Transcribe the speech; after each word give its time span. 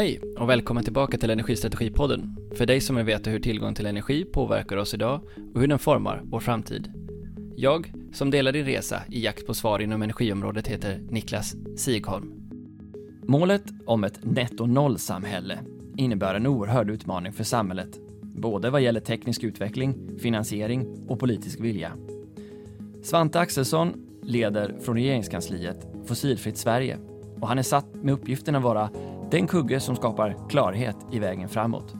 Hej 0.00 0.20
och 0.38 0.48
välkommen 0.48 0.84
tillbaka 0.84 1.18
till 1.18 1.30
Energistrategipodden. 1.30 2.36
För 2.54 2.66
dig 2.66 2.80
som 2.80 2.96
vill 2.96 3.04
veta 3.04 3.30
hur 3.30 3.40
tillgång 3.40 3.74
till 3.74 3.86
energi 3.86 4.24
påverkar 4.24 4.76
oss 4.76 4.94
idag 4.94 5.20
och 5.54 5.60
hur 5.60 5.68
den 5.68 5.78
formar 5.78 6.22
vår 6.24 6.40
framtid. 6.40 6.92
Jag, 7.56 7.92
som 8.12 8.30
delar 8.30 8.52
din 8.52 8.64
resa 8.64 9.02
i 9.08 9.24
jakt 9.24 9.46
på 9.46 9.54
svar 9.54 9.78
inom 9.78 10.02
energiområdet, 10.02 10.66
heter 10.66 11.00
Niklas 11.10 11.54
Sigholm. 11.76 12.32
Målet 13.22 13.64
om 13.86 14.04
ett 14.04 14.24
netto 14.24 14.66
noll-samhälle 14.66 15.58
innebär 15.96 16.34
en 16.34 16.46
oerhörd 16.46 16.90
utmaning 16.90 17.32
för 17.32 17.44
samhället, 17.44 17.98
både 18.22 18.70
vad 18.70 18.80
gäller 18.80 19.00
teknisk 19.00 19.44
utveckling, 19.44 20.18
finansiering 20.18 21.06
och 21.08 21.20
politisk 21.20 21.60
vilja. 21.60 21.92
Svante 23.02 23.40
Axelsson 23.40 24.06
leder 24.22 24.74
från 24.80 24.96
regeringskansliet 24.96 25.86
Fossilfritt 26.06 26.56
Sverige 26.56 26.98
och 27.40 27.48
han 27.48 27.58
är 27.58 27.62
satt 27.62 27.94
med 27.94 28.14
uppgiften 28.14 28.54
att 28.54 28.62
vara 28.62 28.90
den 29.30 29.46
kugge 29.46 29.80
som 29.80 29.96
skapar 29.96 30.36
klarhet 30.48 30.96
i 31.12 31.18
vägen 31.18 31.48
framåt. 31.48 31.94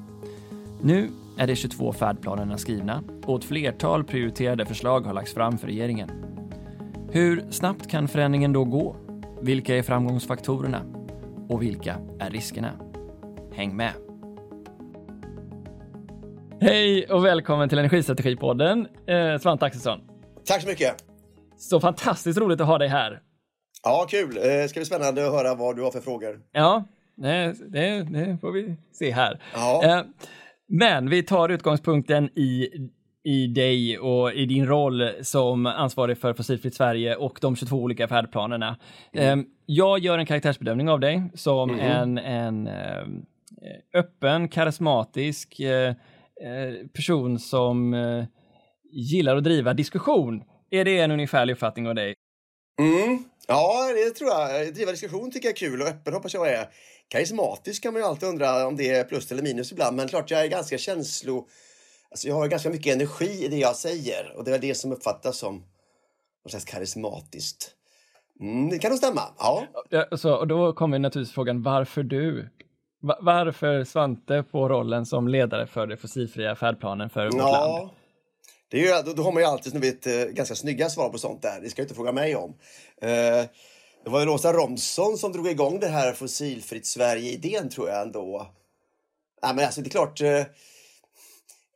Nu 0.83 1.09
är 1.39 1.47
de 1.47 1.57
22 1.57 1.93
färdplanerna 1.93 2.59
skrivna 2.59 3.03
och 3.27 3.39
ett 3.39 3.45
flertal 3.45 4.05
prioriterade 4.05 4.67
förslag 4.67 5.01
har 5.01 5.15
lagts 5.15 5.35
fram 5.35 5.59
för 5.59 5.67
regeringen. 5.67 6.11
Hur 7.13 7.51
snabbt 7.51 7.91
kan 7.91 8.09
förändringen 8.09 8.53
då 8.53 8.65
gå? 8.65 8.97
Vilka 9.41 9.77
är 9.77 9.83
framgångsfaktorerna? 9.83 10.83
Och 11.49 11.63
vilka 11.63 11.97
är 12.19 12.31
riskerna? 12.31 12.73
Häng 13.53 13.77
med! 13.77 13.93
Hej 16.61 17.07
och 17.07 17.25
välkommen 17.25 17.69
till 17.69 17.79
Energistrategipodden, 17.79 18.87
eh, 19.07 19.39
Svante 19.41 19.65
Axelsson. 19.65 20.01
Tack 20.45 20.63
så 20.63 20.69
mycket! 20.69 21.05
Så 21.57 21.81
fantastiskt 21.81 22.39
roligt 22.39 22.61
att 22.61 22.67
ha 22.67 22.79
dig 22.79 22.89
här. 22.89 23.21
Ja, 23.83 24.07
kul. 24.11 24.35
Det 24.35 24.71
ska 24.71 24.81
bli 24.81 24.85
spännande 24.85 25.27
att 25.27 25.33
höra 25.33 25.55
vad 25.55 25.77
du 25.77 25.83
har 25.83 25.91
för 25.91 26.01
frågor. 26.01 26.41
Ja, 26.53 26.85
det, 27.21 27.55
det, 27.73 28.03
det 28.03 28.39
får 28.41 28.53
vi 28.53 28.77
se 28.93 29.11
här. 29.11 29.41
Ja. 29.55 29.85
Eh, 29.85 30.03
men 30.69 31.11
vi 31.11 31.23
tar 31.23 31.49
utgångspunkten 31.49 32.31
i, 32.39 32.69
i 33.25 33.47
dig 33.47 33.99
och 33.99 34.33
i 34.33 34.47
din 34.47 34.67
roll 34.67 35.11
som 35.23 35.67
ansvarig 35.67 36.19
för 36.19 36.35
Fossilfritt 36.35 36.75
Sverige 36.75 37.17
och 37.17 37.39
de 37.41 37.57
22 37.57 37.77
olika 37.77 38.09
färdplanerna. 38.09 38.77
Eh, 39.13 39.37
jag 39.67 39.99
gör 39.99 40.19
en 40.19 40.27
karaktärsbedömning 40.27 40.89
av 40.89 41.01
dig 41.01 41.23
som 41.35 41.81
en, 41.81 42.19
en 42.19 42.67
eh, 42.67 43.07
öppen, 43.95 44.49
karismatisk 44.49 45.61
eh, 45.61 45.95
person 46.95 47.39
som 47.39 47.95
gillar 48.93 49.37
att 49.37 49.45
driva 49.45 49.75
diskussion. 49.75 50.43
Är 50.71 50.85
det 50.85 50.99
en 50.99 51.11
ungefärlig 51.11 51.53
uppfattning 51.53 51.89
av 51.89 51.95
dig? 51.95 52.15
Mm. 52.81 53.25
Ja, 53.49 53.93
det 53.95 54.11
tror 54.11 54.31
jag. 54.31 54.75
Driva 54.75 54.91
diskussion 54.91 55.31
tycker 55.31 55.49
jag 55.49 55.53
är 55.53 55.57
kul 55.57 55.83
och 55.83 55.89
öppen 55.89 56.15
hoppas 56.15 56.35
jag 56.35 56.53
är. 56.53 56.67
Karismatisk 57.11 57.83
kan 57.83 57.93
man 57.93 58.03
ju 58.03 58.09
alltid 58.09 58.29
undra 58.29 58.67
om 58.67 58.77
det 58.77 58.91
är 58.91 59.05
plus 59.05 59.33
eller 59.33 59.43
minus 59.43 59.73
ibland, 59.73 59.97
men 59.97 60.09
klart 60.09 60.31
jag 60.31 60.41
är 60.45 60.49
ganska 60.49 60.79
känslo... 60.79 61.49
Alltså 62.11 62.29
jag 62.29 62.35
har 62.35 62.49
ganska 62.49 62.71
mycket 62.71 62.95
energi 62.95 63.45
i 63.45 63.49
det 63.49 63.57
jag 63.57 63.77
säger 63.77 64.33
och 64.37 64.45
det 64.45 64.55
är 64.55 64.59
det 64.59 64.75
som 64.75 64.93
uppfattas 64.93 65.37
som 65.39 65.65
något 66.45 66.51
slags 66.51 66.65
karismatiskt. 66.65 67.71
Mm, 68.41 68.69
det 68.69 68.79
kan 68.79 68.91
nog 68.91 68.99
stämma, 68.99 69.21
ja. 69.39 69.65
Ja, 69.91 70.17
Så, 70.17 70.35
och 70.35 70.49
då 70.49 70.73
kommer 70.73 70.99
naturligtvis 70.99 71.35
frågan, 71.35 71.63
varför 71.63 72.03
du? 72.03 72.49
Va- 73.03 73.19
varför 73.21 73.85
Svante 73.85 74.43
på 74.43 74.69
rollen 74.69 75.07
som 75.07 75.29
ledare 75.29 75.67
för 75.67 75.87
det 75.87 75.97
fossilfria 75.97 76.57
färdplanen 76.57 77.11
för 77.11 77.25
vårt 77.25 77.35
land? 77.35 77.53
Ja, 77.53 77.91
det 78.71 78.77
är 78.77 78.97
ju, 78.97 79.03
då, 79.03 79.13
då 79.13 79.23
har 79.23 79.33
man 79.33 79.43
ju 79.43 79.49
alltid 79.49 79.81
vet, 79.81 80.07
eh, 80.07 80.13
ganska 80.25 80.55
snygga 80.55 80.89
svar 80.89 81.09
på 81.09 81.19
sånt 81.19 81.43
där. 81.43 81.61
Det 81.61 81.69
ska 81.71 81.81
jag 81.81 81.85
inte 81.85 81.95
fråga 81.95 82.13
mig 82.13 82.37
om. 82.37 82.55
Eh, 83.03 83.45
det 84.05 84.11
var 84.11 84.21
ju 84.21 84.27
Rosa 84.27 84.53
Romson 84.53 85.19
som 85.19 85.33
drog 85.33 85.49
igång 85.49 85.81
det 85.81 85.89
här 85.89 86.13
fossilfritt 86.13 86.87
Sverige-idén 86.87 87.69
tror 87.69 87.89
jag 87.89 88.03
ändå. 88.03 88.47
Nej, 89.43 89.55
men 89.55 89.65
alltså 89.65 89.81
det 89.81 89.89
är 89.89 89.91
klart. 89.91 90.21
Eh, 90.21 90.43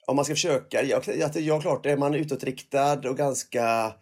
om 0.07 0.17
man 0.17 0.25
ska 0.25 0.35
försöka. 0.35 0.83
Jag, 0.83 1.03
jag, 1.07 1.37
jag 1.37 1.63
klart 1.63 1.87
är 1.87 1.97
man 1.97 2.15
utåtriktad 2.15 3.09
och 3.09 3.17
ganska 3.17 3.93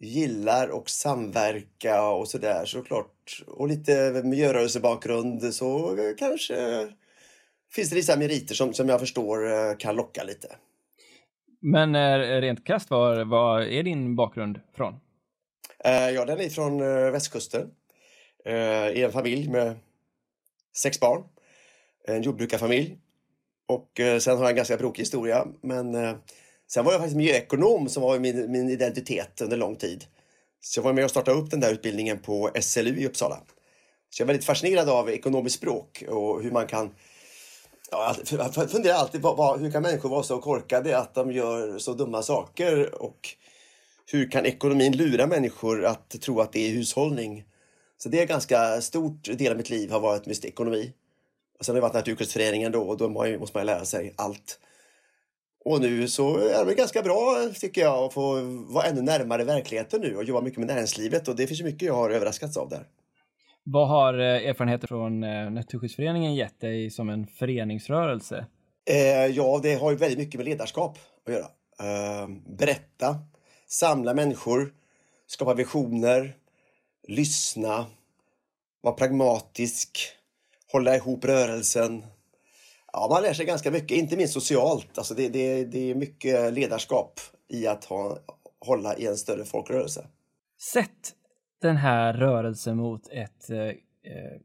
gillar 0.00 0.68
och 0.68 0.90
samverka 0.90 2.10
och 2.10 2.28
sådär 2.28 2.64
så 2.64 2.82
klart. 2.82 3.42
Och 3.46 3.68
lite 3.68 4.22
miljörörelsebakgrund 4.24 5.54
så 5.54 5.96
eh, 5.96 6.14
kanske 6.18 6.88
finns 7.72 7.90
det 7.90 7.96
vissa 7.96 8.16
meriter 8.16 8.54
som, 8.54 8.74
som 8.74 8.88
jag 8.88 9.00
förstår 9.00 9.52
eh, 9.52 9.76
kan 9.78 9.96
locka 9.96 10.24
lite. 10.24 10.48
Men 11.60 11.94
eh, 11.94 12.40
rent 12.40 12.66
krasst, 12.66 12.90
var, 12.90 13.24
var 13.24 13.60
är 13.60 13.82
din 13.82 14.16
bakgrund 14.16 14.60
från? 14.76 14.94
Eh, 15.84 16.10
ja, 16.10 16.24
den 16.24 16.40
är 16.40 16.48
från 16.48 16.80
eh, 16.80 17.10
västkusten. 17.10 17.70
Eh, 18.44 18.88
I 18.88 19.02
en 19.02 19.12
familj 19.12 19.48
med 19.48 19.76
sex 20.76 21.00
barn. 21.00 21.22
En 22.04 22.22
jordbrukarfamilj. 22.22 22.98
Och 23.66 23.90
sen 23.96 24.36
har 24.36 24.44
jag 24.44 24.50
en 24.50 24.56
ganska 24.56 24.76
brokig 24.76 25.02
historia. 25.02 25.46
Men 25.60 25.92
sen 26.70 26.84
var 26.84 26.92
jag 26.92 27.00
faktiskt 27.00 27.16
miljöekonom 27.16 27.88
som 27.88 28.02
var 28.02 28.18
min, 28.18 28.52
min 28.52 28.68
identitet 28.68 29.40
under 29.40 29.56
lång 29.56 29.76
tid. 29.76 30.04
Så 30.60 30.78
jag 30.78 30.84
var 30.84 30.92
med 30.92 31.04
och 31.04 31.10
startade 31.10 31.40
upp 31.40 31.50
den 31.50 31.60
där 31.60 31.72
utbildningen 31.72 32.18
på 32.18 32.50
SLU 32.60 32.96
i 32.96 33.06
Uppsala. 33.06 33.36
Så 34.10 34.22
jag 34.22 34.24
är 34.24 34.26
väldigt 34.26 34.46
fascinerad 34.46 34.88
av 34.88 35.10
ekonomiskt 35.10 35.56
språk 35.56 36.04
och 36.08 36.42
hur 36.42 36.50
man 36.50 36.66
kan 36.66 36.94
Ja, 37.90 38.14
jag 38.30 38.70
funderar 38.70 38.94
alltid 38.94 39.22
på 39.22 39.34
vad, 39.34 39.60
hur 39.60 39.70
kan 39.70 39.82
människor 39.82 40.08
vara 40.08 40.22
så 40.22 40.38
korkade 40.38 40.98
att 40.98 41.14
de 41.14 41.32
gör 41.32 41.78
så 41.78 41.92
dumma 41.92 42.22
saker 42.22 43.02
och 43.02 43.28
hur 44.12 44.30
kan 44.30 44.46
ekonomin 44.46 44.96
lura 44.96 45.26
människor 45.26 45.84
att 45.84 46.10
tro 46.10 46.40
att 46.40 46.52
det 46.52 46.68
är 46.68 46.70
hushållning? 46.70 47.44
Så 47.98 48.08
det 48.08 48.18
är 48.18 48.22
en 48.22 48.28
ganska 48.28 48.80
stort 48.80 49.38
del 49.38 49.50
av 49.50 49.56
mitt 49.56 49.70
liv 49.70 49.90
har 49.90 50.00
varit 50.00 50.26
just 50.26 50.44
ekonomi. 50.44 50.92
Och 51.58 51.64
sen 51.64 51.74
har 51.74 51.76
jag 51.76 51.82
varit 51.82 51.94
Naturskyddsföreningen 51.94 52.72
då 52.72 52.80
och 52.80 52.96
då 52.96 53.08
måste 53.08 53.58
man 53.58 53.66
lära 53.66 53.84
sig 53.84 54.14
allt. 54.16 54.60
Och 55.64 55.80
nu 55.80 56.08
så 56.08 56.36
är 56.36 56.64
det 56.64 56.74
ganska 56.74 57.02
bra 57.02 57.50
tycker 57.60 57.80
jag 57.80 58.04
att 58.04 58.14
få 58.14 58.40
vara 58.68 58.84
ännu 58.84 59.02
närmare 59.02 59.44
verkligheten 59.44 60.00
nu 60.00 60.16
och 60.16 60.24
jobba 60.24 60.40
mycket 60.40 60.58
med 60.58 60.68
näringslivet 60.68 61.28
och 61.28 61.36
det 61.36 61.46
finns 61.46 61.60
ju 61.60 61.64
mycket 61.64 61.82
jag 61.82 61.94
har 61.94 62.10
överraskats 62.10 62.56
av 62.56 62.68
där. 62.68 62.86
Vad 63.64 63.88
har 63.88 64.18
eh, 64.18 64.48
erfarenheter 64.48 64.86
från 64.86 65.24
eh, 65.24 65.50
Naturskyddsföreningen 65.50 66.34
gett 66.34 66.60
dig 66.60 66.90
som 66.90 67.08
en 67.08 67.26
föreningsrörelse? 67.26 68.46
Eh, 68.90 69.26
ja, 69.26 69.60
det 69.62 69.74
har 69.74 69.90
ju 69.90 69.96
väldigt 69.96 70.18
mycket 70.18 70.38
med 70.38 70.44
ledarskap 70.44 70.98
att 71.26 71.32
göra. 71.32 71.46
Eh, 71.80 72.28
berätta, 72.58 73.16
samla 73.68 74.14
människor, 74.14 74.74
skapa 75.26 75.54
visioner, 75.54 76.36
lyssna, 77.08 77.86
vara 78.80 78.94
pragmatisk, 78.94 79.98
hålla 80.72 80.96
ihop 80.96 81.24
rörelsen. 81.24 82.04
Ja, 82.92 83.08
man 83.10 83.22
lär 83.22 83.32
sig 83.32 83.46
ganska 83.46 83.70
mycket, 83.70 83.98
inte 83.98 84.16
minst 84.16 84.34
socialt. 84.34 84.98
Alltså 84.98 85.14
det, 85.14 85.28
det, 85.28 85.64
det 85.64 85.90
är 85.90 85.94
mycket 85.94 86.52
ledarskap 86.54 87.20
i 87.48 87.66
att 87.66 87.84
ha, 87.84 88.18
hålla 88.60 88.96
i 88.96 89.06
en 89.06 89.16
större 89.16 89.44
folkrörelse. 89.44 90.06
Sätt 90.72 91.14
den 91.60 91.76
här 91.76 92.12
rörelsen 92.12 92.76
mot 92.76 93.08
ett 93.08 93.50
eh, 93.50 94.40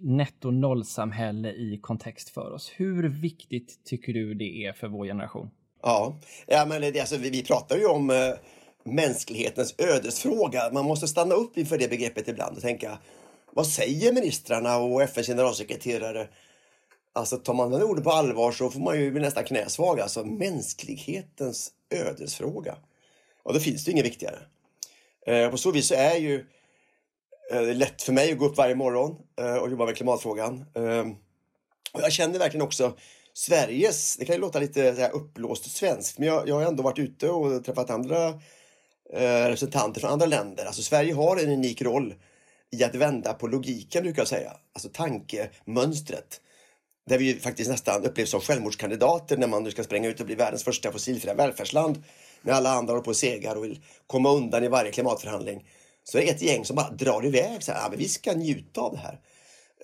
netto 0.00 0.50
noll-samhälle 0.50 1.52
i 1.52 1.78
kontext 1.82 2.28
för 2.28 2.50
oss. 2.52 2.72
Hur 2.76 3.08
viktigt 3.08 3.84
tycker 3.84 4.12
du 4.12 4.34
det 4.34 4.64
är 4.66 4.72
för 4.72 4.88
vår 4.88 5.06
generation? 5.06 5.50
Ja, 5.82 6.18
ja 6.46 6.66
men 6.68 6.80
det, 6.80 7.00
alltså, 7.00 7.16
vi, 7.16 7.30
vi 7.30 7.44
pratar 7.44 7.76
ju 7.76 7.86
om 7.86 8.10
eh, 8.10 8.16
mänsklighetens 8.86 9.74
ödesfråga. 9.78 10.70
Man 10.72 10.84
måste 10.84 11.08
stanna 11.08 11.34
upp 11.34 11.58
inför 11.58 11.78
det 11.78 11.88
begreppet 11.88 12.28
ibland 12.28 12.56
och 12.56 12.62
tänka 12.62 12.98
vad 13.52 13.66
säger 13.66 14.12
ministrarna 14.12 14.76
och 14.76 15.02
FNs 15.02 15.26
generalsekreterare? 15.26 16.28
Alltså 17.12 17.36
tar 17.36 17.54
man 17.54 17.70
den 17.70 17.82
orden 17.82 18.04
på 18.04 18.10
allvar 18.10 18.52
så 18.52 18.70
får 18.70 18.80
man 18.80 19.00
ju 19.00 19.10
bli 19.10 19.20
nästan 19.20 19.44
knäsvag. 19.44 20.00
Alltså 20.00 20.24
mänsklighetens 20.24 21.72
ödesfråga. 21.90 22.76
Och 23.42 23.54
då 23.54 23.60
finns 23.60 23.84
det 23.84 23.90
inget 23.90 24.04
viktigare. 24.04 24.38
Eh, 25.26 25.50
på 25.50 25.56
så 25.56 25.70
vis 25.70 25.88
så 25.88 25.94
är 25.94 26.16
ju 26.16 26.46
eh, 27.52 27.60
det 27.60 27.74
lätt 27.74 28.02
för 28.02 28.12
mig 28.12 28.32
att 28.32 28.38
gå 28.38 28.46
upp 28.46 28.56
varje 28.56 28.74
morgon 28.74 29.16
eh, 29.40 29.56
och 29.56 29.70
jobba 29.70 29.84
med 29.86 29.96
klimatfrågan. 29.96 30.64
Eh, 30.74 31.06
och 31.92 32.00
jag 32.02 32.12
känner 32.12 32.38
verkligen 32.38 32.66
också 32.66 32.92
Sveriges, 33.32 34.16
det 34.16 34.24
kan 34.24 34.34
ju 34.34 34.40
låta 34.40 34.58
lite 34.58 34.94
så 34.94 35.00
här 35.00 35.14
uppblåst 35.14 35.76
svenskt, 35.76 36.18
men 36.18 36.28
jag, 36.28 36.48
jag 36.48 36.54
har 36.54 36.62
ändå 36.62 36.82
varit 36.82 36.98
ute 36.98 37.30
och 37.30 37.64
träffat 37.64 37.90
andra 37.90 38.40
Eh, 39.12 39.44
representanter 39.44 40.00
från 40.00 40.10
andra 40.10 40.26
länder. 40.26 40.64
Alltså 40.64 40.82
Sverige 40.82 41.14
har 41.14 41.36
en 41.36 41.50
unik 41.50 41.82
roll 41.82 42.14
i 42.70 42.84
att 42.84 42.94
vända 42.94 43.32
på 43.32 43.46
logiken 43.46 44.02
brukar 44.02 44.20
jag 44.20 44.28
säga, 44.28 44.52
alltså 44.72 44.88
tankemönstret. 44.88 46.40
Där 47.08 47.18
vi 47.18 47.24
ju 47.24 47.40
faktiskt 47.40 47.70
nästan 47.70 48.04
upplevs 48.04 48.30
som 48.30 48.40
självmordskandidater 48.40 49.36
när 49.36 49.46
man 49.46 49.62
nu 49.62 49.70
ska 49.70 49.84
spränga 49.84 50.08
ut 50.08 50.20
och 50.20 50.26
bli 50.26 50.34
världens 50.34 50.64
första 50.64 50.92
fossilfria 50.92 51.34
välfärdsland. 51.34 52.02
När 52.42 52.52
alla 52.52 52.70
andra 52.70 52.92
håller 52.92 53.04
på 53.04 53.10
och 53.10 53.16
segar 53.16 53.56
och 53.56 53.64
vill 53.64 53.80
komma 54.06 54.32
undan 54.32 54.64
i 54.64 54.68
varje 54.68 54.90
klimatförhandling. 54.90 55.68
Så 56.04 56.18
är 56.18 56.22
det 56.22 56.30
ett 56.30 56.42
gäng 56.42 56.64
som 56.64 56.76
bara 56.76 56.90
drar 56.90 57.26
iväg. 57.26 57.62
Så 57.62 57.72
här, 57.72 57.86
ah, 57.86 57.88
men 57.90 57.98
vi 57.98 58.08
ska 58.08 58.32
njuta 58.32 58.80
av 58.80 58.92
det 58.92 58.98
här. 58.98 59.20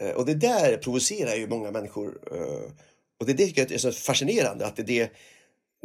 Eh, 0.01 0.11
och 0.11 0.27
det 0.27 0.35
där 0.35 0.77
provocerar 0.77 1.35
ju 1.35 1.49
många 1.49 1.71
människor. 1.71 2.19
Eh, 2.33 2.73
och 3.21 3.27
det 3.27 3.43
är 3.43 3.59
jag 3.59 3.73
är 3.73 3.79
så 3.79 3.93
fascinerande. 3.93 4.67
Att 4.67 4.77
det, 4.77 4.83
det, 4.83 5.11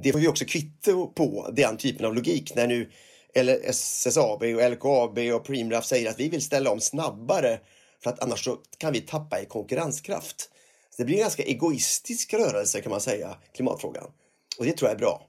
det 0.03 0.11
får 0.11 0.19
vi 0.19 0.27
också 0.27 0.45
kvitto 0.45 1.07
på, 1.07 1.49
den 1.53 1.77
typen 1.77 2.05
av 2.05 2.15
logik. 2.15 2.55
När 2.55 2.67
nu 2.67 2.91
eller 3.33 3.59
SSAB 3.63 4.43
och 4.43 4.71
LKAB 4.71 5.17
och 5.17 5.45
Preemraff 5.45 5.85
säger 5.85 6.09
att 6.09 6.19
vi 6.19 6.29
vill 6.29 6.41
ställa 6.41 6.71
om 6.71 6.79
snabbare 6.79 7.59
för 8.03 8.09
att 8.09 8.23
annars 8.23 8.43
så 8.43 8.57
kan 8.77 8.93
vi 8.93 9.01
tappa 9.01 9.41
i 9.41 9.45
konkurrenskraft. 9.45 10.49
Det 10.97 11.05
blir 11.05 11.15
en 11.15 11.21
ganska 11.21 11.43
egoistisk 11.43 12.33
rörelse 12.33 12.81
kan 12.81 12.89
man 12.89 13.01
säga, 13.01 13.37
klimatfrågan. 13.55 14.11
Och 14.57 14.65
det 14.65 14.71
tror 14.71 14.89
jag 14.89 14.95
är 14.95 14.99
bra. 14.99 15.27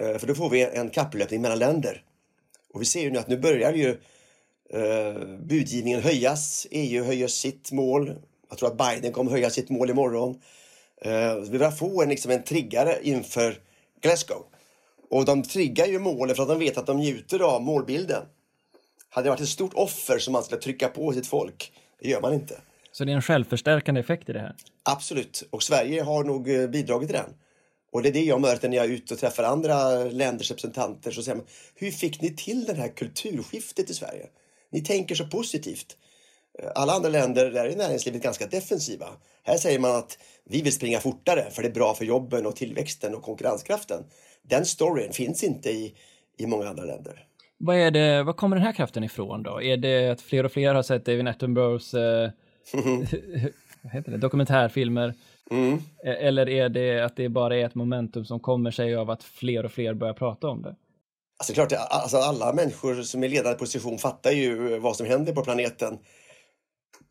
Eh, 0.00 0.18
för 0.18 0.26
då 0.26 0.34
får 0.34 0.50
vi 0.50 0.62
en 0.62 0.90
kapplöpning 0.90 1.40
mellan 1.40 1.58
länder. 1.58 2.04
Och 2.72 2.80
vi 2.80 2.84
ser 2.84 3.00
ju 3.00 3.10
nu 3.10 3.18
att 3.18 3.28
nu 3.28 3.38
börjar 3.38 3.72
ju 3.72 3.88
eh, 4.70 5.38
budgivningen 5.38 6.00
höjas. 6.00 6.66
EU 6.70 7.04
höjer 7.04 7.28
sitt 7.28 7.72
mål. 7.72 8.14
Jag 8.48 8.58
tror 8.58 8.68
att 8.68 8.78
Biden 8.78 9.12
kommer 9.12 9.30
höja 9.30 9.50
sitt 9.50 9.70
mål 9.70 9.90
imorgon. 9.90 10.40
Eh, 11.02 11.34
vi 11.34 11.58
börjar 11.58 11.70
få 11.70 12.02
en, 12.02 12.08
liksom 12.08 12.30
en 12.30 12.42
triggare 12.42 12.98
inför 13.02 13.58
Glasgow. 14.00 14.44
Och 15.10 15.24
de 15.24 15.42
triggar 15.42 15.86
ju 15.86 15.98
målen 15.98 16.36
för 16.36 16.42
att 16.42 16.48
de 16.48 16.58
vet 16.58 16.78
att 16.78 16.86
de 16.86 16.96
njuter 16.96 17.40
av 17.40 17.62
målbilden. 17.62 18.22
Hade 19.08 19.26
det 19.26 19.30
varit 19.30 19.40
ett 19.40 19.48
stort 19.48 19.74
offer 19.74 20.18
som 20.18 20.32
man 20.32 20.42
skulle 20.42 20.60
trycka 20.60 20.88
på 20.88 21.12
sitt 21.12 21.26
folk, 21.26 21.72
det 22.00 22.08
gör 22.08 22.20
man 22.20 22.34
inte. 22.34 22.60
Så 22.92 23.04
det 23.04 23.12
är 23.12 23.16
en 23.16 23.22
självförstärkande 23.22 24.00
effekt 24.00 24.28
i 24.28 24.32
det 24.32 24.40
här? 24.40 24.56
Absolut, 24.82 25.48
och 25.50 25.62
Sverige 25.62 26.02
har 26.02 26.24
nog 26.24 26.50
eh, 26.50 26.66
bidragit 26.66 27.08
till 27.08 27.16
den. 27.16 27.34
Och 27.92 28.02
det 28.02 28.08
är 28.08 28.12
det 28.12 28.24
jag 28.24 28.40
möter 28.40 28.68
när 28.68 28.76
jag 28.76 28.86
är 28.86 28.90
ute 28.90 29.14
och 29.14 29.20
träffar 29.20 29.42
andra 29.42 30.04
länders 30.04 30.50
representanter. 30.50 31.10
Så 31.10 31.22
säger 31.22 31.36
man, 31.36 31.46
hur 31.74 31.90
fick 31.90 32.22
ni 32.22 32.36
till 32.36 32.64
det 32.64 32.74
här 32.74 32.88
kulturskiftet 32.88 33.90
i 33.90 33.94
Sverige? 33.94 34.26
Ni 34.72 34.80
tänker 34.80 35.14
så 35.14 35.26
positivt. 35.26 35.96
Alla 36.74 36.92
andra 36.92 37.08
länder 37.08 37.50
där 37.50 37.64
är 37.64 37.76
näringslivet 37.76 38.22
ganska 38.22 38.46
defensiva. 38.46 39.06
Här 39.42 39.56
säger 39.56 39.78
man 39.78 39.96
att 39.96 40.18
vi 40.44 40.62
vill 40.62 40.72
springa 40.72 41.00
fortare 41.00 41.50
för 41.50 41.62
det 41.62 41.68
är 41.68 41.72
bra 41.72 41.94
för 41.94 42.04
jobben 42.04 42.46
och 42.46 42.56
tillväxten 42.56 43.14
och 43.14 43.22
konkurrenskraften. 43.22 44.04
Den 44.42 44.66
storyn 44.66 45.12
finns 45.12 45.44
inte 45.44 45.70
i, 45.70 45.94
i 46.38 46.46
många 46.46 46.68
andra 46.68 46.84
länder. 46.84 47.26
Vad, 47.58 47.76
är 47.76 47.90
det, 47.90 48.22
vad 48.22 48.36
kommer 48.36 48.56
den 48.56 48.64
här 48.64 48.72
kraften 48.72 49.04
ifrån 49.04 49.42
då? 49.42 49.62
Är 49.62 49.76
det 49.76 50.10
att 50.10 50.20
fler 50.20 50.44
och 50.44 50.52
fler 50.52 50.74
har 50.74 50.82
sett 50.82 51.04
David 51.04 51.28
Attenboroughs 51.28 51.94
eh, 51.94 52.30
det, 54.06 54.16
dokumentärfilmer? 54.16 55.14
Mm. 55.50 55.72
Eh, 56.04 56.26
eller 56.26 56.48
är 56.48 56.68
det 56.68 57.00
att 57.00 57.16
det 57.16 57.28
bara 57.28 57.56
är 57.56 57.66
ett 57.66 57.74
momentum 57.74 58.24
som 58.24 58.40
kommer 58.40 58.70
sig 58.70 58.96
av 58.96 59.10
att 59.10 59.22
fler 59.22 59.64
och 59.64 59.72
fler 59.72 59.94
börjar 59.94 60.14
prata 60.14 60.48
om 60.48 60.62
det? 60.62 60.74
Alltså 61.38 61.52
klart, 61.54 61.72
alltså 61.72 62.16
alla 62.16 62.52
människor 62.52 63.02
som 63.02 63.24
är 63.24 63.28
ledande 63.28 63.58
position 63.58 63.98
fattar 63.98 64.30
ju 64.30 64.78
vad 64.78 64.96
som 64.96 65.06
händer 65.06 65.32
på 65.32 65.44
planeten. 65.44 65.98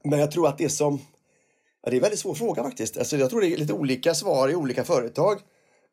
Men 0.04 0.20
jag 0.20 0.32
tror 0.32 0.48
att 0.48 0.58
det 0.58 0.70
som... 0.70 1.02
Ja, 1.84 1.90
det 1.90 1.96
är 1.96 1.98
en 1.98 2.02
väldigt 2.02 2.20
svår 2.20 2.34
fråga 2.34 2.64
faktiskt. 2.64 2.98
Alltså 2.98 3.18
jag 3.18 3.30
tror 3.30 3.42
det 3.42 3.48
är 3.48 3.58
lite 3.58 3.74
olika 3.74 4.16
svar 4.16 4.50
i 4.50 4.56
olika 4.56 4.84
företag 4.84 5.40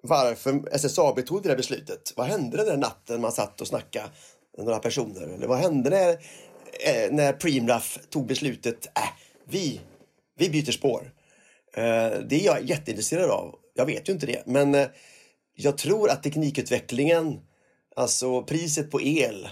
varför 0.02 0.68
SSAB 0.72 1.26
tog 1.26 1.42
det 1.42 1.48
där 1.48 1.56
beslutet. 1.56 2.12
Vad 2.16 2.26
hände 2.26 2.56
den 2.56 2.66
där 2.66 2.76
natten 2.76 3.20
man 3.20 3.32
satt 3.32 3.60
och 3.60 3.66
snackade 3.66 4.08
med 4.56 4.66
några 4.66 4.78
personer? 4.78 5.22
Eller 5.22 5.46
vad 5.46 5.58
hände 5.58 5.90
när, 5.90 6.10
eh, 6.10 7.12
när 7.12 7.32
Preemraff 7.32 7.98
tog 8.10 8.26
beslutet? 8.26 8.86
Äh, 8.86 9.02
vi, 9.44 9.80
vi 10.38 10.50
byter 10.50 10.72
spår. 10.72 11.12
Eh, 11.76 12.20
det 12.28 12.36
är 12.40 12.44
jag 12.44 12.64
jätteintresserad 12.64 13.30
av. 13.30 13.54
Jag 13.74 13.86
vet 13.86 14.08
ju 14.08 14.12
inte 14.12 14.26
det, 14.26 14.42
men 14.46 14.74
eh, 14.74 14.86
jag 15.54 15.78
tror 15.78 16.10
att 16.10 16.22
teknikutvecklingen, 16.22 17.40
alltså 17.96 18.42
priset 18.42 18.90
på 18.90 19.00
el, 19.02 19.48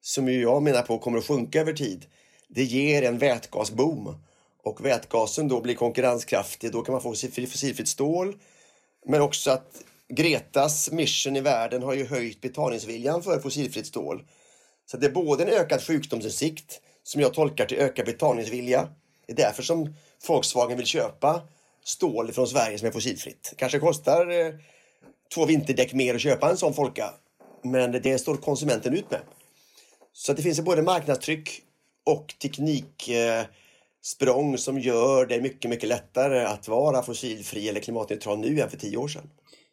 som 0.00 0.28
ju 0.28 0.42
jag 0.42 0.62
menar 0.62 0.82
på 0.82 0.98
kommer 0.98 1.18
att 1.18 1.26
sjunka 1.26 1.60
över 1.60 1.72
tid, 1.72 2.06
det 2.48 2.64
ger 2.64 3.02
en 3.02 3.18
vätgasboom. 3.18 4.14
Och 4.62 4.84
vätgasen 4.84 5.48
då 5.48 5.60
blir 5.60 5.74
konkurrenskraftig, 5.74 6.72
då 6.72 6.82
kan 6.82 6.92
man 6.92 7.02
få 7.02 7.14
fossilfritt 7.14 7.88
stål. 7.88 8.36
Men 9.06 9.20
också 9.20 9.50
att 9.50 9.82
Gretas 10.08 10.90
mission 10.90 11.36
i 11.36 11.40
världen 11.40 11.82
har 11.82 11.94
ju 11.94 12.06
höjt 12.06 12.40
betalningsviljan 12.40 13.22
för 13.22 13.40
fossilfritt 13.40 13.86
stål. 13.86 14.22
Så 14.90 14.96
det 14.96 15.06
är 15.06 15.10
både 15.10 15.44
en 15.44 15.50
ökad 15.50 15.82
sjukdomsinsikt 15.82 16.80
som 17.02 17.20
jag 17.20 17.34
tolkar 17.34 17.66
till 17.66 17.78
ökad 17.78 18.06
betalningsvilja. 18.06 18.88
Det 19.26 19.32
är 19.32 19.36
därför 19.36 19.62
som 19.62 19.94
Volkswagen 20.28 20.76
vill 20.76 20.86
köpa 20.86 21.42
stål 21.84 22.32
från 22.32 22.46
Sverige 22.46 22.78
som 22.78 22.88
är 22.88 22.92
fossilfritt. 22.92 23.54
kanske 23.56 23.78
kostar 23.78 24.30
eh, 24.30 24.54
två 25.34 25.46
vinterdäck 25.46 25.92
mer 25.92 26.14
att 26.14 26.20
köpa 26.20 26.50
en 26.50 26.56
sån 26.56 26.74
Folka. 26.74 27.14
Men 27.62 27.92
det 27.92 28.18
står 28.18 28.36
konsumenten 28.36 28.94
ut 28.94 29.10
med. 29.10 29.20
Så 30.12 30.32
det 30.32 30.42
finns 30.42 30.60
både 30.60 30.82
marknadstryck 30.82 31.62
och 32.06 32.34
tekniksprång 32.42 34.52
eh, 34.52 34.56
som 34.56 34.78
gör 34.78 35.26
det 35.26 35.40
mycket, 35.40 35.70
mycket 35.70 35.88
lättare 35.88 36.44
att 36.44 36.68
vara 36.68 37.02
fossilfri 37.02 37.68
eller 37.68 37.80
klimatneutral 37.80 38.38
nu 38.38 38.60
än 38.60 38.70
för 38.70 38.76
tio 38.76 38.96
år 38.96 39.08
sedan. 39.08 39.30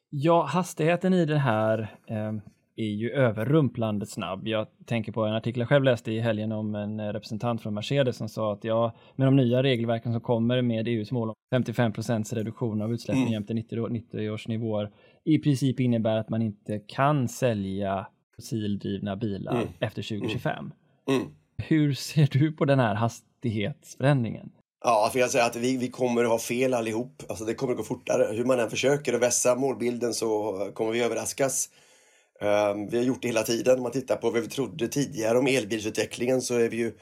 Ja, 0.09 0.43
hastigheten 0.43 1.13
i 1.13 1.25
det 1.25 1.37
här 1.37 1.97
eh, 2.07 2.33
är 2.75 2.89
ju 2.89 3.11
överrumplande 3.11 4.05
snabb. 4.05 4.47
Jag 4.47 4.67
tänker 4.85 5.11
på 5.11 5.25
en 5.25 5.33
artikel 5.33 5.59
jag 5.59 5.69
själv 5.69 5.83
läste 5.83 6.11
i 6.11 6.19
helgen 6.19 6.51
om 6.51 6.75
en 6.75 7.13
representant 7.13 7.61
från 7.61 7.73
Mercedes 7.73 8.17
som 8.17 8.29
sa 8.29 8.53
att 8.53 8.63
ja, 8.63 8.95
med 9.15 9.27
de 9.27 9.35
nya 9.35 9.63
regelverken 9.63 10.11
som 10.11 10.21
kommer 10.21 10.61
med 10.61 10.87
EUs 10.87 11.11
mål 11.11 11.29
om 11.29 11.35
55 11.51 11.93
procents 11.93 12.33
reduktion 12.33 12.81
av 12.81 12.93
utsläppen 12.93 13.21
mm. 13.21 13.33
jämte 13.33 13.53
90, 13.53 13.87
90 13.87 14.29
års 14.29 14.47
nivåer 14.47 14.91
i 15.25 15.39
princip 15.39 15.79
innebär 15.79 16.17
att 16.17 16.29
man 16.29 16.41
inte 16.41 16.79
kan 16.79 17.27
sälja 17.27 18.07
fossildrivna 18.35 19.15
bilar 19.15 19.55
mm. 19.55 19.67
efter 19.79 20.01
2025. 20.01 20.71
Mm. 21.09 21.27
Hur 21.67 21.93
ser 21.93 22.27
du 22.31 22.51
på 22.51 22.65
den 22.65 22.79
här 22.79 22.95
hastighetsförändringen? 22.95 24.51
Ja, 24.83 25.09
för 25.11 25.19
jag 25.19 25.31
säga 25.31 25.45
att 25.45 25.55
vi, 25.55 25.77
vi 25.77 25.89
kommer 25.89 26.23
att 26.23 26.29
ha 26.29 26.39
fel 26.39 26.73
allihop. 26.73 27.23
Alltså 27.29 27.45
det 27.45 27.53
kommer 27.53 27.73
att 27.73 27.77
gå 27.77 27.83
fortare. 27.83 28.35
Hur 28.35 28.45
man 28.45 28.59
än 28.59 28.69
försöker 28.69 29.13
att 29.13 29.21
vässa 29.21 29.55
målbilden 29.55 30.13
så 30.13 30.53
kommer 30.73 30.91
vi 30.91 31.03
överraskas. 31.03 31.69
Um, 32.41 32.87
vi 32.89 32.97
har 32.97 33.03
gjort 33.03 33.21
det 33.21 33.27
hela 33.27 33.43
tiden. 33.43 33.77
Om 33.77 33.83
man 33.83 33.91
tittar 33.91 34.15
på 34.15 34.29
vad 34.29 34.41
vi 34.41 34.47
trodde 34.47 34.87
tidigare 34.87 35.37
om 35.37 35.47
elbilsutvecklingen 35.47 36.41
så 36.41 36.55
är 36.55 36.69
vi 36.69 36.77
ju 36.77 36.93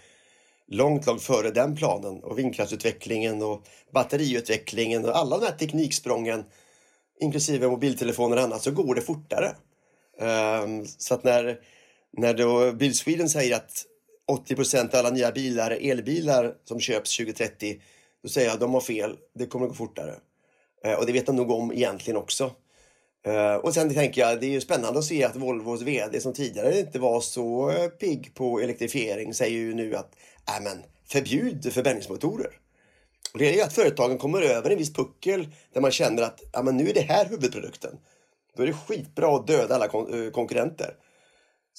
långt, 0.68 1.06
långt 1.06 1.22
före 1.22 1.52
den 1.52 1.75
planen. 1.75 2.24
Och 2.24 2.40
vindkraftsutvecklingen 2.40 3.44
och 3.44 3.64
batteriutvecklingen 3.94 5.06
och 5.06 5.18
alla 5.18 5.38
de 5.38 5.46
här 5.46 5.57
tekniksprången 5.57 6.44
inklusive 7.19 7.68
mobiltelefoner 7.68 8.38
och 8.38 8.44
annat 8.44 8.62
så 8.62 8.72
går 8.72 8.96
det 8.96 9.02
fortare. 9.02 9.56
Um, 10.64 10.86
så 10.86 11.14
att 11.14 11.24
när, 11.24 11.60
när 12.18 12.34
då 12.34 12.72
Bil 12.72 12.98
Sweden 12.98 13.30
säger 13.30 13.56
att 13.56 13.86
80 14.27 14.56
procent 14.56 14.94
av 14.94 15.00
alla 15.00 15.09
nya 15.09 15.31
bilar 15.31 15.71
är 15.71 15.91
elbilar 15.91 16.53
som 16.63 16.79
köps 16.79 17.18
2030. 17.18 17.81
Då 18.23 18.29
säger 18.29 18.47
jag 18.47 18.53
att 18.53 18.59
de 18.59 18.73
har 18.73 18.81
fel. 18.81 19.18
Det 19.35 19.45
kommer 19.45 19.65
att 19.65 19.69
gå 19.71 19.75
fortare. 19.75 20.15
Eh, 20.83 20.94
och 20.94 21.06
det 21.06 21.12
vet 21.12 21.25
de 21.25 21.35
nog 21.35 21.51
om 21.51 21.71
egentligen 21.71 22.18
också. 22.18 22.51
Eh, 23.25 23.56
och 23.56 23.73
sen 23.73 23.94
tänker 23.94 24.21
jag, 24.21 24.39
det 24.39 24.45
är 24.45 24.51
ju 24.51 24.62
spännande 24.62 25.00
att 25.00 25.06
se 25.06 25.23
att 25.23 25.35
Volvos 25.35 25.81
VD 25.81 26.19
som 26.19 26.33
tidigare 26.33 26.79
inte 26.79 27.00
var 27.00 27.21
så 27.21 27.69
eh, 27.69 27.88
pigg 27.88 28.31
på 28.35 28.59
elektrifiering 28.59 29.33
säger 29.33 29.57
ju 29.57 29.73
nu 29.73 29.95
att 29.95 30.15
äh, 30.47 30.63
men, 30.63 30.83
förbjud 31.07 31.73
förbränningsmotorer. 31.73 32.57
Och 33.33 33.39
det 33.39 33.50
är 33.50 33.53
ju 33.53 33.62
att 33.62 33.73
företagen 33.73 34.18
kommer 34.18 34.42
över 34.42 34.69
en 34.69 34.78
viss 34.78 34.94
puckel 34.94 35.47
där 35.73 35.81
man 35.81 35.92
känner 35.92 36.23
att 36.23 36.42
men 36.63 36.78
nu 36.78 36.90
är 36.90 36.94
det 36.94 37.01
här 37.01 37.25
huvudprodukten. 37.25 37.97
Då 38.57 38.63
är 38.63 38.68
det 38.68 38.73
skitbra 38.73 39.35
att 39.35 39.47
döda 39.47 39.75
alla 39.75 39.87
kon 39.87 40.47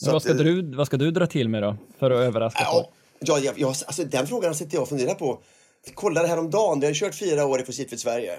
konkurrenter. 0.01 0.13
Vad 0.13 0.23
ska, 0.23 0.33
att, 0.33 0.39
du, 0.39 0.77
vad 0.77 0.87
ska 0.87 0.97
du 0.97 1.11
dra 1.11 1.27
till 1.27 1.49
med 1.49 1.63
då, 1.63 1.77
för 1.99 2.11
att 2.11 2.21
överraska 2.21 2.61
ja, 2.63 2.89
Ja, 3.25 3.39
jag, 3.39 3.59
jag, 3.59 3.69
alltså, 3.69 4.05
den 4.05 4.27
frågan 4.27 4.55
sitter 4.55 4.75
jag 4.75 4.83
och 4.83 4.89
funderar 4.89 5.15
på. 5.15 5.43
Jag 5.87 5.95
kollade 5.95 6.29
häromdagen, 6.29 6.81
vi 6.81 6.87
har 6.87 6.95
kört 6.95 7.15
fyra 7.15 7.47
år 7.47 7.61
i 7.61 7.65
Fossilfritt 7.65 8.01
Sverige. 8.01 8.39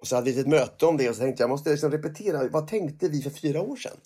Och 0.00 0.06
så 0.06 0.16
hade 0.16 0.32
vi 0.32 0.40
ett 0.40 0.46
möte 0.46 0.86
om 0.86 0.96
det 0.96 1.08
och 1.08 1.14
så 1.14 1.20
tänkte 1.20 1.42
jag 1.42 1.50
måste 1.50 1.70
liksom 1.70 1.90
repetera, 1.90 2.48
vad 2.48 2.68
tänkte 2.68 3.08
vi 3.08 3.22
för 3.22 3.30
fyra 3.30 3.60
år 3.60 3.76
sedan? 3.76 3.96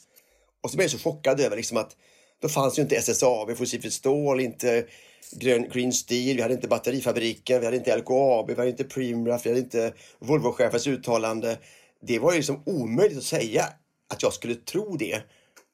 Och 0.63 0.71
så 0.71 0.77
blev 0.77 0.85
jag 0.85 0.91
så 0.91 1.11
chockad 1.11 1.41
över 1.41 1.57
liksom 1.57 1.77
att 1.77 1.97
då 2.41 2.49
fanns 2.49 2.79
ju 2.79 2.83
inte 2.83 2.97
SSAB, 2.97 3.57
Fossilfritt 3.57 3.93
Stål, 3.93 4.41
inte 4.41 4.85
Grön, 5.33 5.69
Green 5.73 5.93
Steel, 5.93 6.37
vi 6.37 6.43
hade 6.43 6.55
inte 6.55 6.69
batterifabriken, 6.69 7.61
vi 7.61 7.65
hade 7.65 7.77
inte 7.77 7.97
LKAB, 7.97 8.49
vi 8.49 8.55
hade 8.55 8.71
inte 8.71 8.85
Preemraff, 8.85 9.47
vi 9.47 9.51
hade 9.51 9.61
inte 9.61 9.93
Volvo-chefens 10.19 10.89
uttalande. 10.89 11.59
Det 12.07 12.19
var 12.19 12.33
ju 12.33 12.37
liksom 12.37 12.63
omöjligt 12.67 13.19
att 13.19 13.25
säga 13.25 13.65
att 14.09 14.23
jag 14.23 14.33
skulle 14.33 14.55
tro 14.55 14.97
det 14.97 15.23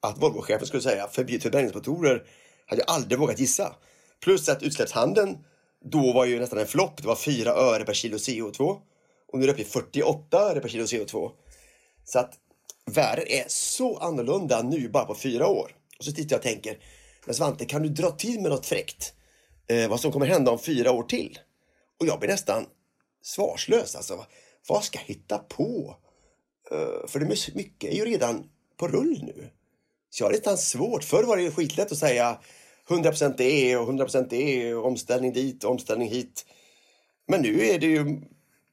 att 0.01 0.19
Volvochefen 0.19 0.67
skulle 0.67 0.83
säga 0.83 1.09
förbjud 1.09 1.43
förbränningsmotorer 1.43 2.25
hade 2.67 2.83
jag 2.83 2.91
aldrig 2.95 3.19
vågat 3.19 3.39
gissa. 3.39 3.77
Plus 4.21 4.49
att 4.49 4.63
utsläppshandeln 4.63 5.39
då 5.85 6.13
var 6.13 6.25
ju 6.25 6.39
nästan 6.39 6.59
en 6.59 6.67
flopp. 6.67 6.97
Det 6.97 7.09
var 7.09 7.17
4 7.17 7.51
öre 7.51 7.85
per 7.85 7.95
kilo 7.95 8.17
CO2 8.17 8.81
och 9.33 9.39
nu 9.39 9.43
är 9.45 9.47
det 9.47 9.53
uppe 9.53 9.63
i 9.63 9.65
48 9.65 10.39
öre 10.39 10.61
per 10.61 10.69
kilo 10.69 10.85
CO2. 10.85 11.31
Så 12.05 12.19
att 12.19 12.35
världen 12.85 13.25
är 13.29 13.45
så 13.49 13.99
annorlunda 13.99 14.63
nu 14.63 14.89
bara 14.89 15.05
på 15.05 15.15
fyra 15.15 15.47
år. 15.47 15.77
Och 15.99 16.05
så 16.05 16.13
tittar 16.13 16.35
jag 16.35 16.39
och 16.39 16.43
tänker, 16.45 16.79
men 17.25 17.35
Svante, 17.35 17.65
kan 17.65 17.83
du 17.83 17.89
dra 17.89 18.11
till 18.11 18.41
med 18.41 18.51
något 18.51 18.67
fräckt? 18.67 19.15
Eh, 19.67 19.89
vad 19.89 20.01
som 20.01 20.13
kommer 20.13 20.27
hända 20.27 20.51
om 20.51 20.59
fyra 20.59 20.93
år 20.93 21.03
till? 21.03 21.39
Och 22.01 22.07
jag 22.07 22.21
blir 22.21 22.31
nästan 22.31 22.67
svarslös. 23.23 23.95
Alltså, 23.95 24.27
vad 24.69 24.85
ska 24.85 24.99
jag 24.99 25.07
hitta 25.07 25.39
på? 25.39 25.97
Eh, 26.71 27.09
för 27.09 27.21
det 27.21 27.55
mycket 27.55 27.93
är 27.93 27.97
ju 27.97 28.05
redan 28.05 28.51
på 28.77 28.89
rull 28.89 29.23
nu. 29.23 29.51
Så 30.19 30.25
jag 30.25 30.29
har 30.29 30.33
nästan 30.33 30.57
svårt. 30.57 31.05
Förr 31.05 31.23
var 31.23 31.37
det 31.37 31.51
skitlätt 31.51 31.93
att 31.93 31.99
säga 31.99 32.39
100% 32.89 33.35
det 33.37 33.77
och 33.77 33.89
100% 33.89 34.27
det 34.31 34.75
och 34.75 34.87
omställning 34.87 35.33
dit 35.33 35.65
och 35.65 35.71
omställning 35.71 36.09
hit. 36.09 36.47
Men 37.29 37.43
nu 37.43 37.61
är 37.61 37.79
det 37.79 37.87
ju 37.87 38.21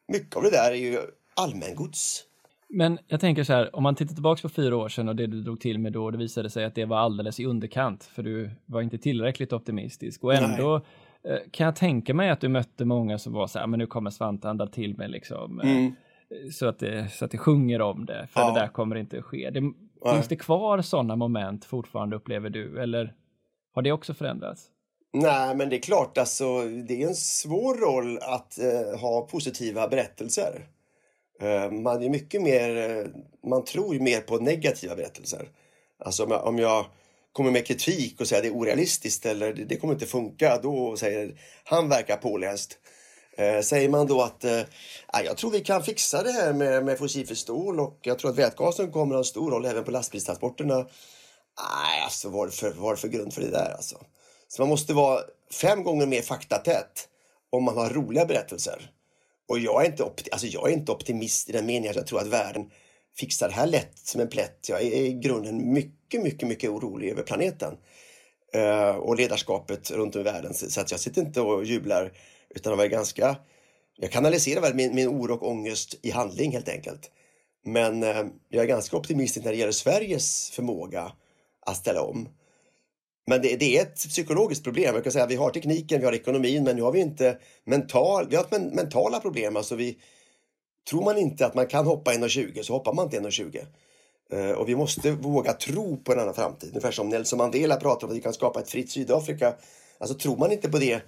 mycket 0.08 0.36
av 0.36 0.44
det 0.44 0.50
där 0.50 0.72
är 0.72 0.76
ju 0.76 1.00
allmängods. 1.36 2.24
Men 2.70 3.00
jag 3.08 3.20
tänker 3.20 3.44
så 3.44 3.54
här, 3.54 3.76
om 3.76 3.84
man 3.84 3.96
tittar 3.96 4.14
tillbaka 4.14 4.42
på 4.42 4.50
fyra 4.50 4.78
år 4.78 4.90
sedan 4.90 5.10
och 5.10 5.16
det 5.16 5.28
du 5.28 5.42
drog 5.42 5.60
till 5.60 5.80
med 5.80 5.94
då, 5.94 6.12
det 6.12 6.18
visade 6.18 6.50
sig 6.50 6.66
att 6.66 6.76
det 6.76 6.86
var 6.86 6.98
alldeles 6.98 7.40
i 7.40 7.46
underkant, 7.46 8.04
för 8.04 8.24
du 8.24 8.50
var 8.66 8.82
inte 8.82 8.98
tillräckligt 8.98 9.54
optimistisk 9.54 10.24
och 10.24 10.34
ändå 10.34 10.76
eh, 11.24 11.38
kan 11.52 11.66
jag 11.66 11.76
tänka 11.76 12.14
mig 12.14 12.30
att 12.30 12.42
du 12.42 12.50
mötte 12.50 12.86
många 12.86 13.18
som 13.18 13.34
var 13.34 13.48
så 13.48 13.60
här, 13.60 13.68
men 13.68 13.80
nu 13.80 13.88
kommer 13.88 14.10
Svante 14.10 14.48
han 14.48 14.72
till 14.72 14.98
mig 14.98 15.10
liksom. 15.10 15.60
Eh, 15.60 15.72
mm. 15.72 15.96
Så 16.52 16.68
att, 16.68 16.80
det, 16.80 17.10
så 17.12 17.26
att 17.26 17.32
det 17.32 17.38
sjunger 17.38 17.82
om 17.82 18.06
det, 18.06 18.28
för 18.32 18.42
ja. 18.42 18.52
det 18.54 18.60
där 18.60 18.68
kommer 18.68 18.96
inte 18.96 19.18
att 19.18 19.26
ske. 19.26 19.50
Det, 19.50 19.62
finns 20.14 20.28
det 20.28 20.36
kvar 20.36 20.82
sådana 20.82 21.16
moment 21.16 21.66
fortfarande 21.66 22.16
upplever 22.16 22.50
du, 22.50 22.82
eller 22.82 23.14
har 23.74 23.82
det 23.82 23.92
också 23.92 24.14
förändrats? 24.14 24.70
Nej, 25.14 25.56
men 25.56 25.70
det 25.70 25.76
är 25.76 25.82
klart, 25.82 26.18
alltså, 26.18 26.62
det 26.62 27.04
är 27.04 27.08
en 27.08 27.16
svår 27.16 27.76
roll 27.76 28.20
att 28.22 28.60
eh, 28.60 29.00
ha 29.00 29.22
positiva 29.22 29.88
berättelser. 29.88 30.68
Eh, 31.42 31.72
man 31.72 32.04
är 32.04 32.10
mycket 32.10 32.42
mer, 32.42 32.78
eh, 32.78 33.06
man 33.50 33.66
tror 33.66 34.00
mer 34.00 34.22
på 34.22 34.38
negativa 34.38 34.96
berättelser. 34.96 35.50
Alltså 36.00 36.24
om 36.24 36.32
jag, 36.32 36.48
om 36.48 36.60
jag 36.60 36.86
kommer 37.32 37.52
med 37.52 37.68
kritik 37.68 38.22
och 38.22 38.28
säger 38.28 38.42
att 38.42 38.44
det 38.44 38.58
är 38.58 38.62
orealistiskt 38.62 39.26
eller 39.26 39.54
det, 39.54 39.66
det 39.66 39.78
kommer 39.78 39.94
inte 39.94 40.06
funka, 40.06 40.60
då 40.64 40.98
säger 40.98 41.40
han 41.64 41.90
verkar 41.90 42.18
påläst. 42.18 42.78
Eh, 43.38 43.62
säger 43.62 43.90
man 43.90 44.08
då 44.08 44.22
att 44.22 44.44
eh, 44.44 44.62
ah, 45.08 45.22
jag 45.22 45.38
tror 45.38 45.52
vi 45.52 45.60
kan 45.60 45.84
fixa 45.84 46.24
det 46.24 46.32
här 46.32 46.54
med, 46.54 46.86
med 46.86 46.98
fossilfritt 46.98 47.38
stål 47.38 47.80
och 47.80 48.00
jag 48.02 48.20
tror 48.20 48.32
att 48.32 48.38
vätgasen 48.38 48.92
kommer 48.92 49.16
att 49.16 49.18
ha 49.18 49.20
en 49.20 49.26
stor 49.26 49.52
roll 49.52 49.66
även 49.66 49.84
på 49.84 49.92
lastbilstransporterna. 49.92 50.76
Nej, 50.76 52.04
alltså 52.04 52.30
vad 52.30 52.54
för, 52.54 52.72
vad 52.72 53.00
för 53.00 53.08
grund 53.08 53.34
för 53.34 53.42
det 53.42 53.52
där 53.52 53.72
alltså? 53.76 53.98
Så 54.48 54.62
man 54.62 54.70
måste 54.70 54.94
vara 54.94 55.22
fem 55.52 55.84
gånger 55.84 56.06
mer 56.06 56.22
faktatät 56.22 57.08
om 57.50 57.64
man 57.64 57.78
har 57.78 57.90
roliga 57.90 58.26
berättelser. 58.26 58.92
Och 59.50 59.60
jag 59.60 59.82
är, 59.82 59.86
inte 59.86 60.04
opti- 60.04 60.28
alltså 60.32 60.48
jag 60.48 60.70
är 60.70 60.74
inte 60.74 60.92
optimist 60.92 61.50
i 61.50 61.52
den 61.52 61.66
meningen 61.66 61.90
att 61.90 61.96
jag 61.96 62.08
tror 62.08 62.20
att 62.20 62.28
världen 62.28 62.72
fixar 63.18 63.48
det 63.48 63.54
här 63.54 63.68
lätt 63.68 63.98
som 63.98 64.22
en 64.22 64.28
plätt. 64.28 64.70
Jag 64.70 64.82
är 64.82 64.96
i 64.96 65.14
grunden 65.14 65.74
mycket, 65.74 66.24
mycket, 66.24 66.48
mycket 66.48 66.70
orolig 66.70 67.10
över 67.10 67.24
planeten 67.24 67.78
eh, 68.54 68.96
och 68.96 69.16
ledarskapet 69.16 69.92
runt 69.92 70.16
om 70.16 70.22
i 70.22 70.24
världen. 70.24 70.54
Så 70.54 70.82
att 70.82 70.92
jag 70.92 71.00
sitter 71.00 71.22
inte 71.22 71.42
och 71.42 71.66
jublar 71.66 72.12
utan 72.56 72.80
jag 72.80 72.92
ganska... 72.92 73.36
Jag 73.98 74.12
kanaliserar 74.12 74.62
väl 74.62 74.74
min, 74.74 74.96
min 74.96 75.08
oro 75.08 75.34
och 75.34 75.50
ångest 75.50 75.96
i 76.02 76.12
handling 76.12 76.52
helt 76.52 76.70
enkelt. 76.70 77.12
Men 77.66 78.04
eh, 78.04 78.26
jag 78.50 78.64
är 78.64 78.68
ganska 78.68 78.98
optimistisk 78.98 79.46
när 79.46 79.52
det 79.52 79.58
gäller 79.58 79.72
Sveriges 79.72 80.50
förmåga 80.50 81.12
att 81.66 81.78
ställa 81.78 82.02
om. 82.02 82.30
Men 83.28 83.42
det, 83.42 83.56
det, 83.56 83.78
är 83.78 83.82
ett 83.82 83.96
psykologiskt 83.96 84.64
problem. 84.64 84.96
Jag 84.96 85.04
kan 85.04 85.14
säga 85.14 85.26
vi 85.26 85.36
har 85.36 85.50
tekniken, 85.50 86.00
vi 86.00 86.06
har 86.06 86.14
ekonomin, 86.14 86.64
men 86.64 86.76
nu 86.76 86.82
har 86.82 86.92
vi 86.92 87.00
inte 87.00 87.38
mental, 87.64 88.28
vi 88.30 88.36
har 88.36 88.46
men, 88.50 88.68
mentala 88.68 89.20
problem. 89.20 89.58
Alltså 89.58 89.76
vi, 89.76 89.98
tror 90.90 91.04
man 91.04 91.18
inte 91.18 91.46
att 91.46 91.56
man 91.56 91.68
kan 91.68 91.86
hoppa 91.86 92.14
1,20 92.14 92.62
så 92.62 92.74
hoppar 92.74 92.94
man 92.94 93.06
inte 93.06 93.20
1,20. 93.20 93.66
Eh, 94.32 94.52
och 94.52 94.70
vi 94.70 94.76
måste 94.76 95.12
våga 95.12 95.54
tro 95.54 95.98
på 95.98 96.14
en 96.14 96.20
annan 96.20 96.34
framtid. 96.34 96.70
Ungefär 96.70 96.92
som 96.92 97.10
Nelson 97.10 97.38
Mandela 97.38 97.76
pratar 97.76 98.08
om 98.08 98.12
att 98.12 98.18
vi 98.18 98.22
kan 98.22 98.34
skapa 98.34 98.60
ett 98.60 98.70
fritt 98.70 98.92
Sydafrika. 98.92 99.54
Alltså 99.98 100.18
tror 100.18 100.38
man 100.38 100.52
inte 100.52 100.70
på 100.70 100.78
det 100.78 101.02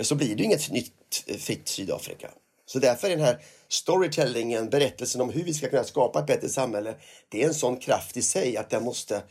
så 0.00 0.14
blir 0.14 0.36
det 0.36 0.42
inget 0.42 0.70
nytt 0.70 1.24
fritt 1.38 1.68
Sydafrika. 1.68 2.30
Så 2.66 2.78
därför 2.78 3.06
är 3.06 3.16
den 3.16 3.24
här 3.24 3.42
storytellingen, 3.68 4.70
berättelsen 4.70 5.20
om 5.20 5.30
hur 5.30 5.44
vi 5.44 5.54
ska 5.54 5.68
kunna 5.68 5.84
skapa 5.84 6.18
ett 6.18 6.26
bättre 6.26 6.48
samhälle, 6.48 6.94
det 7.28 7.42
är 7.42 7.46
en 7.46 7.54
sån 7.54 7.76
kraft 7.76 8.16
i 8.16 8.22
sig 8.22 8.56
att 8.56 8.70
den 8.70 8.84
måste 8.84 9.22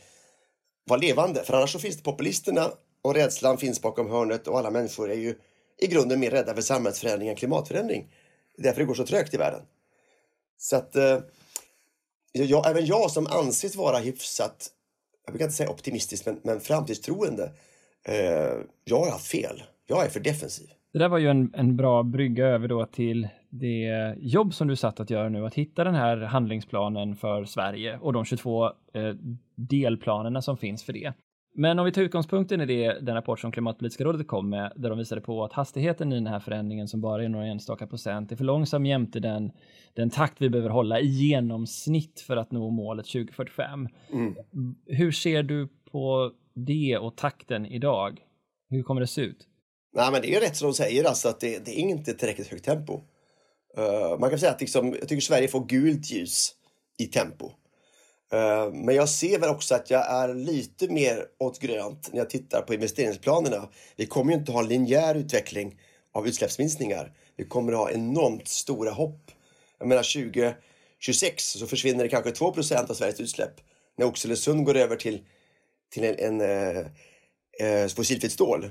vara 0.84 1.00
levande. 1.00 1.44
För 1.44 1.54
annars 1.54 1.72
så 1.72 1.78
finns 1.78 1.96
det 1.96 2.02
populisterna 2.02 2.72
och 3.02 3.14
rädslan 3.14 3.58
finns 3.58 3.82
bakom 3.82 4.10
hörnet 4.10 4.48
och 4.48 4.58
alla 4.58 4.70
människor 4.70 5.10
är 5.10 5.16
ju 5.16 5.34
i 5.78 5.86
grunden 5.86 6.20
mer 6.20 6.30
rädda 6.30 6.54
för 6.54 6.62
samhällsförändring 6.62 7.28
än 7.28 7.36
klimatförändring. 7.36 8.12
Det 8.56 8.62
är 8.62 8.64
därför 8.64 8.80
det 8.80 8.86
går 8.86 8.94
så 8.94 9.06
trögt 9.06 9.34
i 9.34 9.36
världen. 9.36 9.62
Så 10.58 10.76
att 10.76 10.96
eh, 10.96 11.18
jag, 12.32 12.70
även 12.70 12.86
jag 12.86 13.10
som 13.10 13.26
anses 13.26 13.76
vara 13.76 13.98
hyfsat, 13.98 14.70
jag 15.24 15.32
brukar 15.32 15.44
inte 15.44 15.56
säga 15.56 15.70
optimistisk, 15.70 16.26
men, 16.26 16.40
men 16.42 16.60
framtidstroende. 16.60 17.52
Eh, 18.04 18.56
jag 18.84 18.98
har 18.98 19.10
haft 19.10 19.26
fel. 19.26 19.62
Jag 19.90 20.04
är 20.04 20.08
för 20.08 20.20
defensiv. 20.20 20.66
Det 20.92 20.98
där 20.98 21.08
var 21.08 21.18
ju 21.18 21.28
en, 21.28 21.54
en 21.54 21.76
bra 21.76 22.02
brygga 22.02 22.46
över 22.46 22.68
då 22.68 22.86
till 22.86 23.28
det 23.50 24.14
jobb 24.18 24.54
som 24.54 24.68
du 24.68 24.76
satt 24.76 25.00
att 25.00 25.10
göra 25.10 25.28
nu, 25.28 25.46
att 25.46 25.54
hitta 25.54 25.84
den 25.84 25.94
här 25.94 26.16
handlingsplanen 26.16 27.16
för 27.16 27.44
Sverige 27.44 27.98
och 27.98 28.12
de 28.12 28.24
22 28.24 28.66
eh, 28.66 28.72
delplanerna 29.54 30.42
som 30.42 30.56
finns 30.56 30.84
för 30.84 30.92
det. 30.92 31.12
Men 31.54 31.78
om 31.78 31.84
vi 31.84 31.92
tar 31.92 32.02
utgångspunkten 32.02 32.60
i 32.60 32.66
det, 32.66 32.98
den 33.00 33.14
rapport 33.14 33.40
som 33.40 33.52
Klimatpolitiska 33.52 34.04
rådet 34.04 34.28
kom 34.28 34.50
med, 34.50 34.72
där 34.76 34.88
de 34.88 34.98
visade 34.98 35.20
på 35.20 35.44
att 35.44 35.52
hastigheten 35.52 36.12
i 36.12 36.14
den 36.14 36.26
här 36.26 36.40
förändringen 36.40 36.88
som 36.88 37.00
bara 37.00 37.24
är 37.24 37.28
några 37.28 37.46
enstaka 37.46 37.86
procent 37.86 38.32
är 38.32 38.36
för 38.36 38.44
långsam 38.44 38.86
jämte 38.86 39.20
den, 39.20 39.52
den 39.94 40.10
takt 40.10 40.42
vi 40.42 40.48
behöver 40.50 40.70
hålla 40.70 41.00
i 41.00 41.06
genomsnitt 41.06 42.20
för 42.20 42.36
att 42.36 42.52
nå 42.52 42.70
målet 42.70 43.06
2045. 43.06 43.88
Mm. 44.12 44.34
Hur 44.86 45.12
ser 45.12 45.42
du 45.42 45.68
på 45.92 46.32
det 46.54 46.98
och 46.98 47.16
takten 47.16 47.66
idag? 47.66 48.20
Hur 48.70 48.82
kommer 48.82 49.00
det 49.00 49.06
se 49.06 49.22
ut? 49.22 49.46
Nej, 49.98 50.12
men 50.12 50.22
det 50.22 50.34
är 50.34 50.40
rätt 50.40 50.56
som 50.56 50.68
de 50.68 50.74
säger, 50.74 51.04
alltså 51.04 51.28
att 51.28 51.40
det, 51.40 51.58
det 51.58 51.70
är 51.70 51.80
inte 51.80 52.14
tillräckligt 52.14 52.48
högt 52.48 52.64
tempo. 52.64 53.00
Uh, 53.78 54.18
man 54.18 54.30
kan 54.30 54.38
säga 54.38 54.52
att 54.52 54.60
liksom, 54.60 54.96
jag 55.00 55.08
tycker 55.08 55.20
Sverige 55.20 55.48
får 55.48 55.64
gult 55.64 56.10
ljus 56.10 56.54
i 56.98 57.06
tempo. 57.06 57.46
Uh, 58.34 58.72
men 58.72 58.94
jag 58.94 59.08
ser 59.08 59.38
väl 59.38 59.50
också 59.50 59.74
att 59.74 59.90
jag 59.90 60.10
är 60.10 60.34
lite 60.34 60.88
mer 60.88 61.24
åt 61.38 61.58
grönt 61.58 62.08
när 62.12 62.18
jag 62.18 62.30
tittar 62.30 62.62
på 62.62 62.74
investeringsplanerna. 62.74 63.68
Vi 63.96 64.06
kommer 64.06 64.32
ju 64.32 64.38
inte 64.38 64.52
ha 64.52 64.62
linjär 64.62 65.14
utveckling 65.14 65.80
av 66.12 66.28
utsläppsminskningar. 66.28 67.12
Vi 67.36 67.44
kommer 67.44 67.72
att 67.72 67.78
ha 67.78 67.90
enormt 67.90 68.48
stora 68.48 68.90
hopp. 68.90 69.30
Jag 69.78 69.88
menar 69.88 70.02
2026 70.02 71.44
så 71.44 71.66
försvinner 71.66 72.04
det 72.04 72.10
kanske 72.10 72.30
2% 72.30 72.90
av 72.90 72.94
Sveriges 72.94 73.20
utsläpp 73.20 73.60
när 73.96 74.06
Oxelösund 74.06 74.64
går 74.64 74.76
över 74.76 74.96
till, 74.96 75.20
till 75.92 76.04
en, 76.04 76.40
en 76.40 76.40
en, 77.58 77.66
en 77.66 77.90
fossilfritt 77.90 78.32
stål. 78.32 78.70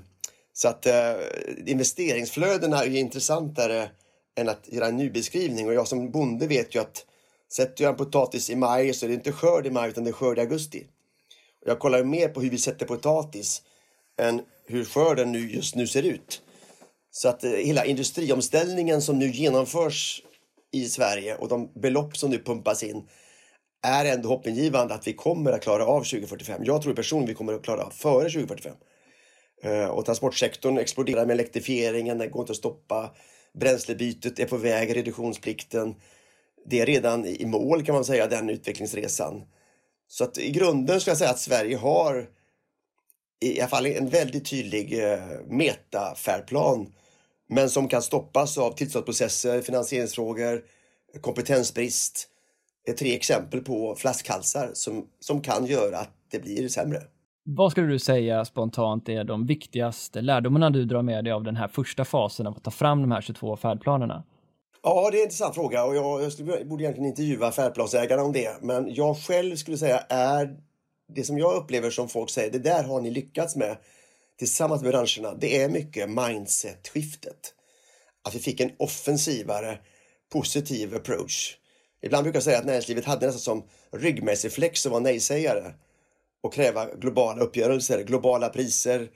Så 0.57 0.67
att 0.67 0.85
eh, 0.85 1.13
investeringsflödena 1.65 2.83
är 2.83 2.89
ju 2.89 2.99
intressantare 2.99 3.89
än 4.35 4.49
att 4.49 4.67
göra 4.67 4.87
en 4.87 4.97
nybeskrivning. 4.97 5.67
Och 5.67 5.73
jag 5.73 5.87
som 5.87 6.11
bonde 6.11 6.47
vet 6.47 6.75
ju 6.75 6.79
att 6.79 7.05
sätter 7.51 7.83
jag 7.83 7.91
en 7.91 7.97
potatis 7.97 8.49
i 8.49 8.55
maj 8.55 8.93
så 8.93 9.05
är 9.05 9.07
det 9.07 9.13
inte 9.13 9.31
skörd 9.31 9.67
i 9.67 9.71
maj 9.71 9.89
utan 9.89 10.03
det 10.03 10.09
är 10.09 10.13
skörd 10.13 10.37
i 10.37 10.41
augusti. 10.41 10.87
Och 11.61 11.67
jag 11.69 11.79
kollar 11.79 12.03
mer 12.03 12.29
på 12.29 12.41
hur 12.41 12.49
vi 12.49 12.57
sätter 12.57 12.85
potatis 12.85 13.61
än 14.21 14.41
hur 14.65 14.85
skörden 14.85 15.31
nu 15.31 15.51
just 15.51 15.75
nu 15.75 15.87
ser 15.87 16.03
ut. 16.03 16.41
Så 17.11 17.29
att 17.29 17.43
eh, 17.43 17.51
hela 17.51 17.85
industriomställningen 17.85 19.01
som 19.01 19.19
nu 19.19 19.27
genomförs 19.27 20.23
i 20.71 20.85
Sverige 20.85 21.35
och 21.35 21.47
de 21.47 21.71
belopp 21.75 22.17
som 22.17 22.29
nu 22.29 22.39
pumpas 22.39 22.83
in 22.83 23.09
är 23.81 24.05
ändå 24.05 24.29
hoppingivande 24.29 24.93
att 24.93 25.07
vi 25.07 25.13
kommer 25.13 25.51
att 25.51 25.63
klara 25.63 25.85
av 25.85 25.99
2045. 25.99 26.63
Jag 26.63 26.81
tror 26.81 26.93
personligen 26.93 27.27
vi 27.27 27.35
kommer 27.35 27.53
att 27.53 27.63
klara 27.63 27.83
av 27.83 27.89
före 27.89 28.29
2045. 28.29 28.73
Eh, 29.63 29.85
och 29.85 30.05
transportsektorn 30.05 30.77
exploderar 30.77 31.25
med 31.25 31.33
elektrifieringen, 31.33 32.17
den 32.17 32.31
går 32.31 32.41
inte 32.41 32.51
att 32.51 32.57
stoppa. 32.57 33.15
Bränslebytet 33.53 34.39
är 34.39 34.45
på 34.45 34.57
väg, 34.57 34.95
reduktionsplikten. 34.95 35.95
Det 36.65 36.79
är 36.79 36.85
redan 36.85 37.25
i 37.25 37.45
mål 37.45 37.85
kan 37.85 37.95
man 37.95 38.05
säga, 38.05 38.27
den 38.27 38.49
utvecklingsresan. 38.49 39.43
Så 40.07 40.23
att 40.23 40.37
i 40.37 40.51
grunden 40.51 41.01
ska 41.01 41.11
jag 41.11 41.17
säga 41.17 41.29
att 41.29 41.39
Sverige 41.39 41.77
har 41.77 42.29
i 43.39 43.61
alla 43.61 43.69
fall 43.69 43.85
en 43.85 44.09
väldigt 44.09 44.49
tydlig 44.49 45.03
eh, 45.03 45.19
metafärdplan 45.47 46.93
men 47.49 47.69
som 47.69 47.87
kan 47.87 48.01
stoppas 48.01 48.57
av 48.57 48.71
tillståndsprocesser, 48.71 49.61
finansieringsfrågor, 49.61 50.63
kompetensbrist. 51.21 52.27
Det 52.85 52.91
är 52.91 52.95
tre 52.95 53.15
exempel 53.15 53.61
på 53.61 53.95
flaskhalsar 53.95 54.71
som, 54.73 55.07
som 55.19 55.41
kan 55.41 55.65
göra 55.65 55.97
att 55.97 56.13
det 56.31 56.39
blir 56.39 56.69
sämre. 56.69 57.03
Vad 57.49 57.71
skulle 57.71 57.87
du 57.87 57.99
säga 57.99 58.45
spontant 58.45 59.09
är 59.09 59.23
de 59.23 59.45
viktigaste 59.45 60.21
lärdomarna 60.21 60.69
du 60.69 60.85
drar 60.85 61.01
med 61.01 61.23
dig 61.23 61.33
av 61.33 61.43
den 61.43 61.55
här 61.55 61.67
första 61.67 62.05
fasen 62.05 62.47
av 62.47 62.57
att 62.57 62.63
ta 62.63 62.71
fram 62.71 63.01
de 63.01 63.11
här 63.11 63.21
22 63.21 63.57
färdplanerna? 63.57 64.23
Ja, 64.83 65.09
det 65.11 65.17
är 65.17 65.19
en 65.19 65.23
intressant 65.23 65.55
fråga 65.55 65.83
och 65.83 65.95
jag, 65.95 66.23
jag 66.23 66.31
skulle, 66.31 66.65
borde 66.65 66.83
egentligen 66.83 67.09
intervjua 67.09 67.51
färdplansägarna 67.51 68.23
om 68.23 68.31
det. 68.33 68.61
Men 68.61 68.93
jag 68.93 69.17
själv 69.17 69.55
skulle 69.55 69.77
säga 69.77 69.99
är 70.09 70.57
det 71.13 71.23
som 71.23 71.37
jag 71.37 71.55
upplever 71.55 71.89
som 71.89 72.09
folk 72.09 72.29
säger, 72.29 72.51
det 72.51 72.59
där 72.59 72.83
har 72.83 73.01
ni 73.01 73.11
lyckats 73.11 73.55
med 73.55 73.77
tillsammans 74.39 74.81
med 74.81 74.91
branscherna. 74.91 75.33
Det 75.39 75.61
är 75.61 75.69
mycket 75.69 76.09
mindset-skiftet. 76.09 77.53
Att 78.27 78.35
vi 78.35 78.39
fick 78.39 78.59
en 78.59 78.71
offensivare, 78.79 79.77
positiv 80.33 80.95
approach. 80.95 81.57
Ibland 82.01 82.23
brukar 82.23 82.37
jag 82.37 82.43
säga 82.43 82.59
att 82.59 82.65
näringslivet 82.65 83.05
hade 83.05 83.25
nästan 83.25 83.39
som 83.39 83.69
ryggmärgsreflex 83.99 84.85
att 84.85 84.91
vara 84.91 85.01
nej-sägare 85.01 85.73
och 86.47 86.53
kräva 86.53 86.85
globala 86.95 87.41
uppgörelser, 87.41 88.03
globala 88.03 88.49
priser 88.49 89.09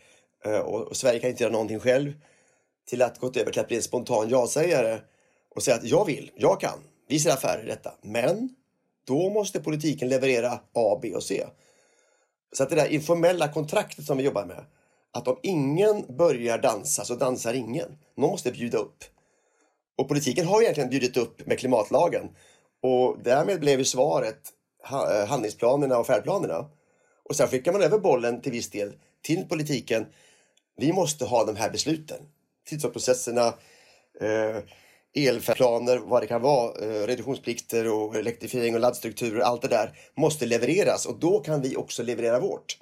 eh, 0.46 0.60
och, 0.60 0.82
och, 0.82 0.98
Sverige 0.98 1.20
kan 1.20 1.30
inte 1.30 1.44
göra 1.44 1.52
någonting 1.54 1.80
själv 1.80 2.14
till 2.90 3.02
att 3.02 3.20
gått 3.20 3.38
över 3.38 3.52
till 3.52 3.62
att 3.62 3.68
bli 3.68 3.78
en 3.78 3.84
spontan 3.84 4.30
ja-sägare 4.30 5.00
och 5.56 5.64
säga 5.64 5.78
att 5.78 5.84
jag 5.84 6.06
vill, 6.06 6.32
jag 6.36 6.62
kan, 6.62 6.80
vi 7.08 7.20
ser 7.20 7.32
affärer 7.32 7.64
i 7.64 7.68
detta. 7.68 7.94
Men 8.02 8.56
då 9.08 9.30
måste 9.30 9.60
politiken 9.60 10.10
leverera 10.10 10.60
A, 10.74 11.00
B 11.02 11.16
och 11.16 11.24
C. 11.24 11.46
Så 12.54 12.64
att 12.64 12.70
det 12.70 12.76
där 12.76 12.88
informella 12.88 13.48
kontraktet 13.48 14.06
som 14.06 14.18
vi 14.18 14.24
jobbar 14.24 14.46
med, 14.46 14.66
att 15.14 15.28
om 15.28 15.38
ingen 15.44 16.18
börjar 16.18 16.58
dansa 16.58 17.06
så 17.06 17.16
dansar 17.16 17.54
ingen. 17.54 17.98
Någon 18.18 18.30
måste 18.30 18.52
bjuda 18.52 18.78
upp. 18.78 19.04
Och 19.98 20.08
politiken 20.08 20.48
har 20.48 20.62
egentligen 20.62 20.90
bjudit 20.90 21.18
upp 21.18 21.46
med 21.46 21.60
klimatlagen 21.60 22.30
och 22.84 23.18
därmed 23.24 23.60
blev 23.60 23.80
ju 23.80 23.86
svaret 23.86 24.40
eh, 24.92 25.28
handlingsplanerna 25.28 25.98
och 25.98 26.08
färdplanerna. 26.08 26.70
Och 27.32 27.38
sen 27.38 27.48
skickar 27.48 27.72
man 27.72 27.82
över 27.82 27.98
bollen 27.98 28.42
till 28.42 28.52
viss 28.52 28.70
del 28.70 28.94
till 29.22 29.46
politiken 29.46 30.06
Vi 30.78 30.94
måste 30.94 31.26
ha 31.26 31.46
de 31.46 31.56
här 31.56 31.70
besluten. 31.70 32.18
Tillståndsprocesserna, 32.68 33.48
eh, 34.22 34.58
elplaner, 35.16 35.98
vad 35.98 36.22
det 36.22 36.28
kan 36.28 36.42
vara, 36.42 36.86
eh, 36.86 37.08
reduktionsplikter 37.08 37.92
och 37.92 38.16
elektrifiering 38.16 38.76
och 38.76 38.80
laddstrukturer, 38.80 39.40
allt 39.40 39.62
det 39.62 39.68
där 39.68 39.98
måste 40.18 40.46
levereras 40.46 41.06
och 41.06 41.20
då 41.20 41.40
kan 41.40 41.62
vi 41.62 41.76
också 41.76 42.04
leverera 42.04 42.40
vårt. 42.40 42.78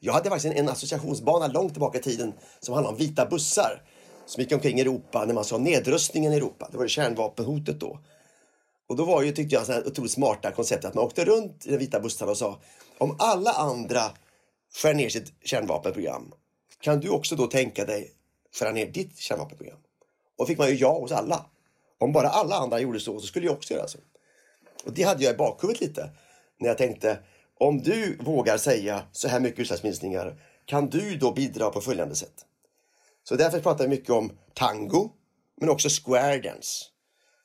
Jag 0.00 0.12
hade 0.12 0.30
faktiskt 0.30 0.54
en, 0.54 0.68
associationsbana 0.68 1.46
långt 1.46 1.72
tillbaka 1.72 1.98
i 1.98 2.02
tiden 2.02 2.32
som 2.60 2.74
handlade 2.74 2.94
om 2.94 2.98
vita 2.98 3.26
bussar 3.26 3.82
som 4.26 4.42
gick 4.42 4.52
omkring 4.52 4.78
i 4.78 4.80
Europa 4.80 5.24
när 5.24 5.34
man 5.34 5.44
sa 5.44 5.58
nedrustningen 5.58 6.32
i 6.32 6.36
Europa. 6.36 6.68
Det 6.70 6.76
var 6.76 6.84
ju 6.84 6.88
kärnvapenhotet 6.88 7.80
då. 7.80 7.98
Och 8.86 8.96
då 8.96 9.04
var 9.04 9.22
ju, 9.22 9.32
tyckte 9.32 9.54
jag, 9.54 9.70
ett 9.70 9.86
otroligt 9.86 10.12
smarta 10.12 10.50
koncept 10.50 10.84
att 10.84 10.94
man 10.94 11.04
åkte 11.04 11.24
runt 11.24 11.66
i 11.66 11.70
de 11.70 11.76
vita 11.76 12.00
bussarna 12.00 12.30
och 12.30 12.38
sa 12.38 12.58
om 13.02 13.16
alla 13.18 13.50
andra 13.50 14.02
skär 14.74 14.94
ner 14.94 15.08
sitt 15.08 15.32
kärnvapenprogram, 15.44 16.32
kan 16.80 17.00
du 17.00 17.08
också 17.08 17.36
då 17.36 17.46
tänka 17.46 17.84
dig 17.84 18.12
skära 18.58 18.72
ner 18.72 18.86
ditt 18.86 19.18
kärnvapenprogram? 19.18 19.78
Och 20.38 20.46
fick 20.46 20.58
man 20.58 20.68
ju 20.68 20.74
ja 20.74 20.98
hos 20.98 21.12
alla. 21.12 21.46
Om 21.98 22.12
bara 22.12 22.28
alla 22.28 22.56
andra 22.56 22.80
gjorde 22.80 23.00
så, 23.00 23.20
så 23.20 23.26
skulle 23.26 23.46
jag 23.46 23.54
också 23.54 23.74
göra 23.74 23.88
så. 23.88 23.98
Och 24.84 24.92
det 24.92 25.02
hade 25.02 25.24
jag 25.24 25.34
i 25.34 25.36
bakhuvudet 25.36 25.80
lite 25.80 26.10
när 26.58 26.68
jag 26.68 26.78
tänkte 26.78 27.18
om 27.58 27.82
du 27.82 28.16
vågar 28.16 28.58
säga 28.58 29.02
så 29.12 29.28
här 29.28 29.40
mycket 29.40 29.60
utsläppsminskningar, 29.60 30.40
kan 30.64 30.90
du 30.90 31.16
då 31.16 31.32
bidra 31.32 31.70
på 31.70 31.80
följande 31.80 32.14
sätt? 32.14 32.46
Så 33.24 33.36
därför 33.36 33.60
pratar 33.60 33.84
vi 33.84 33.90
mycket 33.90 34.10
om 34.10 34.32
tango, 34.54 35.10
men 35.60 35.68
också 35.68 35.88
square 35.88 36.38
dance. 36.38 36.84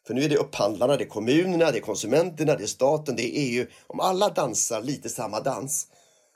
För 0.07 0.13
nu 0.13 0.21
är 0.21 0.29
det 0.29 0.37
upphandlarna, 0.37 0.97
det 0.97 1.03
är 1.03 1.07
kommunerna, 1.07 1.71
det 1.71 1.77
är 1.77 1.81
konsumenterna, 1.81 2.55
det 2.55 2.63
är 2.63 2.67
staten, 2.67 3.15
det 3.15 3.23
är 3.23 3.31
EU. 3.35 3.65
Om 3.87 3.99
alla 3.99 4.29
dansar 4.29 4.81
lite 4.81 5.09
samma 5.09 5.39
dans 5.39 5.87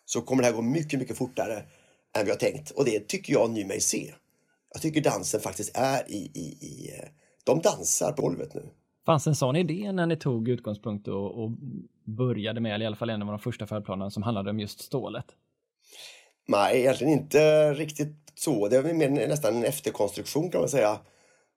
så 0.05 0.21
kommer 0.21 0.43
det 0.43 0.49
här 0.49 0.55
gå 0.55 0.61
mycket, 0.61 0.99
mycket 0.99 1.17
fortare 1.17 1.63
än 2.17 2.25
vi 2.25 2.31
har 2.31 2.37
tänkt. 2.37 2.71
Och 2.71 2.85
det 2.85 3.07
tycker 3.07 3.33
jag 3.33 3.49
nu 3.51 3.65
mig 3.65 3.81
se. 3.81 4.13
Jag 4.73 4.81
tycker 4.81 5.01
dansen 5.01 5.41
faktiskt 5.41 5.77
är 5.77 6.11
i, 6.11 6.31
i, 6.33 6.65
i 6.65 6.91
de 7.43 7.61
dansar 7.61 8.11
på 8.11 8.21
golvet 8.21 8.53
nu. 8.53 8.69
Fanns 9.05 9.27
en 9.27 9.35
sån 9.35 9.55
idé 9.55 9.91
när 9.91 10.05
ni 10.05 10.17
tog 10.17 10.47
utgångspunkt 10.49 11.07
och, 11.07 11.43
och 11.43 11.51
började 12.03 12.61
med, 12.61 12.73
eller 12.73 12.83
i 12.83 12.87
alla 12.87 12.95
fall 12.95 13.09
en 13.09 13.21
av 13.21 13.27
de 13.27 13.39
första 13.39 13.67
färdplanerna 13.67 14.11
som 14.11 14.23
handlade 14.23 14.49
om 14.49 14.59
just 14.59 14.79
stålet? 14.79 15.25
Nej, 16.47 16.79
egentligen 16.79 17.13
inte 17.13 17.73
riktigt 17.73 18.31
så. 18.35 18.67
Det 18.67 18.81
var 18.81 18.93
mer 18.93 19.09
nästan 19.09 19.55
en 19.55 19.63
efterkonstruktion 19.63 20.51
kan 20.51 20.61
man 20.61 20.69
säga. 20.69 20.99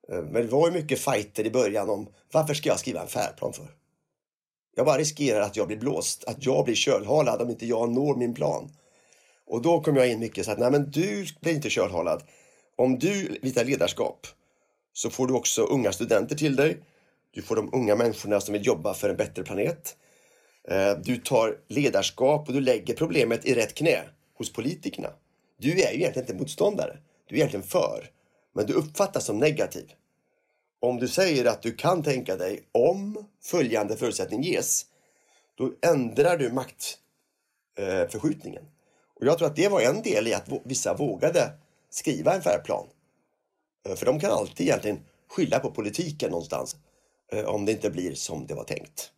Eh, 0.09 0.21
men 0.21 0.33
det 0.33 0.47
var 0.47 0.67
ju 0.67 0.73
mycket 0.73 0.99
fighter 0.99 1.45
i 1.45 1.51
början 1.51 1.89
om 1.89 2.07
varför 2.31 2.53
ska 2.53 2.69
jag 2.69 2.79
skriva 2.79 3.01
en 3.01 3.07
färdplan 3.07 3.53
för? 3.53 3.67
Jag 4.75 4.85
bara 4.85 4.97
riskerar 4.97 5.41
att 5.41 5.55
jag 5.55 5.67
blir 5.67 5.77
blåst, 5.77 6.23
att 6.23 6.45
jag 6.45 6.65
blir 6.65 6.75
kölhalad 6.75 7.41
om 7.41 7.49
inte 7.49 7.65
jag 7.65 7.91
når 7.91 8.15
min 8.15 8.33
plan. 8.33 8.71
Och 9.47 9.61
då 9.61 9.81
kom 9.81 9.95
jag 9.95 10.09
in 10.09 10.19
mycket 10.19 10.45
så 10.45 10.51
att 10.51 10.59
nej 10.59 10.71
men 10.71 10.91
du 10.91 11.25
blir 11.41 11.53
inte 11.53 11.69
kölhalad. 11.69 12.23
Om 12.75 12.99
du 12.99 13.39
visar 13.41 13.65
ledarskap 13.65 14.27
så 14.93 15.09
får 15.09 15.27
du 15.27 15.33
också 15.33 15.61
unga 15.63 15.91
studenter 15.91 16.35
till 16.35 16.55
dig. 16.55 16.77
Du 17.31 17.41
får 17.41 17.55
de 17.55 17.69
unga 17.73 17.95
människorna 17.95 18.41
som 18.41 18.53
vill 18.53 18.65
jobba 18.65 18.93
för 18.93 19.09
en 19.09 19.17
bättre 19.17 19.43
planet. 19.43 19.97
Eh, 20.67 20.97
du 21.03 21.17
tar 21.17 21.57
ledarskap 21.67 22.47
och 22.47 22.53
du 22.53 22.61
lägger 22.61 22.93
problemet 22.93 23.45
i 23.45 23.55
rätt 23.55 23.73
knä 23.73 24.01
hos 24.37 24.53
politikerna. 24.53 25.09
Du 25.57 25.71
är 25.71 25.91
ju 25.91 25.97
egentligen 25.97 26.29
inte 26.29 26.33
motståndare. 26.33 26.97
Du 27.27 27.35
är 27.35 27.39
egentligen 27.39 27.65
för. 27.65 28.09
Men 28.55 28.65
du 28.65 28.73
uppfattas 28.73 29.25
som 29.25 29.39
negativ. 29.39 29.93
Om 30.79 30.99
du 30.99 31.07
säger 31.07 31.45
att 31.45 31.61
du 31.61 31.75
kan 31.75 32.03
tänka 32.03 32.35
dig 32.35 32.63
om 32.71 33.25
följande 33.43 33.97
förutsättning 33.97 34.43
ges, 34.43 34.85
då 35.55 35.73
ändrar 35.81 36.37
du 36.37 36.51
maktförskjutningen. 36.51 38.63
Eh, 38.63 38.69
Och 39.15 39.25
jag 39.25 39.37
tror 39.37 39.47
att 39.47 39.55
det 39.55 39.67
var 39.67 39.81
en 39.81 40.01
del 40.01 40.27
i 40.27 40.33
att 40.33 40.49
vissa 40.63 40.93
vågade 40.93 41.51
skriva 41.89 42.35
en 42.35 42.41
färdplan. 42.41 42.87
Eh, 43.89 43.95
för 43.95 44.05
de 44.05 44.19
kan 44.19 44.31
alltid 44.31 44.67
egentligen 44.67 44.99
skylla 45.27 45.59
på 45.59 45.71
politiken 45.71 46.31
någonstans 46.31 46.75
eh, 47.31 47.45
om 47.45 47.65
det 47.65 47.71
inte 47.71 47.89
blir 47.89 48.15
som 48.15 48.47
det 48.47 48.53
var 48.53 48.63
tänkt. 48.63 49.11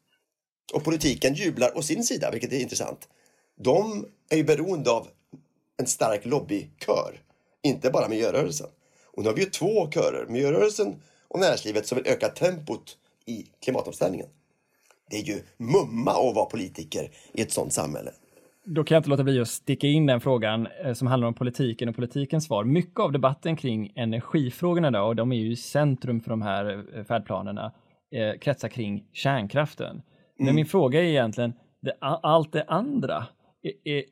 Och 0.74 0.84
politiken 0.84 1.34
jublar 1.34 1.78
å 1.78 1.82
sin 1.82 2.04
sida, 2.04 2.32
vilket 2.32 2.54
är 2.54 2.60
intressant. 2.60 3.10
De 3.56 4.08
är 4.30 4.38
ju 4.38 4.44
beroende 4.44 4.92
av 4.92 5.08
en 5.78 5.88
stark 5.88 6.26
lobbykör, 6.26 7.22
inte 7.62 7.90
bara 7.90 8.08
miljörörelsen. 8.08 8.70
Och 9.18 9.24
nu 9.24 9.30
har 9.30 9.36
vi 9.36 9.44
ju 9.44 9.50
två 9.50 9.92
körer, 9.92 10.26
miljörörelsen 10.30 10.96
och 11.28 11.40
näringslivet, 11.40 11.88
som 11.88 11.96
vill 11.96 12.08
öka 12.08 12.30
tempot 12.30 12.98
i 13.26 13.46
klimatomställningen. 13.64 14.28
Det 15.10 15.18
är 15.18 15.24
ju 15.24 15.42
mumma 15.58 16.12
att 16.12 16.36
vara 16.36 16.46
politiker 16.46 17.12
i 17.34 17.42
ett 17.42 17.52
sådant 17.52 17.74
samhälle. 17.74 18.12
Då 18.66 18.84
kan 18.84 18.96
jag 18.96 19.00
inte 19.00 19.10
låta 19.10 19.24
bli 19.24 19.40
att 19.40 19.48
sticka 19.48 19.88
in 19.88 20.06
den 20.06 20.22
frågan 20.22 20.68
eh, 20.84 20.94
som 20.94 21.08
handlar 21.08 21.28
om 21.28 21.34
politiken 21.34 21.90
och 21.90 21.96
politikens 21.96 22.46
svar. 22.46 22.64
Mycket 22.64 23.00
av 23.00 23.12
debatten 23.12 23.56
kring 23.56 23.92
energifrågorna 23.96 24.92
då, 24.92 25.00
och 25.00 25.16
de 25.16 25.32
är 25.32 25.36
ju 25.36 25.52
i 25.52 25.56
centrum 25.56 26.22
för 26.22 26.30
de 26.30 26.42
här 26.42 26.86
eh, 26.96 27.04
färdplanerna, 27.04 27.72
eh, 28.12 28.40
kretsar 28.40 28.70
kring 28.70 29.04
kärnkraften. 29.14 30.02
Men 30.38 30.48
mm. 30.48 30.56
min 30.56 30.66
fråga 30.66 31.00
är 31.00 31.04
egentligen, 31.04 31.54
det, 31.82 31.98
allt 32.02 32.52
det 32.52 32.64
andra, 32.68 33.26
är, 33.84 34.04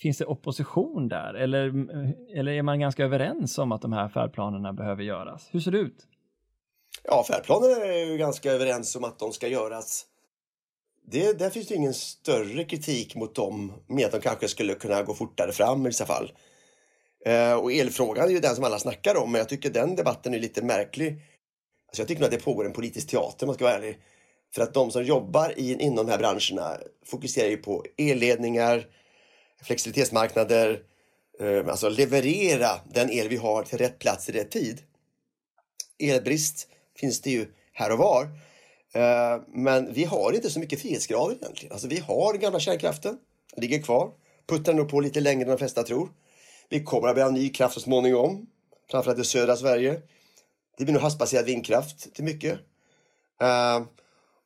finns 0.00 0.18
det 0.18 0.24
opposition 0.24 1.08
där? 1.08 1.34
Eller, 1.34 1.66
eh, 1.66 2.38
eller 2.38 2.52
är 2.52 2.62
man 2.62 2.80
ganska 2.80 3.04
överens 3.04 3.58
om 3.58 3.72
att 3.72 3.82
de 3.82 3.92
här 3.92 4.08
färdplanerna 4.08 4.72
behöver 4.72 5.02
göras? 5.02 5.48
Hur 5.50 5.60
ser 5.60 5.70
det 5.70 5.78
ut? 5.78 6.06
Ja, 7.04 7.24
färdplanerna 7.28 7.84
är 7.84 8.06
ju 8.06 8.16
ganska 8.18 8.52
överens 8.52 8.96
om 8.96 9.04
att 9.04 9.18
de 9.18 9.32
ska 9.32 9.48
göras. 9.48 10.06
Det, 11.06 11.38
där 11.38 11.50
finns 11.50 11.68
det 11.68 11.74
ingen 11.74 11.94
större 11.94 12.64
kritik 12.64 13.14
mot 13.14 13.34
dem, 13.34 13.72
med 13.86 14.06
att 14.06 14.12
de 14.12 14.20
kanske 14.20 14.48
skulle 14.48 14.74
kunna 14.74 15.02
gå 15.02 15.14
fortare 15.14 15.52
fram 15.52 15.82
i 15.82 15.88
vissa 15.88 16.06
fall. 16.06 16.32
Eh, 17.24 17.54
och 17.54 17.72
elfrågan 17.72 18.24
är 18.24 18.32
ju 18.32 18.40
den 18.40 18.54
som 18.54 18.64
alla 18.64 18.78
snackar 18.78 19.16
om, 19.16 19.32
men 19.32 19.38
jag 19.38 19.48
tycker 19.48 19.70
den 19.70 19.96
debatten 19.96 20.34
är 20.34 20.38
lite 20.38 20.64
märklig. 20.64 21.08
Alltså 21.86 22.02
jag 22.02 22.08
tycker 22.08 22.20
nog 22.20 22.26
att 22.26 22.38
det 22.38 22.44
pågår 22.44 22.66
en 22.66 22.72
politisk 22.72 23.08
teater 23.08 23.46
om 23.46 23.46
man 23.46 23.54
ska 23.54 23.64
vara 23.64 23.74
ärlig. 23.74 23.98
För 24.54 24.62
att 24.62 24.74
de 24.74 24.90
som 24.90 25.04
jobbar 25.04 25.52
i, 25.56 25.82
inom 25.82 26.06
de 26.06 26.12
här 26.12 26.18
branscherna 26.18 26.76
fokuserar 27.06 27.48
ju 27.48 27.56
på 27.56 27.84
elledningar, 27.96 28.86
flexibilitetsmarknader, 29.62 30.82
eh, 31.40 31.68
alltså 31.68 31.88
leverera 31.88 32.80
den 32.92 33.10
el 33.10 33.28
vi 33.28 33.36
har 33.36 33.62
till 33.62 33.78
rätt 33.78 33.98
plats 33.98 34.28
i 34.28 34.32
rätt 34.32 34.50
tid. 34.50 34.82
Elbrist 35.98 36.68
finns 36.96 37.20
det 37.20 37.30
ju 37.30 37.46
här 37.72 37.92
och 37.92 37.98
var. 37.98 38.22
Eh, 38.92 39.42
men 39.48 39.92
vi 39.92 40.04
har 40.04 40.32
inte 40.32 40.50
så 40.50 40.60
mycket 40.60 40.80
frihetsgrader 40.80 41.36
egentligen. 41.36 41.72
Alltså 41.72 41.88
vi 41.88 41.98
har 41.98 42.32
den 42.32 42.42
gamla 42.42 42.60
kärnkraften, 42.60 43.18
ligger 43.56 43.82
kvar, 43.82 44.10
puttar 44.48 44.74
nog 44.74 44.88
på 44.88 45.00
lite 45.00 45.20
längre 45.20 45.42
än 45.42 45.48
de 45.48 45.58
flesta 45.58 45.82
tror. 45.82 46.08
Vi 46.68 46.84
kommer 46.84 47.08
att 47.08 47.14
behöva 47.14 47.34
ny 47.34 47.48
kraft 47.48 47.74
så 47.74 47.80
småningom, 47.80 48.46
framförallt 48.90 49.20
i 49.20 49.24
södra 49.24 49.56
Sverige. 49.56 50.00
Det 50.78 50.84
blir 50.84 50.92
nog 50.92 51.02
havsbaserad 51.02 51.44
vindkraft 51.44 52.14
till 52.14 52.24
mycket. 52.24 52.58
Eh, 53.40 53.80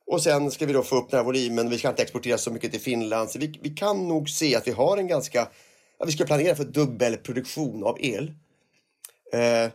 och 0.07 0.23
sen 0.23 0.51
ska 0.51 0.65
vi 0.65 0.73
då 0.73 0.83
få 0.83 0.95
upp 0.95 1.11
den 1.11 1.17
här 1.17 1.25
volymen. 1.25 1.69
Vi 1.69 1.77
ska 1.77 1.89
inte 1.89 2.03
exportera 2.03 2.37
så 2.37 2.51
mycket 2.51 2.71
till 2.71 2.81
Finland. 2.81 3.29
Så 3.29 3.39
vi, 3.39 3.59
vi 3.61 3.69
kan 3.69 4.07
nog 4.07 4.29
se 4.29 4.55
att 4.55 4.67
vi 4.67 4.71
har 4.71 4.97
en 4.97 5.07
ganska... 5.07 5.47
Vi 6.05 6.11
ska 6.11 6.25
planera 6.25 6.55
för 6.55 6.63
dubbelproduktion 6.63 7.83
av 7.83 7.97
el. 7.99 8.33
Eh, 9.33 9.71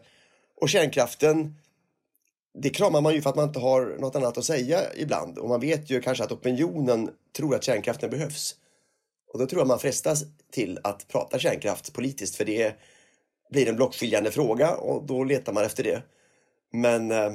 och 0.56 0.68
kärnkraften 0.68 1.54
det 2.54 2.70
kramar 2.70 3.00
man 3.00 3.14
ju 3.14 3.22
för 3.22 3.30
att 3.30 3.36
man 3.36 3.48
inte 3.48 3.58
har 3.58 3.96
något 4.00 4.16
annat 4.16 4.38
att 4.38 4.44
säga 4.44 4.94
ibland. 4.96 5.38
Och 5.38 5.48
man 5.48 5.60
vet 5.60 5.90
ju 5.90 6.00
kanske 6.00 6.24
att 6.24 6.32
opinionen 6.32 7.10
tror 7.36 7.54
att 7.54 7.64
kärnkraften 7.64 8.10
behövs. 8.10 8.56
Och 9.32 9.38
då 9.38 9.46
tror 9.46 9.60
jag 9.60 9.68
man 9.68 9.78
frestas 9.78 10.24
till 10.52 10.78
att 10.82 11.08
prata 11.08 11.38
kärnkraft 11.38 11.92
politiskt 11.92 12.36
för 12.36 12.44
det 12.44 12.74
blir 13.50 13.68
en 13.68 13.76
blockskiljande 13.76 14.30
fråga 14.30 14.74
och 14.74 15.06
då 15.06 15.24
letar 15.24 15.52
man 15.52 15.64
efter 15.64 15.84
det. 15.84 16.02
Men 16.72 17.10
eh, 17.10 17.32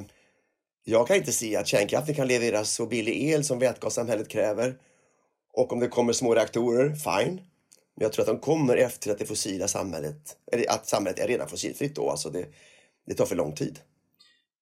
jag 0.88 1.06
kan 1.06 1.16
inte 1.16 1.32
se 1.32 1.56
att 1.56 1.66
kärnkraften 1.66 2.14
kan 2.14 2.28
leverera 2.28 2.64
så 2.64 2.86
billig 2.86 3.30
el 3.30 3.44
som 3.44 3.58
vätgassamhället 3.58 4.28
kräver. 4.28 4.74
Och 5.52 5.72
om 5.72 5.80
det 5.80 5.88
kommer 5.88 6.12
små 6.12 6.34
reaktorer, 6.34 6.94
fine. 6.94 7.34
Men 7.94 8.02
jag 8.02 8.12
tror 8.12 8.22
att 8.22 8.28
de 8.28 8.38
kommer 8.38 8.76
efter 8.76 9.10
att 9.10 9.18
det 9.18 9.26
fossila 9.26 9.68
samhället, 9.68 10.36
eller 10.52 10.70
att 10.70 10.86
samhället 10.86 11.18
är 11.18 11.28
redan 11.28 11.48
fossilfritt 11.48 11.96
då. 11.96 12.10
Alltså 12.10 12.30
det, 12.30 12.46
det 13.06 13.14
tar 13.14 13.26
för 13.26 13.36
lång 13.36 13.52
tid. 13.52 13.78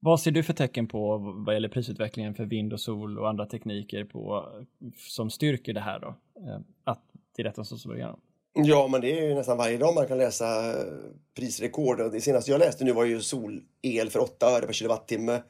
Vad 0.00 0.20
ser 0.20 0.30
du 0.30 0.42
för 0.42 0.52
tecken 0.52 0.86
på 0.86 1.18
vad 1.46 1.54
gäller 1.54 1.68
prisutvecklingen 1.68 2.34
för 2.34 2.44
vind 2.44 2.72
och 2.72 2.80
sol 2.80 3.18
och 3.18 3.28
andra 3.28 3.46
tekniker 3.46 4.04
på, 4.04 4.48
som 4.96 5.30
styrker 5.30 5.72
det 5.72 5.80
här 5.80 6.00
då? 6.00 6.08
Eh, 6.08 6.60
att 6.84 7.02
det 7.36 7.42
är 7.42 7.44
detta 7.44 7.64
som 7.64 7.78
slår 7.78 7.96
igenom? 7.96 8.20
Ja, 8.54 8.88
men 8.88 9.00
det 9.00 9.18
är 9.18 9.28
ju 9.28 9.34
nästan 9.34 9.56
varje 9.56 9.78
dag 9.78 9.94
man 9.94 10.06
kan 10.06 10.18
läsa 10.18 10.70
eh, 10.70 10.94
prisrekord. 11.36 12.12
Det 12.12 12.20
senaste 12.20 12.50
jag 12.50 12.58
läste 12.58 12.84
nu 12.84 12.92
var 12.92 13.04
ju 13.04 13.20
solel 13.20 14.10
för 14.10 14.18
8 14.18 14.46
öre 14.46 14.66
per 14.66 14.72
kilowattimme. 14.72 15.42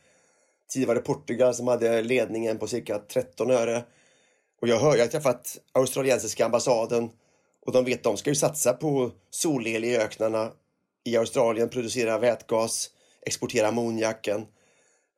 Tidigare 0.74 0.88
var 0.88 0.94
det 0.94 1.00
Portugal 1.00 1.54
som 1.54 1.68
hade 1.68 2.02
ledningen 2.02 2.58
på 2.58 2.66
cirka 2.66 2.98
13 2.98 3.50
öre. 3.50 3.84
Och 4.60 4.68
jag 4.68 4.80
hör, 4.80 4.96
jag 4.96 5.04
har 5.04 5.10
träffat 5.10 5.58
australiensiska 5.72 6.44
ambassaden 6.44 7.10
och 7.66 7.72
de 7.72 7.84
vet 7.84 8.02
de 8.02 8.16
ska 8.16 8.30
ju 8.30 8.36
satsa 8.36 8.72
på 8.72 9.10
solel 9.30 9.84
i 9.84 9.96
öknarna 9.96 10.50
i 11.04 11.16
Australien, 11.16 11.68
producera 11.68 12.18
vätgas 12.18 12.90
exportera 13.26 13.68
ammoniaken. 13.68 14.46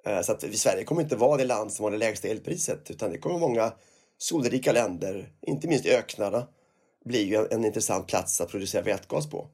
Eh, 0.06 0.20
så 0.20 0.32
att 0.32 0.56
Sverige 0.56 0.84
kommer 0.84 1.02
inte 1.02 1.16
vara 1.16 1.36
det 1.36 1.44
land 1.44 1.72
som 1.72 1.84
har 1.84 1.90
det 1.90 1.98
lägsta 1.98 2.28
elpriset 2.28 2.90
utan 2.90 3.10
det 3.10 3.18
kommer 3.18 3.38
många 3.38 3.72
solrika 4.18 4.72
länder, 4.72 5.30
inte 5.42 5.68
minst 5.68 5.86
öknarna, 5.86 6.46
blir 7.04 7.24
ju 7.24 7.46
en, 7.50 7.64
intressant 7.64 8.06
plats 8.06 8.40
att 8.40 8.50
producera 8.50 8.82
vätgas 8.82 9.30
på. 9.30 9.48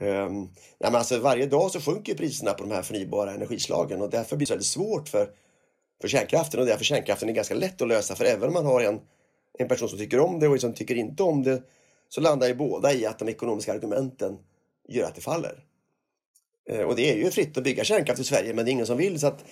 Um, 0.00 0.42
nej, 0.42 0.50
men 0.78 0.94
alltså, 0.94 1.18
varje 1.18 1.46
dag 1.46 1.70
så 1.70 1.80
sjunker 1.80 2.14
priserna 2.14 2.52
på 2.52 2.64
de 2.64 2.70
här 2.70 2.82
förnybara 2.82 3.34
energislagen 3.34 4.02
och 4.02 4.10
därför 4.10 4.36
blir 4.36 4.46
det 4.46 4.52
väldigt 4.52 4.66
svårt 4.66 5.08
för, 5.08 5.30
för 6.00 6.08
kärnkraften 6.08 6.60
och 6.60 6.66
därför 6.66 6.84
kärnkraften 6.84 7.28
är 7.28 7.32
ganska 7.32 7.54
lätt 7.54 7.82
att 7.82 7.88
lösa 7.88 8.14
för 8.14 8.24
även 8.24 8.48
om 8.48 8.54
man 8.54 8.66
har 8.66 8.80
en, 8.80 9.00
en 9.58 9.68
person 9.68 9.88
som 9.88 9.98
tycker 9.98 10.20
om 10.20 10.40
det 10.40 10.48
och 10.48 10.54
en 10.54 10.60
som 10.60 10.74
tycker 10.74 10.94
inte 10.94 11.22
om 11.22 11.42
det 11.42 11.62
så 12.08 12.20
landar 12.20 12.48
ju 12.48 12.54
båda 12.54 12.92
i 12.92 13.06
att 13.06 13.18
de 13.18 13.28
ekonomiska 13.28 13.72
argumenten 13.72 14.38
gör 14.88 15.04
att 15.04 15.14
det 15.14 15.20
faller. 15.20 15.64
Uh, 16.72 16.80
och 16.80 16.96
det 16.96 17.12
är 17.12 17.16
ju 17.16 17.30
fritt 17.30 17.56
att 17.56 17.64
bygga 17.64 17.84
kärnkraft 17.84 18.20
i 18.20 18.24
Sverige 18.24 18.54
men 18.54 18.64
det 18.64 18.70
är 18.70 18.72
ingen 18.72 18.86
som 18.86 18.98
vill 18.98 19.20
så 19.20 19.26
att 19.26 19.44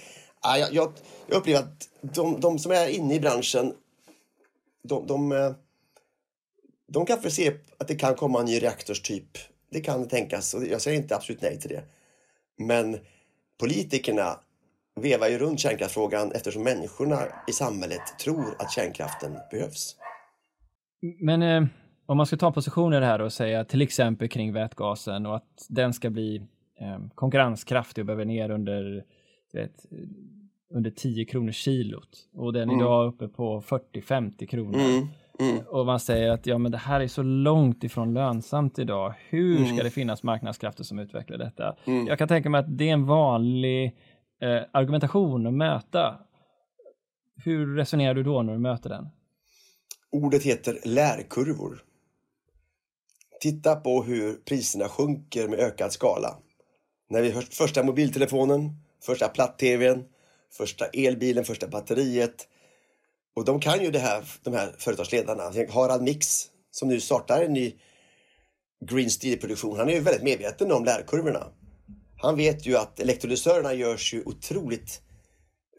uh, 0.46 0.61
jag, 0.61 0.72
jag, 0.72 0.92
jag 1.26 1.37
upplever 1.37 1.61
att 1.61 1.88
de, 2.00 2.40
de 2.40 2.59
som 2.59 2.72
är 2.72 2.88
inne 2.88 3.14
i 3.14 3.20
branschen 3.20 3.74
de, 4.88 5.07
de, 5.07 5.33
eh, 5.33 5.52
de 6.87 7.07
kan 7.07 7.22
förse 7.22 7.37
se 7.37 7.57
att 7.78 7.88
det 7.88 7.94
kan 7.94 8.14
komma 8.14 8.40
en 8.40 8.46
ny 8.46 8.62
reaktorstyp. 8.62 9.38
Det 9.74 9.80
kan 9.80 10.08
tänkas 10.08 10.54
och 10.54 10.64
jag 10.66 10.80
säger 10.80 11.00
inte 11.00 11.16
absolut 11.16 11.42
nej 11.42 11.60
till 11.60 11.70
det. 11.70 11.82
Men 12.58 12.98
politikerna 13.60 14.40
vevar 15.00 15.28
ju 15.28 15.38
runt 15.38 15.60
kärnkraftsfrågan 15.60 16.32
eftersom 16.32 16.62
människorna 16.62 17.18
i 17.48 17.52
samhället 17.52 18.18
tror 18.24 18.56
att 18.58 18.72
kärnkraften 18.72 19.32
behövs. 19.50 19.96
Men 21.20 21.42
eh, 21.42 21.64
om 22.06 22.16
man 22.16 22.26
ska 22.26 22.37
ta 22.37 22.52
positioner 22.52 23.00
här 23.00 23.20
och 23.20 23.32
säga 23.32 23.64
till 23.64 23.82
exempel 23.82 24.28
kring 24.28 24.52
vätgasen 24.52 25.26
och 25.26 25.37
att 25.37 25.66
den 25.68 25.92
ska 25.92 26.10
bli 26.10 26.37
eh, 26.80 26.98
konkurrenskraftig 27.14 28.02
och 28.02 28.06
behöver 28.06 28.24
ner 28.24 28.50
under 28.50 29.04
vet, 29.52 29.87
under 30.74 30.90
10 30.90 31.24
kronor 31.24 31.52
kilot 31.52 32.28
och 32.32 32.52
den 32.52 32.62
mm. 32.62 32.80
idag 32.80 33.06
uppe 33.06 33.28
på 33.28 33.60
40-50 33.60 34.46
kronor. 34.46 34.80
Mm. 34.80 35.08
Mm. 35.40 35.64
Och 35.66 35.87
man 35.87 36.01
säger 36.01 36.31
att 36.31 36.47
ja, 36.47 36.59
men 36.59 36.73
det 36.73 36.79
här 36.79 37.01
är 37.01 37.09
så 37.09 37.23
långt 37.23 37.85
ifrån 37.85 38.14
lönsamt 38.14 38.79
idag. 38.79 39.14
Hur 39.29 39.57
ska 39.57 39.73
mm. 39.73 39.85
det 39.85 39.90
finnas 39.90 40.23
marknadskrafter 40.23 40.85
som 40.85 40.99
utvecklar 40.99 41.38
detta? 41.38 41.77
Mm. 41.85 42.07
Jag 42.07 42.18
kan 42.18 42.29
tänka 42.29 42.51
mig 42.51 42.59
att 42.59 42.79
det 42.79 42.88
är 42.88 42.92
en 42.92 43.07
vanlig 43.07 43.85
eh, 44.42 44.62
argumentation 44.73 45.47
att 45.47 45.55
möta. 45.55 46.18
Hur 47.44 47.77
resonerar 47.77 48.14
du 48.14 48.23
då 48.23 48.42
när 48.42 48.53
du 48.53 48.59
möter 48.59 48.88
den? 48.90 49.09
Ordet 50.12 50.42
heter 50.42 50.79
lärkurvor. 50.85 51.83
Titta 53.40 53.77
på 53.77 54.03
hur 54.03 54.35
priserna 54.35 54.88
sjunker 54.88 55.49
med 55.49 55.59
ökad 55.59 55.92
skala. 55.92 56.37
När 57.11 57.23
vi 57.23 57.31
hört 57.31 57.55
första 57.55 57.83
mobiltelefonen, 57.83 58.70
första 59.07 59.29
platt-tvn, 59.29 60.05
första 60.53 60.87
elbilen, 60.87 61.44
första 61.44 61.68
batteriet. 61.68 62.49
Och 63.35 63.44
de 63.44 63.61
kan 63.61 63.83
ju 63.83 63.90
det 63.90 63.99
här, 63.99 64.25
de 64.42 64.55
här 64.55 64.75
företagsledarna. 64.79 65.53
Harald 65.70 66.03
Mix 66.03 66.51
som 66.70 66.88
nu 66.88 67.01
startar 67.01 67.42
en 67.42 67.53
ny 67.53 67.75
Green 68.85 69.11
Steel-produktion. 69.11 69.77
Han 69.77 69.88
är 69.88 69.92
ju 69.92 70.01
väldigt 70.01 70.23
medveten 70.23 70.73
om 70.73 70.85
lärkurvorna. 70.85 71.47
Han 72.16 72.37
vet 72.37 72.66
ju 72.66 72.77
att 72.77 73.01
elektrolysörerna 73.01 73.75
görs 73.75 74.14
ju 74.14 74.23
otroligt 74.27 75.01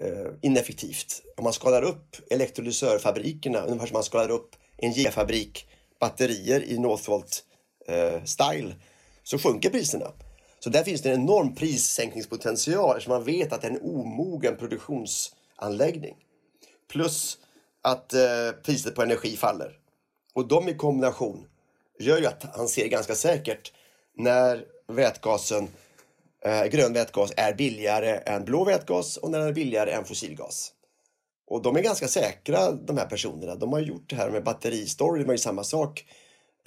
eh, 0.02 0.32
ineffektivt. 0.42 1.22
Om 1.38 1.44
man 1.44 1.54
skalar 1.54 1.82
upp 1.82 2.16
elektrolysörfabrikerna, 2.32 3.62
ungefär 3.62 3.88
som 3.88 3.94
man 3.94 4.04
skalar 4.04 4.32
upp 4.32 4.56
en 4.78 5.12
fabrik 5.12 5.68
batterier 6.00 6.64
i 6.64 6.78
Northvolt 6.78 7.44
eh, 7.88 8.24
style, 8.24 8.76
så 9.24 9.40
sjunker 9.40 9.70
priserna. 9.70 10.12
Så 10.60 10.70
där 10.70 10.84
finns 10.84 11.02
det 11.02 11.12
en 11.12 11.22
enorm 11.22 11.56
prissänkningspotential 11.56 12.98
eftersom 12.98 13.14
man 13.14 13.24
vet 13.24 13.54
att 13.54 13.62
det 13.62 13.68
är 13.68 13.72
en 13.72 13.82
omogen 13.82 14.58
produktionsanläggning. 14.58 16.16
Plus 16.92 17.38
att 17.86 18.14
eh, 18.14 18.52
priset 18.64 18.96
på 18.96 19.02
energi 19.02 19.38
faller. 19.38 19.78
Och 20.34 20.48
de 20.48 20.70
i 20.70 20.74
kombination 20.74 21.48
gör 22.00 22.18
ju 22.18 22.26
att 22.26 22.44
han 22.56 22.68
ser 22.68 22.88
ganska 22.88 23.16
säkert 23.16 23.74
när 24.18 24.66
vätgasen, 24.88 25.68
eh, 26.46 26.66
grön 26.66 26.94
vätgas 26.94 27.32
är 27.38 27.54
billigare 27.54 28.10
än 28.10 28.46
blå 28.46 28.64
vätgas 28.64 29.18
och 29.18 29.32
när 29.32 29.40
den 29.40 29.48
är 29.48 29.54
billigare 29.54 29.92
än 29.92 30.06
fossilgas. 30.06 30.72
Och 31.48 31.62
de 31.62 31.76
är 31.76 31.82
ganska 31.82 32.08
säkra 32.08 32.72
de 32.72 32.98
här 32.98 33.06
personerna. 33.06 33.56
De 33.56 33.74
har 33.74 33.80
gjort 33.80 34.10
det 34.10 34.16
här 34.16 34.30
med 34.30 34.44
batteristory, 34.44 35.22
det 35.22 35.28
var 35.28 35.34
ju 35.34 35.38
samma 35.38 35.64
sak. 35.64 36.06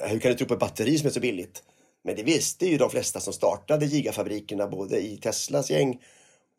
Eh, 0.02 0.09
hur 0.09 0.18
kan 0.18 0.31
du 0.31 0.37
tro 0.37 0.46
på 0.46 0.54
ett 0.54 0.61
batteri 0.61 0.98
som 0.98 1.07
är 1.07 1.12
så 1.12 1.20
billigt? 1.20 1.62
Men 2.04 2.16
det 2.16 2.22
visste 2.22 2.66
ju 2.66 2.78
de 2.78 2.90
flesta 2.90 3.20
som 3.20 3.33
startade 3.33 3.87
gigafabrikerna 3.87 4.66
både 4.66 4.98
i 4.98 5.16
Teslas 5.16 5.70
gäng 5.70 6.02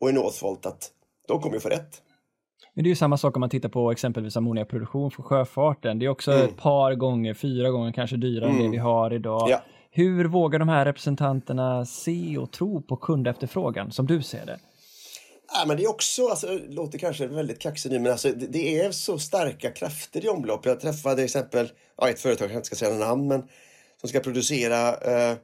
och 0.00 0.10
i 0.10 0.12
Northvolt 0.12 0.66
att 0.66 0.90
de 1.28 1.40
kommer 1.40 1.56
ju 1.56 1.60
få 1.60 1.68
rätt. 1.68 2.02
Men 2.74 2.84
det 2.84 2.88
är 2.88 2.90
ju 2.90 2.96
samma 2.96 3.16
sak 3.16 3.36
om 3.36 3.40
man 3.40 3.50
tittar 3.50 3.68
på 3.68 3.90
exempelvis 3.90 4.36
ammoniakproduktion 4.36 5.10
för 5.10 5.22
sjöfarten. 5.22 5.98
Det 5.98 6.04
är 6.04 6.08
också 6.08 6.32
mm. 6.32 6.44
ett 6.44 6.56
par 6.56 6.94
gånger, 6.94 7.34
fyra 7.34 7.70
gånger 7.70 7.92
kanske 7.92 8.16
dyrare 8.16 8.50
mm. 8.50 8.56
än 8.56 8.58
det 8.58 8.66
mm. 8.66 8.72
vi 8.72 8.78
har 8.78 9.14
idag. 9.14 9.50
Ja. 9.50 9.62
Hur 9.90 10.24
vågar 10.24 10.58
de 10.58 10.68
här 10.68 10.84
representanterna 10.84 11.86
se 11.86 12.38
och 12.38 12.50
tro 12.50 12.82
på 12.82 12.96
kundefterfrågan 12.96 13.92
som 13.92 14.06
du 14.06 14.22
ser 14.22 14.46
det? 14.46 14.58
Ja, 15.52 15.64
men 15.66 15.76
det 15.76 15.84
är 15.84 15.90
också, 15.90 16.28
alltså, 16.28 16.46
det 16.46 16.74
låter 16.74 16.98
kanske 16.98 17.26
väldigt 17.26 17.58
kaxigt 17.58 17.92
nu, 17.92 17.98
men 17.98 18.12
alltså, 18.12 18.28
det, 18.28 18.46
det, 18.46 18.80
är 18.80 18.90
så 18.90 19.18
starka 19.18 19.70
krafter 19.70 20.24
i 20.24 20.28
omlopp. 20.28 20.66
Jag 20.66 20.80
träffade 20.80 21.16
till 21.16 21.24
exempel 21.24 21.68
ja, 21.96 22.08
ett 22.08 22.20
företag, 22.20 22.50
jag 22.50 22.56
inte 22.56 22.66
ska 22.66 22.76
säga 22.76 22.94
namn, 22.94 23.28
men 23.28 23.42
som 24.00 24.08
ska 24.08 24.20
producera 24.20 24.88
eh, 24.88 25.36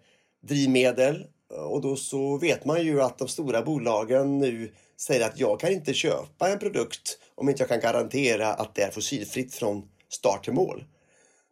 drivmedel. 0.42 1.26
Och 1.70 1.80
då 1.80 1.96
så 1.96 2.38
vet 2.38 2.64
man 2.64 2.82
ju 2.82 3.02
att 3.02 3.18
de 3.18 3.28
stora 3.28 3.62
bolagen 3.62 4.38
nu 4.38 4.72
säger 4.96 5.26
att 5.26 5.38
jag 5.38 5.60
kan 5.60 5.72
inte 5.72 5.94
köpa 5.94 6.48
en 6.48 6.58
produkt 6.58 7.18
om 7.34 7.48
inte 7.48 7.62
jag 7.62 7.68
kan 7.68 7.80
garantera 7.80 8.48
att 8.48 8.74
det 8.74 8.82
är 8.82 8.90
fossilfritt 8.90 9.54
från 9.54 9.88
start 10.08 10.44
till 10.44 10.52
mål. 10.52 10.84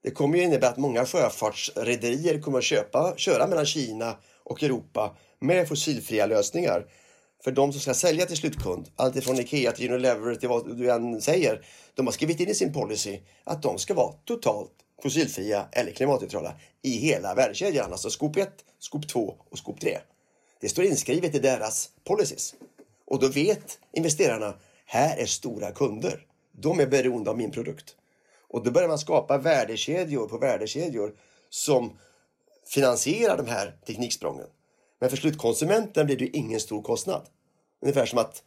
Det 0.02 0.10
kommer 0.10 0.38
ju 0.38 0.44
innebära 0.44 0.70
att 0.70 0.76
många 0.76 1.06
sjöfartsrederier 1.06 2.40
kommer 2.40 2.58
att 2.58 2.64
köpa, 2.64 3.14
köra 3.16 3.46
mellan 3.46 3.66
Kina 3.66 4.16
och 4.44 4.62
Europa 4.62 5.16
med 5.40 5.68
fossilfria 5.68 6.26
lösningar. 6.26 6.86
För 7.44 7.50
de 7.50 7.72
som 7.72 7.80
ska 7.80 7.94
sälja 7.94 8.26
till 8.26 8.36
slutkund, 8.36 8.90
alltifrån 8.96 9.38
Ikea 9.38 9.72
till 9.72 9.90
Unilever 9.90 10.34
till 10.34 10.48
vad 10.48 10.78
du 10.78 10.90
än 10.90 11.20
säger, 11.20 11.66
de 11.94 12.06
har 12.06 12.12
skrivit 12.12 12.40
in 12.40 12.48
i 12.48 12.54
sin 12.54 12.72
policy 12.72 13.20
att 13.44 13.62
de 13.62 13.78
ska 13.78 13.94
vara 13.94 14.12
totalt 14.24 14.72
fossilfria 15.02 15.68
eller 15.72 15.90
klimatneutrala 15.90 16.54
i 16.82 16.90
hela 16.90 17.34
värdekedjan. 17.34 17.92
Alltså 17.92 18.10
skop 18.10 18.36
1, 18.36 18.48
skop 18.78 19.08
2 19.08 19.36
och 19.50 19.58
skop 19.58 19.80
3. 19.80 19.98
Det 20.60 20.68
står 20.68 20.84
inskrivet 20.84 21.34
i 21.34 21.38
deras 21.38 21.90
policies. 22.04 22.54
Och 23.06 23.20
då 23.20 23.28
vet 23.28 23.78
investerarna, 23.92 24.54
här 24.86 25.16
är 25.16 25.26
stora 25.26 25.72
kunder. 25.72 26.26
De 26.52 26.80
är 26.80 26.86
beroende 26.86 27.30
av 27.30 27.36
min 27.36 27.50
produkt. 27.50 27.96
Och 28.48 28.64
då 28.64 28.70
börjar 28.70 28.88
man 28.88 28.98
skapa 28.98 29.38
värdekedjor 29.38 30.28
på 30.28 30.38
värdekedjor 30.38 31.14
som 31.50 31.98
finansierar 32.66 33.36
de 33.36 33.46
här 33.46 33.76
tekniksprången. 33.86 34.46
Men 35.00 35.10
för 35.10 35.16
slutkonsumenten 35.16 36.06
blir 36.06 36.16
det 36.16 36.36
ingen 36.36 36.60
stor 36.60 36.82
kostnad. 36.82 37.28
Ungefär 37.82 38.06
som 38.06 38.18
att 38.18 38.42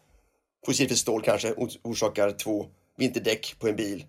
fossilfritt 0.66 1.00
stål 1.00 1.22
kanske 1.22 1.54
orsakar 1.84 2.32
två 2.32 2.66
vinterdäck 2.98 3.56
på 3.60 3.68
en 3.68 3.76
bil. 3.76 4.06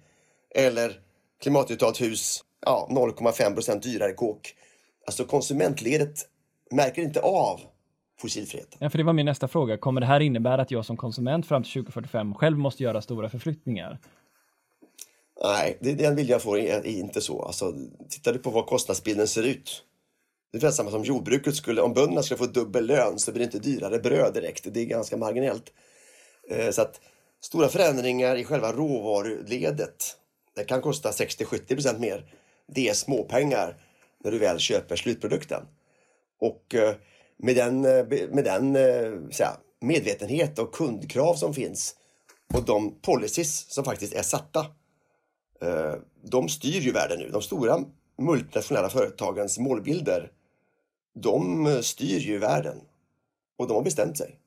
Eller 0.55 1.01
klimatneutralt 1.41 2.01
hus, 2.01 2.45
ja, 2.61 2.89
0,5 2.91 3.55
procent 3.55 3.83
dyrare 3.83 4.13
kåk. 4.13 4.55
Alltså 5.07 5.25
konsumentledet 5.25 6.29
märker 6.71 7.03
inte 7.03 7.21
av 7.21 7.61
fossilfriheten. 8.21 8.79
Ja, 8.79 8.91
för 8.91 8.99
det 8.99 9.05
var 9.05 9.13
min 9.13 9.27
nästa 9.27 9.49
fråga. 9.49 9.77
Kommer 9.77 10.01
det 10.01 10.07
här 10.07 10.21
innebära 10.21 10.63
att 10.63 10.71
jag 10.71 10.85
som 10.85 10.97
konsument 10.97 11.47
fram 11.47 11.63
till 11.63 11.73
2045 11.73 12.35
själv 12.35 12.59
måste 12.59 12.83
göra 12.83 13.03
stora 13.03 13.31
förflyttningar? 13.31 13.99
Nej, 15.45 15.79
det, 15.81 15.95
den 15.95 16.17
vill 16.17 16.29
jag 16.29 16.43
få 16.43 16.59
är 16.59 16.87
inte 16.87 17.21
så. 17.21 17.43
Alltså, 17.43 17.75
tittar 18.09 18.33
du 18.33 18.39
på 18.39 18.51
vad 18.51 18.67
kostnadsbilden 18.67 19.29
ser 19.29 19.43
ut. 19.43 19.85
Det 20.53 20.63
är 20.63 20.71
samma 20.71 20.91
som 20.91 21.05
jordbruket 21.05 21.55
skulle, 21.55 21.83
om 21.83 21.93
bönderna 21.93 22.23
skulle 22.23 22.39
få 22.39 22.47
dubbel 22.47 22.87
lön 22.87 23.19
så 23.19 23.33
blir 23.33 23.39
det 23.39 23.45
inte 23.45 23.69
dyrare 23.69 23.99
bröd 23.99 24.35
direkt. 24.35 24.67
Det 24.75 24.81
är 24.81 24.85
ganska 24.85 25.17
marginellt. 25.17 25.73
Eh, 26.51 26.71
så 26.71 26.83
att 26.83 27.01
stora 27.41 27.69
förändringar 27.69 28.37
i 28.37 28.45
själva 28.45 28.73
råvaruledet 28.73 30.17
det 30.59 30.65
kan 30.65 30.81
kosta 30.81 31.11
60-70% 31.11 31.99
mer. 31.99 32.25
Det 32.67 32.89
är 32.89 32.95
småpengar 32.95 33.77
när 34.25 34.31
du 34.31 34.39
väl 34.39 34.59
köper 34.59 34.97
slutprodukten. 34.97 35.63
Och 36.41 36.75
eh, 36.75 36.95
med 37.39 37.57
den, 37.57 37.81
med 37.81 38.45
den 38.45 38.77
eh, 38.77 39.13
eh 39.41 39.53
medvetenhet 39.81 40.59
och 40.59 40.75
kundkrav 40.75 41.35
som 41.35 41.55
finns 41.55 41.95
och 42.55 42.65
de 42.65 43.01
policies 43.01 43.71
som 43.71 43.85
faktiskt 43.85 44.15
är 44.15 44.23
satta. 44.23 44.61
Eh, 45.61 45.95
de 46.23 46.49
styr 46.49 46.81
ju 46.81 46.93
världen 46.93 47.19
nu. 47.19 47.31
De 47.31 47.43
stora 47.43 47.85
multinationella 48.19 48.89
företagens 48.89 49.59
målbilder 49.59 50.33
de 51.15 51.67
eh, 51.67 51.81
styr 51.81 52.19
ju 52.19 52.39
världen. 52.39 52.81
Och 53.57 53.69
de 53.69 53.75
har 53.75 53.83
bestämt 53.83 54.19
sig. 54.19 54.39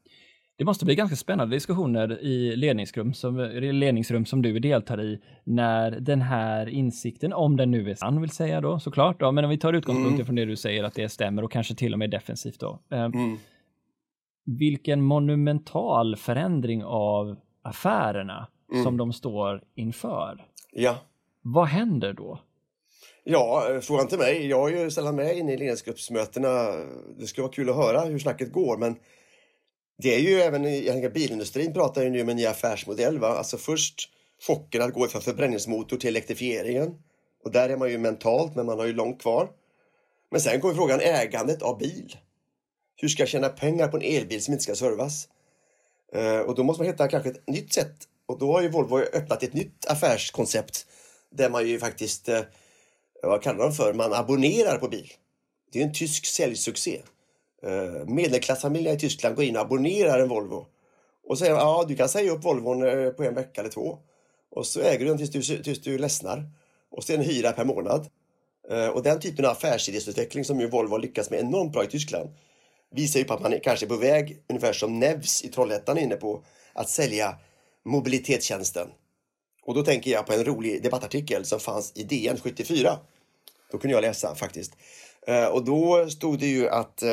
Det 0.62 0.66
måste 0.66 0.86
bli 0.86 0.96
ganska 0.96 1.16
spännande 1.16 1.56
diskussioner 1.56 2.24
i 2.24 2.56
ledningsrum 2.56 3.14
som, 3.14 3.38
ledningsrum 3.62 4.26
som 4.26 4.42
du 4.42 4.60
deltar 4.60 5.02
i 5.02 5.20
när 5.44 5.92
den 5.92 6.22
här 6.22 6.70
insikten, 6.70 7.34
om 7.34 7.58
den 7.58 7.72
nu 7.72 7.90
är 7.90 7.96
sann 7.96 8.22
vill 8.22 8.30
säga 8.30 8.62
då 8.62 8.80
såklart, 8.80 9.20
då, 9.20 9.32
men 9.32 9.44
om 9.44 9.50
vi 9.50 9.58
tar 9.58 9.74
utgångspunkten 9.74 10.14
mm. 10.14 10.26
från 10.26 10.36
det 10.36 10.46
du 10.46 10.56
säger 10.56 10.84
att 10.84 10.96
det 10.96 11.10
stämmer 11.10 11.44
och 11.44 11.52
kanske 11.52 11.76
till 11.76 11.94
och 11.94 12.00
med 12.00 12.10
defensivt 12.10 12.60
då. 12.60 12.80
Eh, 12.92 13.04
mm. 13.04 13.38
Vilken 14.46 15.02
monumental 15.02 16.16
förändring 16.16 16.84
av 16.84 17.36
affärerna 17.62 18.48
mm. 18.72 18.84
som 18.84 18.98
de 18.98 19.14
står 19.14 19.64
inför. 19.76 20.46
Ja. 20.72 20.96
Vad 21.42 21.68
händer 21.68 22.14
då? 22.14 22.40
Ja, 23.24 23.68
eh, 23.72 23.80
frågan 23.80 24.08
till 24.08 24.18
mig. 24.18 24.48
Jag 24.48 24.74
är 24.74 24.84
ju 24.84 24.92
sällan 24.92 25.16
med 25.16 25.38
inne 25.38 25.54
i 25.54 25.58
ledningsgruppsmötena. 25.58 26.50
Det 27.20 27.28
skulle 27.28 27.44
vara 27.44 27.54
kul 27.54 27.70
att 27.70 27.76
höra 27.76 28.02
hur 28.02 28.20
snacket 28.20 28.52
går, 28.52 28.78
men 28.78 28.96
det 29.98 30.16
är 30.16 30.20
ju 30.20 30.42
även, 30.42 30.84
jag 30.84 30.94
tänker 30.94 31.10
bilindustrin 31.10 31.74
pratar 31.74 32.04
ju 32.04 32.10
nu 32.10 32.22
om 32.22 32.30
en 32.30 32.36
ny 32.36 32.46
affärsmodell. 32.46 33.20
Va? 33.20 33.28
Alltså 33.28 33.58
först 33.58 34.10
chocken 34.48 34.82
att 34.82 34.94
gå 34.94 35.08
från 35.08 35.22
förbränningsmotor 35.22 35.98
till 35.98 36.10
elektrifieringen. 36.10 36.96
Och 37.44 37.52
där 37.52 37.70
är 37.70 37.78
man 37.78 37.90
ju 37.90 37.98
mentalt, 37.98 38.56
men 38.56 38.66
man 38.66 38.80
har 38.80 38.86
ju 38.86 38.94
långt 38.94 39.22
kvar. 39.22 39.50
Men 40.32 40.42
sen 40.42 40.62
kommer 40.62 40.76
frågan 40.76 41.00
ägandet 41.00 41.62
av 41.62 41.78
bil. 41.78 42.18
Hur 42.96 43.08
ska 43.08 43.22
jag 43.22 43.30
tjäna 43.30 43.50
pengar 43.50 43.88
på 43.88 43.98
en 43.98 44.04
elbil 44.04 44.44
som 44.44 44.54
inte 44.54 44.64
ska 44.64 44.76
servas? 44.76 45.28
Eh, 46.14 46.40
och 46.40 46.56
då 46.56 46.64
måste 46.64 46.84
man 46.84 46.92
hitta 46.92 47.08
kanske 47.08 47.30
ett 47.30 47.48
nytt 47.48 47.74
sätt. 47.74 47.96
Och 48.26 48.40
då 48.40 48.54
har 48.54 48.62
ju 48.62 48.70
Volvo 48.70 49.00
öppnat 49.00 49.44
ett 49.44 49.54
nytt 49.54 49.86
affärskoncept 49.88 50.86
där 51.32 51.50
man 51.50 51.68
ju 51.68 51.80
faktiskt, 51.80 52.30
eh, 52.30 52.42
vad 53.24 53.42
kallar 53.42 53.64
de 53.64 53.74
för, 53.74 53.94
man 53.94 54.14
abonnerar 54.14 54.78
på 54.78 54.88
bil. 54.88 55.14
Det 55.72 55.80
är 55.80 55.84
en 55.84 55.94
tysk 55.94 56.26
säljsuccé. 56.26 57.02
Eh, 57.64 58.08
Medelklassfamiljerna 58.08 58.96
i 58.96 59.00
Tyskland 59.00 59.36
går 59.36 59.46
in 59.46 59.56
och 59.56 59.62
abonnerar 59.62 60.20
en 60.20 60.30
Volvo. 60.30 60.66
Och 61.24 61.38
säger 61.38 61.52
ja, 61.52 61.86
du 61.88 61.96
kan 61.96 62.10
säga 62.10 62.32
upp 62.32 62.44
Volvon 62.44 62.88
eh, 62.88 63.10
på 63.10 63.24
en 63.24 63.36
vecka 63.36 63.62
eller 63.62 63.72
två. 63.72 63.98
Och 64.52 64.66
så 64.66 64.82
äger 64.82 65.00
du 65.00 65.06
den 65.06 65.18
tills 65.18 65.48
du, 65.48 65.64
tills 65.64 65.82
du 65.82 65.98
ledsnar. 65.98 66.50
Och 66.92 67.04
sen 67.04 67.22
hyra 67.22 67.52
per 67.52 67.66
månad. 67.66 68.10
Eh, 68.70 68.88
och 68.88 69.04
den 69.04 69.20
typen 69.20 69.46
av 69.46 69.52
affärsidésutveckling 69.52 70.46
som 70.46 70.60
ju 70.60 70.68
Volvo 70.68 70.92
har 70.92 71.00
lyckats 71.00 71.30
med 71.30 71.40
enormt 71.40 71.74
bra 71.74 71.84
i 71.84 71.88
Tyskland 71.88 72.30
visar 72.92 73.20
ju 73.20 73.26
på 73.26 73.34
att 73.34 73.42
man 73.42 73.54
är 73.54 73.60
kanske 73.60 73.86
är 73.86 73.88
på 73.88 73.96
väg, 73.96 74.44
ungefär 74.50 74.74
som 74.74 75.00
Nevs 75.00 75.44
i 75.44 75.50
Trollhättan 75.50 75.98
är 75.98 76.02
inne 76.02 76.16
på, 76.16 76.44
att 76.74 76.90
sälja 76.90 77.36
mobilitetstjänsten. 77.86 78.88
Och 79.64 79.76
då 79.76 79.84
tänker 79.84 80.12
jag 80.12 80.26
på 80.26 80.34
en 80.34 80.46
rolig 80.46 80.84
debattartikel 80.84 81.46
som 81.46 81.60
fanns 81.60 81.92
i 81.96 82.04
DN 82.04 82.38
74. 82.38 83.00
Då 83.72 83.78
kunde 83.78 83.96
jag 83.96 84.02
läsa 84.02 84.36
faktiskt. 84.36 84.74
Och 85.52 85.66
då 85.66 86.10
stod 86.10 86.40
det 86.40 86.48
ju 86.48 86.70
att 86.70 87.04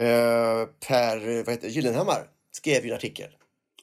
uh, 0.00 0.66
Per 0.88 1.44
vad 1.44 1.54
heter, 1.54 1.68
Gyllenhammar 1.68 2.28
skrev 2.52 2.84
en 2.84 2.92
artikel 2.92 3.30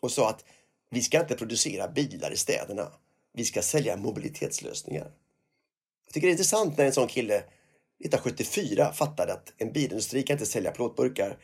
och 0.02 0.12
sa 0.12 0.30
att 0.30 0.46
vi 0.92 1.02
ska 1.02 1.20
inte 1.20 1.36
producera 1.36 1.88
bilar 1.88 2.32
i 2.32 2.38
städerna. 2.38 2.88
Vi 3.34 3.44
ska 3.44 3.62
sälja 3.62 3.98
mobilitetslösningar. 3.98 5.12
Jag 6.06 6.14
tycker 6.14 6.28
det 6.28 6.32
är 6.32 6.32
intressant 6.32 6.78
när 6.78 6.86
en 6.86 6.92
sån 6.92 7.08
kille 7.08 7.36
1974 7.36 8.92
fattade 8.94 9.34
att 9.34 9.54
en 9.58 9.72
bilindustri 9.72 10.24
kan 10.24 10.34
inte 10.34 10.46
sälja 10.46 10.72
plåtburkar. 10.72 11.38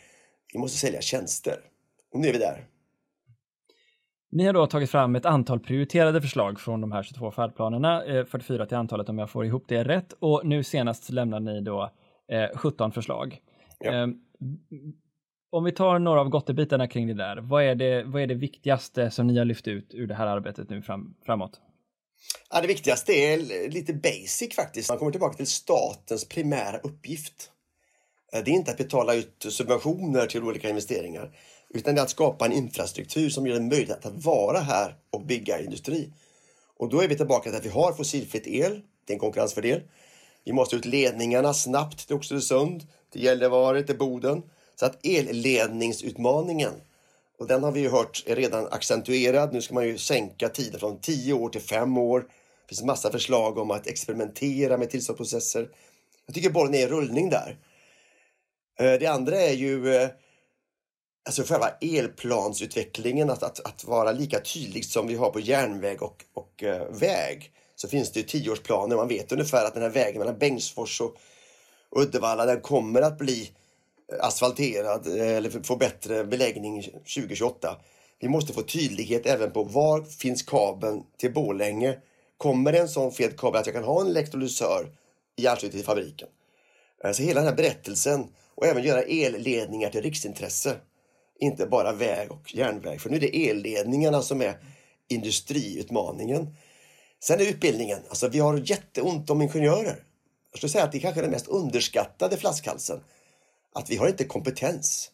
Vi 0.54 0.60
måste 0.60 0.78
sälja 0.78 1.02
tjänster. 1.02 1.60
Och 2.14 2.20
nu 2.20 2.28
är 2.28 2.34
vi 2.34 2.40
där. 2.40 2.68
Ni 4.32 4.46
har 4.46 4.54
då 4.54 4.68
tagit 4.68 4.92
fram 4.92 5.16
ett 5.16 5.26
antal 5.26 5.60
prioriterade 5.60 6.22
förslag 6.22 6.60
från 6.60 6.82
de 6.82 6.92
här 6.92 7.04
22 7.04 7.32
färdplanerna, 7.32 8.02
44 8.28 8.64
eh, 8.64 8.68
till 8.68 8.78
antalet 8.78 9.10
om 9.10 9.18
jag 9.18 9.30
får 9.30 9.46
ihop 9.46 9.66
det 9.68 9.84
rätt. 9.84 10.14
Och 10.20 10.42
nu 10.46 10.64
senast 10.64 11.10
lämnade 11.10 11.54
ni 11.54 11.62
då 11.62 11.92
17 12.56 12.90
eh, 12.90 12.94
förslag. 12.94 13.40
Ja. 13.80 14.08
Om 15.50 15.64
vi 15.64 15.72
tar 15.72 16.00
några 16.00 16.22
av 16.22 16.30
gottebitarna 16.30 16.88
kring 16.88 17.08
det 17.08 17.14
där, 17.14 17.38
vad 17.38 17.64
är 17.64 17.76
det, 17.76 18.04
vad 18.04 18.22
är 18.22 18.28
det 18.28 18.34
viktigaste 18.34 19.12
som 19.12 19.28
ni 19.28 19.38
har 19.38 19.46
lyft 19.46 19.68
ut 19.68 19.94
ur 19.94 20.08
det 20.08 20.16
här 20.16 20.28
arbetet 20.28 20.70
nu 20.70 20.82
fram, 20.82 21.16
framåt? 21.26 21.62
Ja, 22.50 22.62
det 22.62 22.68
viktigaste 22.68 23.14
är 23.14 23.70
lite 23.70 23.94
basic 23.94 24.56
faktiskt. 24.56 24.90
Man 24.90 24.98
kommer 24.98 25.12
tillbaka 25.12 25.36
till 25.36 25.48
statens 25.48 26.28
primära 26.28 26.78
uppgift. 26.78 27.52
Eh, 28.34 28.44
det 28.44 28.52
är 28.52 28.56
inte 28.56 28.72
att 28.72 28.78
betala 28.78 29.16
ut 29.16 29.46
subventioner 29.50 30.26
till 30.26 30.44
olika 30.44 30.70
investeringar 30.70 31.32
utan 31.70 31.96
det 31.96 32.02
är 32.02 32.04
att 32.04 32.10
skapa 32.10 32.46
en 32.46 32.52
infrastruktur 32.52 33.30
som 33.30 33.48
gör 33.48 33.60
det 33.60 33.66
möjligt 33.66 34.06
att 34.06 34.26
vara 34.26 34.60
här 34.60 34.96
och 35.10 35.26
bygga 35.26 35.62
industri. 35.62 36.14
Och 36.78 36.90
då 36.90 37.02
är 37.02 37.08
vi 37.08 37.18
tillbaka 37.18 37.50
till 37.50 37.58
att 37.58 37.66
vi 37.66 37.70
har 37.70 37.94
fossilfritt 37.94 38.48
el. 38.48 38.82
Det 39.06 39.14
är 39.14 39.16
en 39.16 39.20
konkurrensfördel. 39.20 39.82
Vi 40.46 40.54
måste 40.54 40.76
ut 40.76 40.86
ledningarna 40.86 41.54
snabbt 41.54 42.08
till 42.08 42.16
Oxelösund, 42.16 42.88
till 43.16 43.24
Gällivare, 43.24 43.84
till 43.84 43.98
Boden. 43.98 44.44
Så 44.76 44.86
att 44.86 45.06
elledningsutmaningen 45.06 46.74
och 47.38 47.48
den 47.48 47.64
har 47.64 47.72
vi 47.72 47.80
ju 47.80 47.90
hört 47.90 48.24
är 48.26 48.36
redan 48.36 48.68
accentuerad. 48.68 49.54
Nu 49.54 49.62
ska 49.62 49.74
man 49.74 49.88
ju 49.88 49.98
sänka 49.98 50.50
tiden 50.50 50.80
från 50.80 51.00
10 51.00 51.34
år 51.34 51.50
till 51.50 51.62
5 51.62 51.98
år. 51.98 52.20
Det 52.20 52.68
finns 52.68 52.84
massa 52.84 53.12
förslag 53.12 53.58
om 53.58 53.72
att 53.72 53.88
experimentera 53.88 54.78
med 54.78 54.90
tillståndsprocesser. 54.90 55.70
Jag 56.26 56.36
tycker 56.36 56.50
bollen 56.50 56.76
är 56.76 56.80
i 56.80 56.88
rullning 56.88 57.30
där. 57.30 57.58
Eh, 58.80 59.00
det 59.00 59.08
andra 59.08 59.42
är 59.42 59.54
ju 59.54 59.96
eh, 59.96 60.10
alltså 61.26 61.44
själva 61.44 61.70
elplansutvecklingen, 61.82 63.30
att, 63.30 63.44
att, 63.44 63.60
att 63.66 63.84
vara 63.84 64.12
lika 64.12 64.40
tydlig 64.40 64.86
som 64.86 65.08
vi 65.08 65.16
har 65.16 65.30
på 65.30 65.40
järnväg 65.40 66.02
och, 66.02 66.24
och 66.34 66.64
eh, 66.64 66.88
väg. 66.92 67.52
Så 67.76 67.88
finns 67.88 68.12
det 68.12 68.20
ju 68.20 68.26
tioårsplaner. 68.26 68.96
Man 68.96 69.08
vet 69.08 69.32
ungefär 69.32 69.66
att 69.66 69.74
den 69.74 69.84
här 69.84 69.90
vägen 69.90 70.20
mellan 70.20 70.38
Bengtsfors 70.38 71.02
och 71.02 71.18
Uddevalla, 71.96 72.46
den 72.46 72.62
kommer 72.62 73.02
att 73.02 73.18
bli 73.18 73.52
asfalterad 74.20 75.08
eh, 75.08 75.38
eller 75.38 75.64
få 75.64 75.76
bättre 75.76 76.26
beläggning 76.26 76.82
2028. 76.84 77.78
Vi 78.20 78.28
måste 78.28 78.54
få 78.54 78.62
tydlighet 78.62 79.26
även 79.26 79.52
på 79.52 79.64
var 79.64 80.04
finns 80.04 80.44
kabeln 80.44 81.04
till 81.18 81.34
Borlänge? 81.34 81.98
Kommer 82.38 82.72
det 82.72 82.80
en 82.80 82.90
sån 82.90 83.12
fet 83.12 83.38
kabel 83.38 83.60
att 83.60 83.66
jag 83.66 83.76
kan 83.76 83.84
ha 83.84 84.02
en 84.02 84.08
elektrolysör 84.08 84.90
i 85.36 85.48
anslutning 85.48 85.80
till 85.80 85.86
fabriken? 85.86 86.28
Eh, 87.04 87.12
så 87.12 87.24
hela 87.24 87.40
den 87.40 87.50
här 87.50 87.56
berättelsen 87.56 88.28
och 88.56 88.66
även 88.66 88.84
göra 88.84 89.02
elledningar 89.02 89.90
till 89.90 90.02
riksintresse. 90.02 90.76
Inte 91.40 91.66
bara 91.66 91.92
väg 91.92 92.32
och 92.32 92.56
järnväg, 92.56 93.02
för 93.02 93.10
nu 93.10 93.16
är 93.16 93.22
det 93.22 93.50
elledningarna 93.50 94.22
som 94.22 94.42
är 94.42 94.58
industriutmaningen. 95.08 96.56
Sen 97.20 97.40
är 97.40 97.46
utbildningen, 97.46 98.00
alltså 98.10 98.28
vi 98.28 98.40
har 98.40 98.58
jätteont 98.58 99.30
om 99.30 99.42
ingenjörer. 99.42 100.04
Jag 100.56 100.60
skulle 100.60 100.72
säga 100.72 100.84
att 100.84 100.92
det 100.92 100.98
är 100.98 101.00
kanske 101.00 101.20
är 101.20 101.24
den 101.24 101.32
mest 101.32 101.48
underskattade 101.48 102.38
flaskhalsen 102.38 103.00
att 103.74 103.90
vi 103.90 103.98
har 103.98 104.08
inte 104.08 104.24
kompetens. 104.24 105.12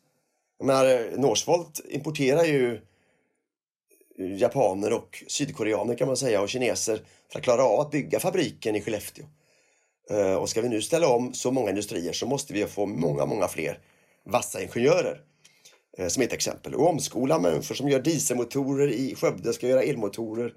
Jag 0.58 0.68
menar, 0.68 1.18
Northvolt 1.18 1.82
importerar 1.90 2.44
ju 2.44 2.82
japaner 4.18 4.94
och 4.94 5.24
sydkoreaner 5.28 5.96
kan 5.96 6.08
man 6.08 6.18
säga 6.18 6.42
och 6.42 6.50
kineser 6.50 7.02
för 7.32 7.40
att 7.40 7.44
klara 7.44 7.64
av 7.64 7.80
att 7.80 7.92
bygga 7.92 8.20
fabriken 8.20 8.76
i 8.76 8.82
Skellefteå. 8.82 9.26
Eh, 10.10 10.34
och 10.34 10.50
ska 10.50 10.62
vi 10.62 10.70
nu 10.70 10.82
ställa 10.82 11.08
om 11.08 11.34
så 11.34 11.52
många 11.52 11.70
industrier 11.70 12.14
så 12.14 12.26
måste 12.26 12.54
vi 12.54 12.66
få 12.66 12.86
många, 12.86 13.26
många 13.26 13.48
fler 13.48 13.80
vassa 14.26 14.62
ingenjörer. 14.62 15.22
Eh, 15.98 16.08
som 16.08 16.24
ett 16.24 16.34
exempel. 16.34 16.76
Och 16.76 16.90
omskola 16.90 17.40
människor 17.40 17.76
som 17.76 17.90
gör 17.90 18.00
dieselmotorer 18.00 18.88
i 18.88 19.16
Skövde 19.16 19.54
ska 19.54 19.68
göra 19.68 19.84
elmotorer 19.84 20.54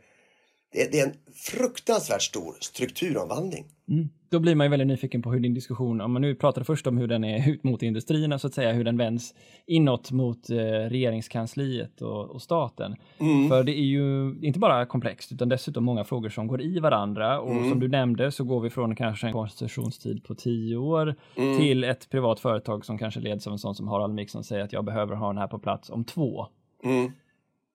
det, 0.75 0.93
det 0.93 1.01
är 1.01 1.07
en 1.07 1.15
fruktansvärt 1.35 2.23
stor 2.23 2.55
strukturomvandling. 2.61 3.65
Mm. 3.89 4.09
Då 4.29 4.41
blir 4.41 4.55
man 4.55 4.67
ju 4.67 4.71
väldigt 4.71 4.89
nyfiken 4.89 5.23
på 5.23 5.33
hur 5.33 5.41
din 5.41 5.55
diskussion, 5.55 6.01
om 6.01 6.13
man 6.13 6.23
nu 6.23 6.35
pratade 6.35 6.65
först 6.65 6.87
om 6.87 6.99
hur 6.99 7.07
den 7.07 7.25
är 7.25 7.51
ut 7.51 7.65
mot 7.65 7.83
industrierna 7.83 8.39
så 8.39 8.47
att 8.47 8.55
säga, 8.55 8.73
hur 8.73 8.85
den 8.85 8.97
vänds 8.97 9.35
inåt 9.67 10.11
mot 10.11 10.51
eh, 10.51 10.57
regeringskansliet 10.91 12.03
och, 12.03 12.31
och 12.31 12.43
staten. 12.43 12.97
Mm. 13.19 13.49
För 13.49 13.65
det 13.65 13.73
är 13.73 13.85
ju 13.85 14.35
inte 14.43 14.59
bara 14.59 14.87
komplext 14.87 15.33
utan 15.33 15.49
dessutom 15.49 15.85
många 15.85 16.05
frågor 16.05 16.29
som 16.29 16.47
går 16.47 16.63
i 16.63 16.79
varandra 16.79 17.41
och 17.41 17.51
mm. 17.51 17.71
som 17.71 17.81
du 17.81 17.89
nämnde 17.89 18.33
så 18.33 18.45
går 18.45 18.61
vi 18.61 18.71
från 18.71 18.97
kanske 18.97 19.27
en 19.27 19.33
koncessionstid 19.33 20.25
på 20.25 20.35
tio 20.35 20.77
år 20.77 21.15
mm. 21.37 21.59
till 21.59 21.85
ett 21.85 22.11
privat 22.11 22.41
företag 22.41 22.85
som 22.85 22.99
kanske 22.99 23.21
leds 23.21 23.47
av 23.47 23.53
en 23.53 23.59
sån 23.59 23.75
som 23.75 23.89
Harald 23.89 24.15
Mix 24.15 24.33
som 24.33 24.45
säger 24.45 24.65
att 24.65 24.73
jag 24.73 24.85
behöver 24.85 25.15
ha 25.15 25.29
den 25.29 25.39
här 25.39 25.49
på 25.49 25.59
plats 25.59 25.91
om 25.91 26.05
två. 26.05 26.47
Mm. 26.85 27.13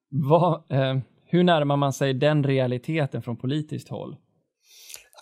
Vad, 0.09 0.71
eh, 0.71 0.97
hur 1.31 1.43
närmar 1.43 1.77
man 1.77 1.93
sig 1.93 2.13
den 2.13 2.43
realiteten 2.43 3.21
från 3.21 3.37
politiskt 3.37 3.89
håll? 3.89 4.15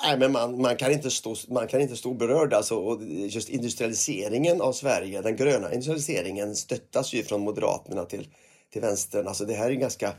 Nej, 0.04 0.18
men 0.20 0.32
man, 0.32 0.62
man, 0.62 0.76
kan 0.76 0.92
inte 0.92 1.12
stå, 1.12 1.36
man 1.50 1.68
kan 1.68 1.82
inte 1.82 1.96
stå 1.96 2.14
berörd. 2.14 2.54
Alltså, 2.54 2.76
och 2.76 3.04
just 3.08 3.50
industrialiseringen 3.50 4.62
av 4.62 4.72
Sverige, 4.72 5.22
den 5.22 5.36
gröna 5.36 5.74
industrialiseringen 5.74 6.56
stöttas 6.56 7.14
ju 7.14 7.24
från 7.24 7.42
Moderaterna 7.42 8.06
till, 8.06 8.28
till 8.74 8.82
vänstern. 8.82 9.28
Alltså, 9.28 9.46
det 9.46 9.54
här 9.54 9.66
är 9.66 9.72
en 9.72 9.80
ganska 9.80 10.14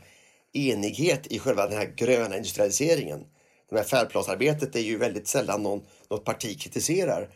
enighet 0.53 1.27
i 1.27 1.39
själva 1.39 1.67
den 1.67 1.77
här 1.77 1.93
gröna 1.95 2.37
industrialiseringen. 2.37 3.25
Det 3.69 3.77
här 3.77 3.83
färdplansarbetet 3.83 4.75
är 4.75 4.79
ju 4.79 4.97
väldigt 4.97 5.27
sällan 5.27 5.63
någon, 5.63 5.81
något 6.09 6.25
parti 6.25 6.61
kritiserar. 6.61 7.29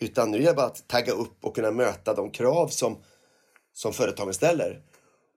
Utan 0.00 0.30
nu 0.30 0.38
är 0.42 0.46
det 0.46 0.54
bara 0.54 0.66
att 0.66 0.88
tagga 0.88 1.12
upp 1.12 1.44
och 1.44 1.54
kunna 1.54 1.70
möta 1.70 2.14
de 2.14 2.30
krav 2.30 2.68
som, 2.68 2.96
som 3.72 3.92
företagen 3.92 4.34
ställer. 4.34 4.80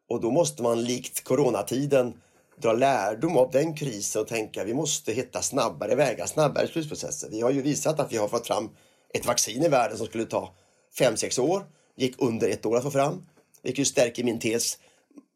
Och 0.09 0.21
då 0.21 0.31
måste 0.31 0.63
man 0.63 0.83
likt 0.83 1.23
coronatiden 1.23 2.13
dra 2.61 2.73
lärdom 2.73 3.37
av 3.37 3.51
den 3.51 3.75
krisen 3.75 4.21
och 4.21 4.27
tänka 4.27 4.63
vi 4.63 4.73
måste 4.73 5.13
hitta 5.13 5.41
snabbare 5.41 5.95
vägar, 5.95 6.25
snabbare 6.25 6.65
beslutsprocesser. 6.65 7.29
Vi 7.29 7.41
har 7.41 7.51
ju 7.51 7.61
visat 7.61 7.99
att 7.99 8.13
vi 8.13 8.17
har 8.17 8.27
fått 8.27 8.47
fram 8.47 8.69
ett 9.13 9.25
vaccin 9.25 9.63
i 9.63 9.67
världen 9.67 9.97
som 9.97 10.07
skulle 10.07 10.25
ta 10.25 10.53
5-6 10.99 11.39
år. 11.39 11.63
Gick 11.95 12.21
under 12.21 12.49
ett 12.49 12.65
år 12.65 12.77
att 12.77 12.83
få 12.83 12.91
fram. 12.91 13.25
Vilket 13.61 13.87
stärker 13.87 14.23
min 14.23 14.39
tes. 14.39 14.77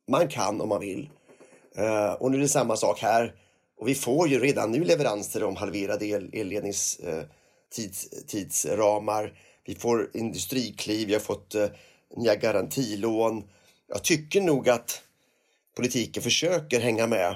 Man 0.08 0.28
kan 0.28 0.62
om 0.62 0.70
man 0.70 0.80
vill. 0.80 1.10
Eh, 1.76 2.12
och 2.12 2.32
nu 2.32 2.38
är 2.38 2.42
det 2.42 2.48
samma 2.48 2.76
sak 2.76 3.00
här. 3.00 3.36
Och 3.80 3.88
vi 3.88 3.96
får 3.96 4.28
ju 4.28 4.40
redan 4.40 4.72
nu 4.72 4.84
leveranser 4.84 5.44
om 5.44 5.56
halverade 5.56 6.06
el, 6.06 6.30
elledningstidsramar. 6.34 9.24
Eh, 9.24 9.30
vi 9.66 9.76
får 9.76 10.10
industrikliv, 10.14 11.08
vi 11.08 11.14
har 11.14 11.20
fått 11.20 11.56
eh, 11.56 11.68
nya 12.18 12.36
garantilån. 12.36 13.44
Jag 13.88 14.04
tycker 14.04 14.42
nog 14.42 14.70
att 14.70 15.02
politiken 15.76 16.24
försöker 16.24 16.80
hänga 16.80 17.08
med. 17.08 17.36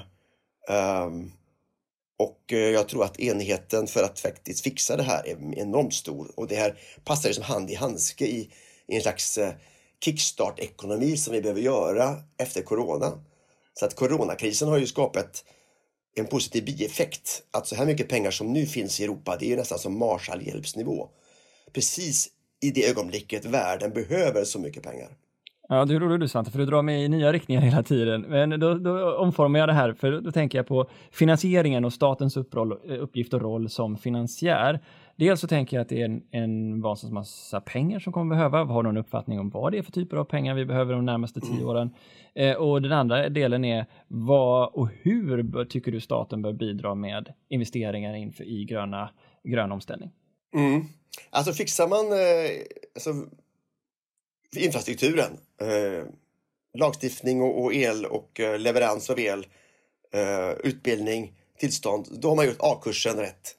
Um, 0.68 1.32
Och 2.18 2.52
eh, 2.52 2.58
jag 2.58 2.88
tror 2.88 3.04
att 3.04 3.20
enigheten 3.20 3.86
för 3.86 4.02
att 4.02 4.20
faktiskt 4.20 4.64
fixa 4.64 4.96
det 4.96 5.02
här 5.02 5.26
är 5.26 5.58
enormt 5.58 5.94
stor 5.94 6.30
och 6.36 6.48
det 6.48 6.56
här 6.56 6.78
passar 7.04 7.28
ju 7.28 7.34
som 7.34 7.44
hand 7.44 7.70
i 7.70 7.74
handske 7.74 8.26
i, 8.26 8.50
i 8.88 8.96
en 8.96 9.02
slags 9.02 9.38
eh, 9.38 9.52
kickstart-ekonomi 10.04 11.16
som 11.16 11.32
vi 11.32 11.42
behöver 11.42 11.60
göra 11.60 12.22
efter 12.38 12.62
corona. 12.62 13.24
Så 13.74 13.86
att 13.86 13.94
coronakrisen 13.94 14.68
har 14.68 14.78
ju 14.78 14.86
skapat 14.86 15.44
en 16.14 16.26
positiv 16.26 16.64
bieffekt. 16.64 17.42
Att 17.50 17.66
så 17.66 17.76
här 17.76 17.86
mycket 17.86 18.08
pengar 18.08 18.30
som 18.30 18.52
nu 18.52 18.66
finns 18.66 19.00
i 19.00 19.04
Europa, 19.04 19.36
det 19.36 19.46
är 19.46 19.50
ju 19.50 19.56
nästan 19.56 19.78
som 19.78 19.98
Marshallhjälpsnivå. 19.98 21.08
Precis 21.72 22.28
i 22.60 22.70
det 22.70 22.88
ögonblicket 22.88 23.44
världen 23.44 23.92
behöver 23.92 24.44
så 24.44 24.58
mycket 24.58 24.82
pengar. 24.82 25.16
Ja, 25.68 25.84
det 25.84 25.94
är 25.94 26.00
roligt 26.00 26.20
du 26.20 26.28
Svante, 26.28 26.50
för 26.50 26.58
du 26.58 26.66
drar 26.66 26.82
mig 26.82 27.04
i 27.04 27.08
nya 27.08 27.32
riktningar 27.32 27.62
hela 27.62 27.82
tiden. 27.82 28.20
Men 28.20 28.60
då, 28.60 28.74
då 28.74 29.16
omformar 29.16 29.58
jag 29.58 29.68
det 29.68 29.72
här, 29.72 29.92
för 29.92 30.20
då 30.20 30.32
tänker 30.32 30.58
jag 30.58 30.66
på 30.66 30.86
finansieringen 31.10 31.84
och 31.84 31.92
statens 31.92 32.36
upproll, 32.36 32.72
uppgift 32.72 33.34
och 33.34 33.42
roll 33.42 33.68
som 33.68 33.96
finansiär. 33.96 34.80
Dels 35.16 35.40
så 35.40 35.46
tänker 35.46 35.76
jag 35.76 35.82
att 35.82 35.88
det 35.88 36.00
är 36.00 36.04
en, 36.04 36.22
en 36.30 36.80
vansinnigt 36.80 37.14
massa 37.14 37.60
pengar 37.60 37.98
som 37.98 38.12
kommer 38.12 38.36
behöva. 38.36 38.64
Har 38.64 38.82
du 38.82 38.88
någon 38.88 38.96
uppfattning 38.96 39.40
om 39.40 39.50
vad 39.50 39.72
det 39.72 39.78
är 39.78 39.82
för 39.82 39.92
typer 39.92 40.16
av 40.16 40.24
pengar 40.24 40.54
vi 40.54 40.64
behöver 40.64 40.94
de 40.94 41.04
närmaste 41.04 41.40
tio 41.40 41.54
mm. 41.54 41.66
åren? 41.66 41.94
Eh, 42.34 42.54
och 42.54 42.82
den 42.82 42.92
andra 42.92 43.28
delen 43.28 43.64
är 43.64 43.86
vad 44.08 44.68
och 44.74 44.88
hur 45.02 45.42
bör, 45.42 45.64
tycker 45.64 45.92
du 45.92 46.00
staten 46.00 46.42
bör 46.42 46.52
bidra 46.52 46.94
med 46.94 47.32
investeringar 47.48 48.14
inför 48.14 48.44
i 48.44 48.64
gröna, 48.64 49.10
grön 49.44 49.72
omställning? 49.72 50.10
Mm. 50.54 50.84
Alltså 51.30 51.52
fixar 51.52 51.88
man 51.88 52.12
eh, 52.12 52.50
alltså, 52.94 53.10
infrastrukturen, 54.52 55.38
eh, 55.60 56.04
lagstiftning 56.78 57.42
och, 57.42 57.64
och, 57.64 57.74
el 57.74 58.06
och 58.06 58.40
eh, 58.40 58.58
leverans 58.58 59.10
av 59.10 59.20
el, 59.20 59.46
eh, 60.12 60.50
utbildning, 60.50 61.32
tillstånd, 61.58 62.08
då 62.10 62.28
har 62.28 62.36
man 62.36 62.46
gjort 62.46 62.56
A-kursen 62.60 63.16
rätt. 63.16 63.56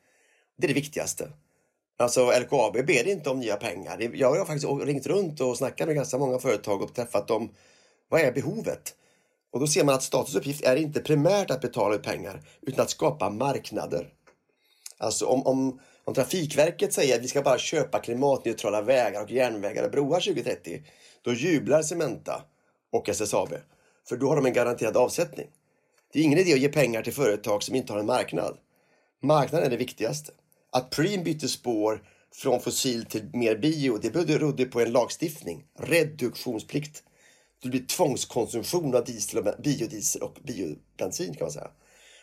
Det 0.58 0.66
är 0.66 0.68
det 0.68 0.74
viktigaste. 0.74 1.30
Alltså 2.00 2.32
LKAB 2.40 2.74
ber 2.74 3.08
inte 3.08 3.30
om 3.30 3.40
nya 3.40 3.56
pengar. 3.56 4.12
Jag 4.14 4.36
har 4.36 4.46
faktiskt 4.46 4.88
ringt 4.88 5.08
runt 5.08 5.42
och 5.42 5.58
snackat 5.58 5.88
med 5.88 5.96
ganska 5.96 6.18
många 6.18 6.40
företag 6.40 6.82
och 6.82 6.94
träffat 6.96 7.28
dem. 7.28 7.50
Vad 8.10 8.22
är 8.22 8.32
behovet? 8.32 8.96
Och 9.52 9.60
då 9.60 9.68
ser 9.68 9.84
man 9.84 9.96
att 9.96 10.04
statens 10.04 10.36
uppgift 10.36 10.64
är 10.64 10.76
inte 10.76 11.00
primärt 11.00 11.52
att 11.52 11.62
betala 11.62 11.96
ut 11.96 12.04
pengar 12.04 12.42
utan 12.62 12.84
att 12.84 12.90
skapa 12.90 13.30
marknader. 13.30 14.14
Alltså 14.98 15.26
om, 15.26 15.48
om, 15.48 15.80
om 16.08 16.14
Trafikverket 16.14 16.94
säger 16.94 17.16
att 17.16 17.24
vi 17.24 17.28
ska 17.28 17.42
bara 17.42 17.58
köpa 17.58 18.00
klimatneutrala 18.00 18.82
vägar 18.82 19.24
och 19.24 19.32
järnvägar 19.32 19.84
och 19.84 19.92
broar 19.92 20.20
2030, 20.20 20.82
då 21.22 21.34
jublar 21.34 21.82
Cementa 21.82 22.44
och 22.92 23.10
SSAB. 23.10 23.54
För 24.10 24.18
då 24.18 24.30
har 24.30 24.36
de 24.36 24.46
en 24.46 24.54
garanterad 24.54 24.98
avsättning. 24.98 25.48
Det 26.14 26.20
är 26.20 26.24
ingen 26.24 26.40
idé 26.40 26.54
att 26.54 26.60
ge 26.60 26.70
pengar 26.70 27.02
till 27.02 27.14
företag 27.14 27.64
som 27.64 27.76
inte 27.76 27.94
har 27.94 28.00
en 28.00 28.06
marknad. 28.06 28.58
Marknaden 29.22 29.66
är 29.66 29.70
det 29.70 29.78
viktigaste. 29.78 30.32
Att 30.72 30.90
Preem 30.90 31.24
bytte 31.24 31.48
spår 31.48 32.04
från 32.34 32.60
fossil 32.60 33.06
till 33.06 33.30
mer 33.34 33.56
bio, 33.56 33.98
det 33.98 34.10
berodde 34.10 34.66
på 34.66 34.82
en 34.82 34.92
lagstiftning. 34.92 35.66
Reduktionsplikt. 35.80 37.04
Det 37.64 37.70
blir 37.70 37.86
tvångskonsumtion 37.86 38.96
av 38.96 39.06
diesel 39.06 39.40
och 39.40 39.62
biodiesel 39.64 40.22
och 40.22 40.38
biobensin 40.44 41.34
kan 41.34 41.46
man 41.46 41.52
säga. 41.52 41.72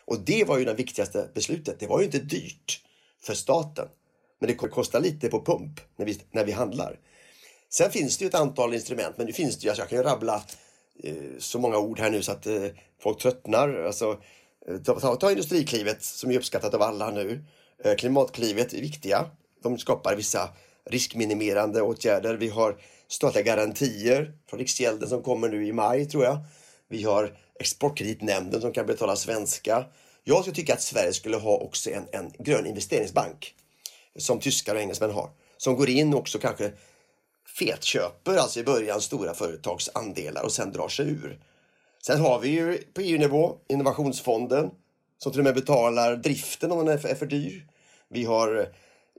Och 0.05 0.19
det 0.19 0.43
var 0.47 0.57
ju 0.57 0.65
det 0.65 0.73
viktigaste 0.73 1.29
beslutet. 1.33 1.79
Det 1.79 1.87
var 1.87 1.99
ju 1.99 2.05
inte 2.05 2.19
dyrt 2.19 2.84
för 3.25 3.33
staten. 3.33 3.87
Men 4.39 4.47
det 4.47 4.55
kostar 4.55 4.99
lite 4.99 5.29
på 5.29 5.45
pump 5.45 5.79
när 5.95 6.05
vi, 6.05 6.19
när 6.31 6.45
vi 6.45 6.51
handlar. 6.51 6.99
Sen 7.69 7.91
finns 7.91 8.17
det 8.17 8.23
ju 8.23 8.27
ett 8.27 8.35
antal 8.35 8.73
instrument, 8.73 9.17
men 9.17 9.27
nu 9.27 9.33
finns 9.33 9.57
det 9.57 9.63
ju, 9.63 9.69
alltså 9.69 9.81
jag 9.81 9.89
kan 9.89 9.97
ju 9.97 10.03
rabbla 10.03 10.43
eh, 11.03 11.13
så 11.39 11.59
många 11.59 11.77
ord 11.77 11.99
här 11.99 12.11
nu 12.11 12.21
så 12.21 12.31
att 12.31 12.47
eh, 12.47 12.65
folk 13.01 13.21
tröttnar. 13.21 13.83
Alltså, 13.83 14.17
eh, 14.67 14.77
ta, 14.77 14.99
ta, 14.99 15.15
ta 15.15 15.31
Industriklivet 15.31 16.03
som 16.03 16.31
är 16.31 16.37
uppskattat 16.37 16.73
av 16.73 16.81
alla 16.81 17.11
nu. 17.11 17.45
Eh, 17.83 17.95
klimatklivet 17.95 18.73
är 18.73 18.81
viktiga. 18.81 19.25
De 19.63 19.77
skapar 19.77 20.15
vissa 20.15 20.49
riskminimerande 20.89 21.81
åtgärder. 21.81 22.35
Vi 22.35 22.49
har 22.49 22.77
statliga 23.07 23.43
garantier 23.43 24.33
från 24.49 24.59
Riksgälden 24.59 25.09
som 25.09 25.23
kommer 25.23 25.49
nu 25.49 25.67
i 25.67 25.73
maj 25.73 26.05
tror 26.05 26.23
jag. 26.23 26.37
Vi 26.89 27.03
har 27.03 27.37
Exportkreditnämnden 27.59 28.61
som 28.61 28.73
kan 28.73 28.85
betala 28.85 29.15
svenska. 29.15 29.85
Jag 30.27 30.41
skulle 30.41 30.55
tycka 30.55 30.73
att 30.73 30.81
Sverige 30.81 31.13
skulle 31.13 31.37
ha 31.37 31.57
också 31.57 31.89
en, 31.89 32.07
en 32.11 32.31
grön 32.39 32.65
investeringsbank 32.65 33.55
som 34.15 34.39
tyskar 34.39 34.75
och 34.75 34.81
engelsmän 34.81 35.11
har. 35.11 35.29
Som 35.57 35.75
går 35.75 35.89
in 35.89 36.13
och 36.13 36.19
också 36.19 36.39
kanske 36.39 36.71
fetköper, 37.59 38.37
alltså 38.37 38.59
i 38.59 38.63
början, 38.63 39.01
stora 39.01 39.33
företags 39.33 39.89
andelar 39.93 40.43
och 40.43 40.51
sen 40.51 40.71
drar 40.71 40.87
sig 40.87 41.07
ur. 41.07 41.39
Sen 42.05 42.19
har 42.19 42.39
vi 42.39 42.49
ju 42.49 42.77
på 42.93 43.01
EU-nivå 43.01 43.55
Innovationsfonden 43.67 44.69
som 45.17 45.31
till 45.31 45.41
och 45.41 45.45
med 45.45 45.55
betalar 45.55 46.15
driften 46.15 46.71
om 46.71 46.77
den 46.77 46.87
är 46.87 46.97
för, 46.97 47.09
är 47.09 47.15
för 47.15 47.25
dyr. 47.25 47.67
Vi 48.09 48.23
har 48.23 48.69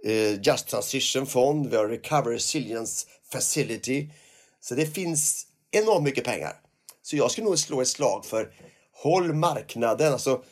eh, 0.04 0.40
Just 0.42 0.68
Transition 0.68 1.26
Fond, 1.26 1.66
vi 1.66 1.76
har 1.76 1.88
Recovery 1.88 2.34
Resilience 2.34 3.06
Facility. 3.32 4.10
Så 4.60 4.74
det 4.74 4.86
finns 4.86 5.46
enormt 5.70 6.04
mycket 6.04 6.24
pengar. 6.24 6.60
Så 7.02 7.16
jag 7.16 7.30
skulle 7.30 7.44
nog 7.44 7.58
slå 7.58 7.80
ett 7.80 7.88
slag 7.88 8.24
för 8.24 8.52
håll 8.92 9.32
marknaden, 9.32 10.12
alltså 10.12 10.42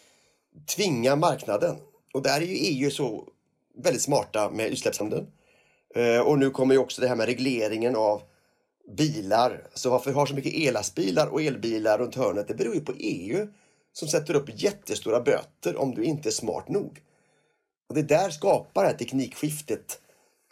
tvinga 0.77 1.17
marknaden. 1.17 1.77
Och 2.15 2.23
där 2.23 2.41
är 2.41 2.47
ju 2.47 2.55
EU 2.55 2.91
så 2.91 3.29
väldigt 3.77 4.03
smarta 4.03 4.51
med 4.51 4.67
utsläppshandeln. 4.67 5.27
Eh, 5.95 6.21
och 6.21 6.39
nu 6.39 6.51
kommer 6.51 6.75
ju 6.75 6.81
också 6.81 7.01
det 7.01 7.09
här 7.09 7.17
med 7.17 7.27
regleringen 7.27 7.97
av 7.97 8.23
bilar. 8.97 9.67
Så 9.75 9.91
varför 9.91 10.11
vi 10.11 10.17
har 10.17 10.27
så 10.27 10.35
mycket 10.35 10.55
elastbilar 10.55 11.27
och 11.27 11.43
elbilar 11.43 11.99
runt 11.99 12.15
hörnet, 12.15 12.49
det 12.49 12.55
beror 12.55 12.75
ju 12.75 12.81
på 12.81 12.93
EU 12.99 13.49
som 13.93 14.09
sätter 14.09 14.35
upp 14.35 14.63
jättestora 14.63 15.21
böter 15.21 15.77
om 15.77 15.95
du 15.95 16.05
inte 16.05 16.29
är 16.29 16.31
smart 16.31 16.69
nog. 16.69 17.01
Och 17.89 17.95
det 17.95 18.03
där 18.03 18.31
skapar 18.31 18.83
det 18.83 18.89
här 18.89 18.97
teknikskiftet 18.97 20.01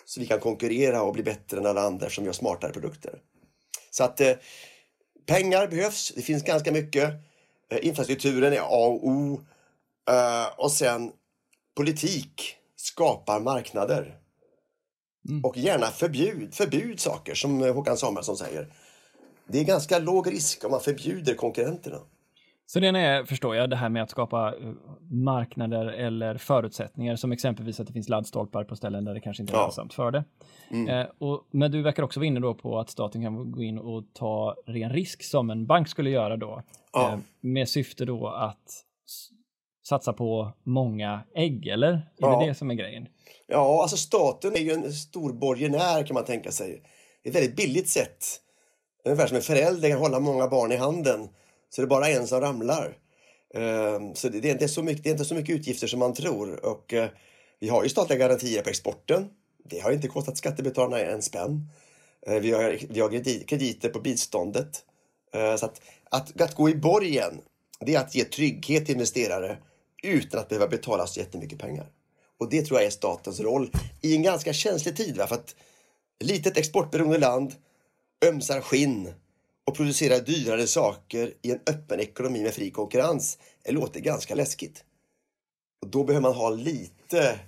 så 0.05 0.21
vi 0.21 0.27
kan 0.27 0.41
konkurrera 0.41 1.03
och 1.03 1.13
bli 1.13 1.23
bättre 1.23 1.59
än 1.59 1.67
alla 1.67 1.83
andra 1.83 2.11
som 2.11 2.25
gör 2.25 2.33
smartare 2.33 2.73
produkter. 2.73 3.19
Så 3.91 4.05
att 4.05 4.21
eh, 4.21 4.33
pengar 5.27 5.67
behövs, 5.67 6.13
det 6.17 6.23
finns 6.23 6.43
ganska 6.43 6.73
mycket. 6.73 7.13
Eh, 7.71 7.87
infrastrukturen 7.87 8.53
är 8.53 8.61
A 8.61 8.87
och 8.87 9.09
O. 9.09 9.41
Eh, 10.11 10.59
och 10.59 10.71
sen 10.71 11.13
politik 11.77 12.57
skapar 12.77 13.41
marknader. 13.41 14.19
Mm. 15.29 15.45
Och 15.45 15.57
gärna 15.57 15.87
förbjud, 15.87 16.55
förbjud 16.55 17.01
saker 17.01 17.35
som 17.35 17.61
Håkan 17.61 17.97
Samuelsson 17.97 18.37
säger. 18.37 18.73
Det 19.47 19.61
är 19.61 19.65
ganska 19.65 19.99
låg 19.99 20.33
risk 20.33 20.65
om 20.65 20.71
man 20.71 20.81
förbjuder 20.81 21.35
konkurrenterna. 21.35 21.99
Så 22.67 22.81
det 22.81 22.89
är, 22.89 23.25
förstår 23.25 23.57
jag, 23.57 23.71
det 23.71 23.77
här 23.77 23.89
med 23.89 24.03
att 24.03 24.11
skapa 24.11 24.55
eh, 24.55 24.73
marknader 25.11 25.87
eller 25.87 26.39
förutsättningar 26.39 27.17
som 27.17 27.33
exempelvis 27.33 27.81
att 27.81 27.87
det 27.87 27.93
finns 27.93 28.09
laddstolpar 28.09 28.65
på 28.65 28.77
ställen 28.77 29.05
där 29.05 29.15
det 29.15 29.21
kanske 29.21 29.43
inte 29.43 29.53
är 29.53 29.57
lönsamt 29.57 29.95
för 29.95 30.11
det. 30.11 30.25
Mm. 30.71 30.89
Eh, 30.89 31.07
och, 31.19 31.47
men 31.51 31.71
du 31.71 31.83
verkar 31.83 32.03
också 32.03 32.21
vara 32.21 32.27
inne 32.27 32.41
då 32.41 32.55
på 32.55 32.79
att 32.79 32.91
staten 32.91 33.23
kan 33.23 33.53
gå 33.53 33.63
in 33.63 33.79
och 33.79 34.05
ta 34.13 34.57
ren 34.67 34.91
risk 34.91 35.23
som 35.23 35.51
en 35.51 35.67
bank 35.67 35.89
skulle 35.89 36.11
göra 36.11 36.37
då. 36.37 36.63
Ja. 36.93 37.13
Eh, 37.13 37.19
med 37.41 37.69
syfte 37.69 38.05
då 38.05 38.29
att 38.29 38.85
satsa 39.83 40.13
på 40.13 40.53
många 40.65 41.23
ägg, 41.35 41.67
eller? 41.67 41.93
Är 41.93 42.03
ja. 42.17 42.41
det 42.41 42.47
det 42.47 42.55
som 42.55 42.71
är 42.71 42.75
grejen? 42.75 43.07
Ja, 43.47 43.83
alltså 43.83 43.97
staten 43.97 44.57
är 44.57 44.61
ju 44.61 44.73
en 44.73 44.93
stor 44.93 45.33
borgenär 45.33 46.07
kan 46.07 46.15
man 46.15 46.25
tänka 46.25 46.51
sig. 46.51 46.83
Det 47.23 47.29
är 47.29 47.31
ett 47.31 47.37
väldigt 47.37 47.57
billigt 47.57 47.89
sätt. 47.89 48.41
Ungefär 49.05 49.27
som 49.27 49.37
en 49.37 49.43
förälder 49.43 49.91
kan 49.91 49.99
hålla 49.99 50.21
många 50.21 50.49
barn 50.49 50.73
i 50.73 50.77
handen 50.77 51.29
så 51.71 51.81
det 51.81 51.87
är 51.87 51.89
bara 51.89 52.09
en 52.09 52.27
som 52.27 52.41
ramlar. 52.41 52.97
Ehm, 53.55 54.15
så 54.15 54.29
det 54.29 54.49
är 54.49 54.53
inte 54.53 54.69
så 54.69 54.83
mycket, 54.83 55.05
det 55.05 55.11
är 55.11 55.13
inte 55.13 55.25
så 55.25 55.35
mycket 55.35 55.57
utgifter 55.57 55.87
som 55.87 55.99
man 55.99 56.15
tror. 56.15 56.67
Och 56.67 56.95
eh, 56.95 57.09
vi 57.61 57.69
har 57.69 57.83
ju 57.83 57.89
statliga 57.89 58.19
garantier 58.19 58.63
på 58.63 58.71
exporten. 58.71 59.29
Det 59.65 59.81
har 59.81 59.93
inte 59.93 60.09
kostat 60.09 60.39
skattebetalarna 60.39 60.99
en 60.99 61.23
spänn. 61.23 61.69
Eh, 62.27 62.35
vi 62.41 62.53
har, 62.53 62.79
vi 62.89 63.01
har 63.01 63.45
krediter 63.47 63.89
på 63.89 64.01
biståndet. 64.01 64.85
Eh, 65.35 65.57
så 65.57 65.67
att, 65.67 65.81
att, 66.11 66.41
att 66.41 66.55
gå 66.55 66.71
i 66.71 66.75
borgen, 66.75 67.41
det 67.81 67.95
är 67.95 68.01
att 68.01 68.15
ge 68.15 68.25
trygghet 68.25 68.87
till 68.87 68.95
investerare 68.95 69.59
utan 70.03 70.41
att 70.41 70.49
behöva 70.49 70.69
betala 70.69 71.07
så 71.07 71.21
jättemycket 71.21 71.59
pengar. 71.59 71.87
Och 72.39 72.51
det 72.51 72.63
tror 72.63 72.81
jag 72.81 72.87
är 72.87 72.91
statens 72.91 73.41
roll 73.41 73.71
i 74.01 74.17
en 74.17 74.23
ganska 74.23 74.53
känslig 74.53 74.97
tid. 74.97 75.17
Va? 75.17 75.27
För 75.27 75.35
att 75.35 75.55
litet 76.21 76.59
exportberoende 76.59 77.19
land 77.19 77.55
ömsar 78.25 78.61
skinn 78.61 79.15
och 79.65 79.77
producerar 79.77 80.21
dyrare 80.21 80.67
saker 80.67 81.35
i 81.43 81.51
en 81.51 81.61
öppen 81.67 82.01
ekonomi 82.01 82.43
med 82.43 82.55
fri 82.55 82.71
konkurrens 82.71 83.39
det 83.63 83.73
låter 83.73 84.01
ganska 84.01 84.35
läskigt. 84.35 84.85
Och 85.83 85.89
då 85.89 86.05
behöver 86.05 86.23
man 86.23 86.35
ha 86.35 86.51
lite, 86.51 87.39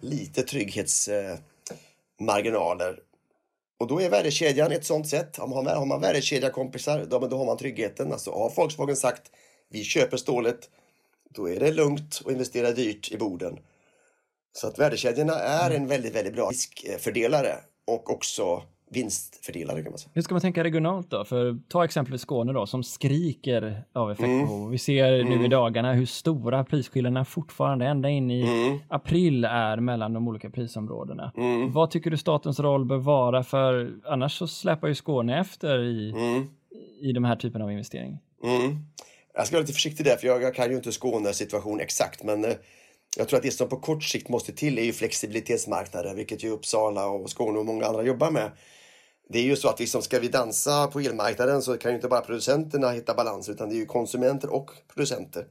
lite 0.00 0.42
trygghetsmarginaler. 0.42 3.00
och 3.78 3.86
då 3.86 4.00
är 4.00 4.10
värdekedjan 4.10 4.72
ett 4.72 4.84
sånt 4.84 5.08
sätt. 5.08 5.36
Har 5.36 5.46
man, 5.46 5.66
har 5.66 5.86
man 5.86 6.00
värdekedjakompisar, 6.00 7.06
då, 7.10 7.18
då 7.18 7.38
har 7.38 7.44
man 7.44 7.56
tryggheten. 7.56 8.12
Alltså 8.12 8.30
har 8.30 8.52
Volkswagen 8.56 8.96
sagt 8.96 9.30
vi 9.68 9.84
köper 9.84 10.16
stålet, 10.16 10.70
då 11.34 11.48
är 11.48 11.60
det 11.60 11.72
lugnt 11.72 12.22
att 12.24 12.32
investera 12.32 12.72
dyrt 12.72 13.12
i 13.12 13.16
borden. 13.16 13.58
Så 14.52 14.66
att 14.66 14.78
värdekedjorna 14.78 15.34
är 15.34 15.70
en 15.70 15.86
väldigt, 15.86 16.14
väldigt 16.16 16.34
bra 16.34 16.50
riskfördelare 16.50 17.54
och 17.86 18.10
också 18.10 18.62
vinstfördelare 18.90 19.82
kan 19.82 19.92
man 19.92 19.98
säga. 19.98 20.10
Hur 20.14 20.22
ska 20.22 20.34
man 20.34 20.40
tänka 20.40 20.64
regionalt 20.64 21.10
då? 21.10 21.24
För 21.24 21.58
ta 21.68 21.84
exempelvis 21.84 22.22
Skåne 22.22 22.52
då 22.52 22.66
som 22.66 22.82
skriker 22.82 23.84
av 23.92 24.10
effektbehov. 24.10 24.58
Mm. 24.58 24.70
Vi 24.70 24.78
ser 24.78 25.10
nu 25.10 25.32
mm. 25.32 25.44
i 25.44 25.48
dagarna 25.48 25.92
hur 25.92 26.06
stora 26.06 26.64
prisskillnaderna 26.64 27.24
fortfarande 27.24 27.86
ända 27.86 28.08
in 28.08 28.30
i 28.30 28.42
mm. 28.42 28.78
april 28.88 29.44
är 29.44 29.76
mellan 29.76 30.12
de 30.12 30.28
olika 30.28 30.50
prisområdena. 30.50 31.32
Mm. 31.36 31.72
Vad 31.72 31.90
tycker 31.90 32.10
du 32.10 32.16
statens 32.16 32.60
roll 32.60 32.84
bör 32.84 32.98
vara? 32.98 33.42
För 33.42 33.92
annars 34.06 34.38
så 34.38 34.46
släpar 34.46 34.88
ju 34.88 34.94
Skåne 34.94 35.40
efter 35.40 35.82
i, 35.82 36.10
mm. 36.10 36.48
i 37.00 37.12
de 37.12 37.24
här 37.24 37.36
typen 37.36 37.62
av 37.62 37.70
investeringar. 37.70 38.18
Jag 39.34 39.46
ska 39.46 39.56
vara 39.56 39.60
lite 39.60 39.72
försiktig 39.72 40.06
där 40.06 40.16
för 40.16 40.26
jag, 40.26 40.42
jag 40.42 40.54
kan 40.54 40.70
ju 40.70 40.76
inte 40.76 40.92
Skånes 40.92 41.36
situation 41.36 41.80
exakt 41.80 42.22
men 42.22 42.44
eh, 42.44 42.54
jag 43.16 43.28
tror 43.28 43.36
att 43.36 43.42
det 43.42 43.50
som 43.50 43.68
på 43.68 43.76
kort 43.76 44.04
sikt 44.04 44.28
måste 44.28 44.52
till 44.52 44.78
är 44.78 44.82
ju 44.82 44.92
flexibilitetsmarknader, 44.92 46.14
vilket 46.14 46.44
ju 46.44 46.50
Uppsala 46.50 47.06
och 47.06 47.30
Skåne 47.30 47.58
och 47.58 47.66
många 47.66 47.86
andra 47.86 48.02
jobbar 48.02 48.30
med. 48.30 48.50
Det 49.28 49.38
är 49.38 49.42
ju 49.42 49.56
så 49.56 49.68
att 49.68 49.80
liksom 49.80 50.02
ska 50.02 50.18
vi 50.18 50.28
dansa 50.28 50.86
på 50.86 51.00
elmarknaden 51.00 51.62
så 51.62 51.76
kan 51.76 51.90
ju 51.90 51.94
inte 51.94 52.08
bara 52.08 52.20
producenterna 52.20 52.90
hitta 52.90 53.14
balans 53.14 53.48
utan 53.48 53.68
det 53.68 53.74
är 53.74 53.78
ju 53.78 53.86
konsumenter 53.86 54.50
och 54.50 54.70
producenter. 54.94 55.46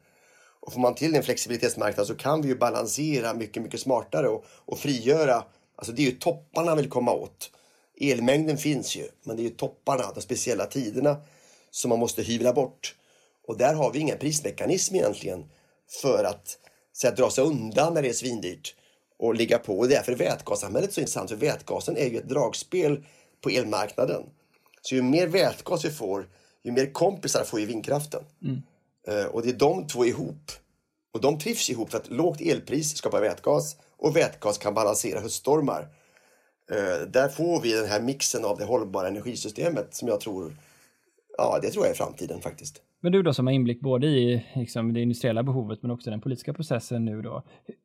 Och 0.59 0.73
får 0.73 0.79
man 0.79 0.95
till 0.95 1.15
en 1.15 1.23
flexibilitetsmarknad 1.23 2.07
så 2.07 2.15
kan 2.15 2.41
vi 2.41 2.47
ju 2.47 2.55
balansera 2.57 3.33
mycket, 3.33 3.63
mycket 3.63 3.79
smartare 3.79 4.27
och, 4.27 4.45
och 4.65 4.79
frigöra. 4.79 5.43
Alltså 5.75 5.91
det 5.91 6.01
är 6.01 6.05
ju 6.05 6.17
topparna 6.17 6.75
vill 6.75 6.89
komma 6.89 7.11
åt. 7.11 7.51
Elmängden 8.01 8.57
finns 8.57 8.95
ju, 8.95 9.03
men 9.23 9.35
det 9.35 9.41
är 9.41 9.43
ju 9.43 9.49
topparna, 9.49 10.11
de 10.15 10.21
speciella 10.21 10.65
tiderna 10.65 11.17
som 11.71 11.89
man 11.89 11.99
måste 11.99 12.21
hyvla 12.21 12.53
bort. 12.53 12.95
Och 13.49 13.57
där 13.57 13.73
har 13.73 13.91
vi 13.91 13.99
ingen 13.99 14.17
prismekanism 14.17 14.95
egentligen 14.95 15.45
för 16.01 16.23
att 16.23 16.57
så 16.93 17.07
att 17.07 17.17
dra 17.17 17.29
sig 17.29 17.43
undan 17.43 17.93
när 17.93 18.01
det 18.01 18.09
är 18.09 18.13
svindyrt 18.13 18.75
och 19.19 19.35
ligga 19.35 19.57
på. 19.57 19.79
Och 19.79 19.87
därför 19.87 20.11
är 20.11 20.15
vätgassamhället 20.15 20.93
så 20.93 20.99
intressant, 20.99 21.29
för 21.29 21.37
vätgasen 21.37 21.97
är 21.97 22.09
ju 22.09 22.17
ett 22.17 22.29
dragspel 22.29 23.05
på 23.41 23.49
elmarknaden. 23.49 24.23
Så 24.81 24.95
ju 24.95 25.01
mer 25.01 25.27
vätgas 25.27 25.85
vi 25.85 25.89
får, 25.89 26.29
ju 26.63 26.71
mer 26.71 26.93
kompisar 26.93 27.43
får 27.43 27.59
ju 27.59 27.65
vindkraften. 27.65 28.23
Mm. 28.43 28.61
Uh, 29.09 29.25
och 29.25 29.41
det 29.41 29.49
är 29.49 29.53
de 29.53 29.87
två 29.87 30.05
ihop. 30.05 30.51
Och 31.13 31.21
de 31.21 31.39
trivs 31.39 31.69
ihop 31.69 31.91
för 31.91 31.97
att 31.97 32.09
lågt 32.09 32.41
elpris 32.41 32.97
skapar 32.97 33.21
vätgas 33.21 33.75
och 33.97 34.15
vätgas 34.15 34.57
kan 34.57 34.73
balansera 34.73 35.19
höststormar. 35.19 35.87
Uh, 36.71 37.07
där 37.07 37.29
får 37.29 37.61
vi 37.61 37.71
den 37.73 37.87
här 37.87 38.01
mixen 38.01 38.45
av 38.45 38.57
det 38.57 38.65
hållbara 38.65 39.07
energisystemet 39.07 39.95
som 39.95 40.07
jag 40.07 40.19
tror, 40.19 40.55
ja 41.39 41.59
det 41.61 41.69
tror 41.69 41.85
jag 41.85 41.91
är 41.91 41.95
framtiden 41.95 42.41
faktiskt. 42.41 42.81
Men 43.01 43.11
du 43.11 43.23
då 43.23 43.33
som 43.33 43.47
har 43.47 43.53
inblick 43.53 43.81
både 43.81 44.07
i 44.07 44.45
liksom, 44.55 44.93
det 44.93 45.01
industriella 45.01 45.43
behovet 45.43 45.81
men 45.81 45.91
också 45.91 46.09
den 46.09 46.21
politiska 46.21 46.53
processen 46.53 47.05
nu 47.05 47.21
då. 47.21 47.43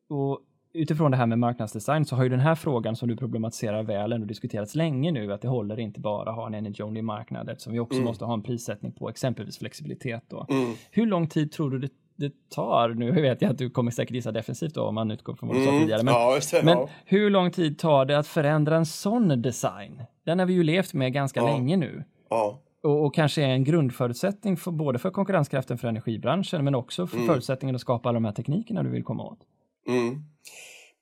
Och 0.09 0.39
utifrån 0.75 1.11
det 1.11 1.17
här 1.17 1.25
med 1.25 1.39
marknadsdesign 1.39 2.05
så 2.05 2.15
har 2.15 2.23
ju 2.23 2.29
den 2.29 2.39
här 2.39 2.55
frågan 2.55 2.95
som 2.95 3.07
du 3.07 3.17
problematiserar 3.17 3.83
väl 3.83 4.11
ändå 4.11 4.27
diskuterats 4.27 4.75
länge 4.75 5.11
nu 5.11 5.33
att 5.33 5.41
det 5.41 5.47
håller 5.47 5.79
inte 5.79 5.99
bara 5.99 6.29
att 6.29 6.35
ha 6.35 6.47
en 6.47 6.53
energy 6.53 6.83
only 6.83 7.01
marknad 7.01 7.49
eftersom 7.49 7.73
vi 7.73 7.79
också 7.79 7.95
mm. 7.95 8.05
måste 8.05 8.25
ha 8.25 8.33
en 8.33 8.43
prissättning 8.43 8.91
på 8.91 9.09
exempelvis 9.09 9.57
flexibilitet 9.57 10.23
då. 10.27 10.45
Mm. 10.49 10.73
Hur 10.91 11.05
lång 11.05 11.27
tid 11.27 11.51
tror 11.51 11.71
du 11.71 11.79
det, 11.79 11.89
det 12.15 12.49
tar? 12.49 12.89
Nu 12.89 13.11
vet 13.21 13.41
jag 13.41 13.51
att 13.51 13.57
du 13.57 13.69
kommer 13.69 13.91
säkert 13.91 14.15
gissa 14.15 14.31
defensivt 14.31 14.73
då 14.73 14.83
om 14.83 14.95
man 14.95 15.11
utgår 15.11 15.35
från 15.35 15.49
vad 15.49 15.57
du 15.57 15.63
sa 15.63 15.69
mm. 15.69 15.81
tidigare. 15.81 16.03
Men, 16.03 16.13
ja, 16.13 16.39
det, 16.51 16.63
men 16.63 16.77
ja. 16.77 16.89
hur 17.05 17.29
lång 17.29 17.51
tid 17.51 17.79
tar 17.79 18.05
det 18.05 18.17
att 18.17 18.27
förändra 18.27 18.75
en 18.77 18.85
sån 18.85 19.41
design? 19.41 20.03
Den 20.25 20.39
har 20.39 20.45
vi 20.45 20.53
ju 20.53 20.63
levt 20.63 20.93
med 20.93 21.13
ganska 21.13 21.39
ja. 21.39 21.45
länge 21.45 21.77
nu. 21.77 22.03
Ja 22.29 22.61
och, 22.85 23.05
och, 23.05 23.15
kanske 23.15 23.41
är 23.41 23.47
en 23.47 23.63
grundförutsättning 23.63 24.57
för 24.57 24.71
både 24.71 24.99
för 24.99 25.11
konkurrenskraften 25.11 25.77
för 25.77 25.87
energibranschen 25.87 26.63
men 26.63 26.75
också 26.75 27.07
för 27.07 27.17
mm. 27.17 27.27
förutsättningen 27.27 27.75
att 27.75 27.81
skapa 27.81 28.09
alla 28.09 28.15
de 28.15 28.25
här 28.25 28.31
teknikerna 28.31 28.83
du 28.83 28.89
vill 28.89 29.03
komma 29.03 29.23
åt. 29.23 29.39
Mm. 29.87 30.23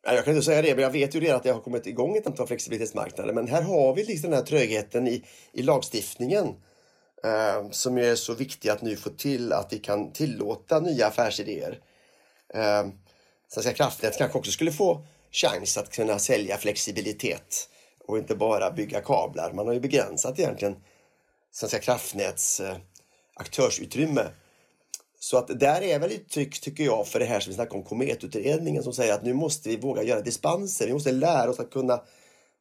Jag 0.05 0.25
kan 0.25 0.33
inte 0.33 0.45
säga 0.45 0.61
det, 0.61 0.75
men 0.75 0.83
jag 0.83 0.91
vet 0.91 1.15
ju 1.15 1.19
redan 1.19 1.35
att 1.35 1.43
det 1.43 1.51
har 1.51 1.59
kommit 1.59 1.87
igång 1.87 2.17
ett 2.17 2.27
antal 2.27 2.47
flexibilitetsmarknader. 2.47 3.33
Men 3.33 3.47
här 3.47 3.61
har 3.61 3.95
vi 3.95 4.03
liksom 4.03 4.29
den 4.29 4.39
här 4.39 4.45
trögheten 4.45 5.07
i, 5.07 5.23
i 5.51 5.61
lagstiftningen 5.61 6.47
eh, 7.23 7.69
som 7.71 7.97
är 7.97 8.15
så 8.15 8.33
viktig 8.33 8.69
att 8.69 8.81
nu 8.81 8.95
få 8.95 9.09
till 9.09 9.53
att 9.53 9.73
vi 9.73 9.79
kan 9.79 10.11
tillåta 10.11 10.79
nya 10.79 11.07
affärsidéer. 11.07 11.79
Eh, 12.53 12.87
Svenska 13.47 13.73
kraftnät 13.73 14.17
kanske 14.17 14.37
också 14.37 14.51
skulle 14.51 14.71
få 14.71 15.05
chans 15.31 15.77
att 15.77 15.91
kunna 15.91 16.19
sälja 16.19 16.57
flexibilitet 16.57 17.69
och 18.07 18.17
inte 18.17 18.35
bara 18.35 18.71
bygga 18.71 19.01
kablar. 19.01 19.51
Man 19.53 19.67
har 19.67 19.73
ju 19.73 19.79
begränsat 19.79 20.39
egentligen 20.39 20.75
Svenska 21.53 21.79
kraftnäts 21.79 22.59
eh, 22.59 22.77
aktörsutrymme. 23.33 24.27
Så 25.19 25.37
att 25.37 25.59
där 25.59 25.81
är 25.81 25.99
väl 25.99 26.11
ett 26.11 26.29
tryck, 26.29 26.61
tycker 26.61 26.83
jag, 26.83 27.07
för 27.07 27.19
det 27.19 27.25
här 27.25 27.39
som 27.39 27.49
vi 27.51 27.55
snackade 27.55 27.77
om 27.77 27.83
Kometutredningen 27.83 28.83
som 28.83 28.93
säger 28.93 29.13
att 29.13 29.23
nu 29.23 29.33
måste 29.33 29.69
vi 29.69 29.77
våga 29.77 30.03
göra 30.03 30.21
dispenser. 30.21 30.87
Vi 30.87 30.93
måste 30.93 31.11
lära 31.11 31.49
oss 31.49 31.59
att 31.59 31.71
kunna 31.71 32.01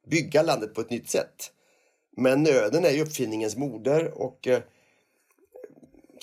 bygga 0.07 0.43
landet 0.43 0.73
på 0.73 0.81
ett 0.81 0.89
nytt 0.89 1.09
sätt. 1.09 1.51
Men 2.17 2.43
nöden 2.43 2.85
är 2.85 2.89
ju 2.89 3.01
uppfinningens 3.01 3.55
moder 3.55 4.21
och 4.21 4.47
eh, 4.47 4.61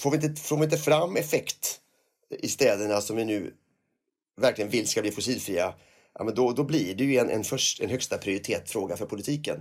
får, 0.01 0.11
vi 0.11 0.16
inte, 0.16 0.43
får 0.43 0.57
vi 0.57 0.64
inte 0.64 0.79
fram 0.79 1.16
effekt 1.16 1.81
i 2.31 2.49
städerna 2.49 3.01
som 3.01 3.16
vi 3.16 3.25
nu 3.25 3.55
verkligen 4.41 4.71
vill 4.71 4.89
ska 4.89 5.01
bli 5.01 5.11
fossilfria, 5.11 5.75
ja, 6.14 6.25
men 6.25 6.35
då, 6.35 6.53
då 6.53 6.64
blir 6.64 6.95
det 6.95 7.05
ju 7.05 7.18
en, 7.18 7.31
en, 7.31 7.45
först, 7.45 7.81
en 7.81 7.91
högsta 7.91 8.18
prioritetsfråga 8.18 8.97
för 8.97 9.07
politiken. 9.07 9.61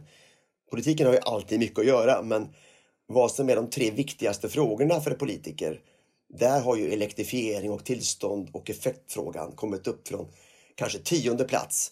Politiken 0.72 1.08
har 1.08 1.14
ju 1.14 1.20
alltid 1.20 1.60
mycket 1.60 1.80
att 1.80 1.86
göra, 1.86 2.22
men 2.22 2.48
vad 3.10 3.32
som 3.32 3.50
är 3.50 3.56
de 3.56 3.70
tre 3.70 3.92
viktigaste 3.92 4.50
frågorna 4.50 5.00
för 5.00 5.12
politiker. 5.12 5.80
Där 6.30 6.62
har 6.62 6.76
ju 6.76 6.94
elektrifiering 6.94 7.72
och 7.72 7.86
tillstånd 7.86 8.50
och 8.52 8.70
effektfrågan 8.70 9.52
kommit 9.52 9.88
upp 9.88 10.08
från 10.08 10.28
kanske 10.76 11.00
tionde 11.00 11.44
plats 11.44 11.92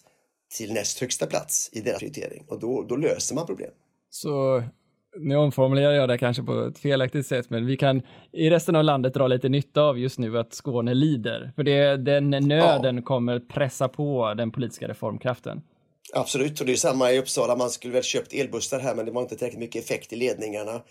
till 0.56 0.72
näst 0.72 1.00
högsta 1.00 1.26
plats 1.26 1.70
i 1.72 1.80
deras 1.80 1.98
prioritering 1.98 2.44
och 2.48 2.60
då, 2.60 2.82
då 2.82 2.96
löser 2.96 3.34
man 3.34 3.46
problem. 3.46 3.70
Så 4.10 4.62
nu 5.16 5.36
omformulerar 5.36 5.92
jag 5.92 6.08
det 6.08 6.18
kanske 6.18 6.42
på 6.42 6.64
ett 6.64 6.78
felaktigt 6.78 7.26
sätt, 7.26 7.50
men 7.50 7.66
vi 7.66 7.76
kan 7.76 8.02
i 8.32 8.50
resten 8.50 8.76
av 8.76 8.84
landet 8.84 9.14
dra 9.14 9.26
lite 9.26 9.48
nytta 9.48 9.82
av 9.82 9.98
just 9.98 10.18
nu 10.18 10.38
att 10.38 10.54
Skåne 10.54 10.94
lider. 10.94 11.52
För 11.56 11.62
det, 11.62 11.96
den 11.96 12.30
nöden 12.30 12.96
ja. 12.96 13.02
kommer 13.02 13.40
pressa 13.40 13.88
på 13.88 14.34
den 14.34 14.50
politiska 14.50 14.88
reformkraften. 14.88 15.62
Absolut, 16.12 16.60
och 16.60 16.66
det 16.66 16.72
är 16.72 16.76
samma 16.76 17.12
i 17.12 17.18
Uppsala. 17.18 17.56
Man 17.56 17.70
skulle 17.70 17.94
väl 17.94 18.02
köpt 18.02 18.32
elbussar 18.32 18.80
här, 18.80 18.94
men 18.94 19.06
det 19.06 19.12
var 19.12 19.22
inte 19.22 19.36
tillräckligt 19.36 19.60
mycket 19.60 19.84
effekt 19.84 20.12
i 20.12 20.16
ledningarna. 20.16 20.82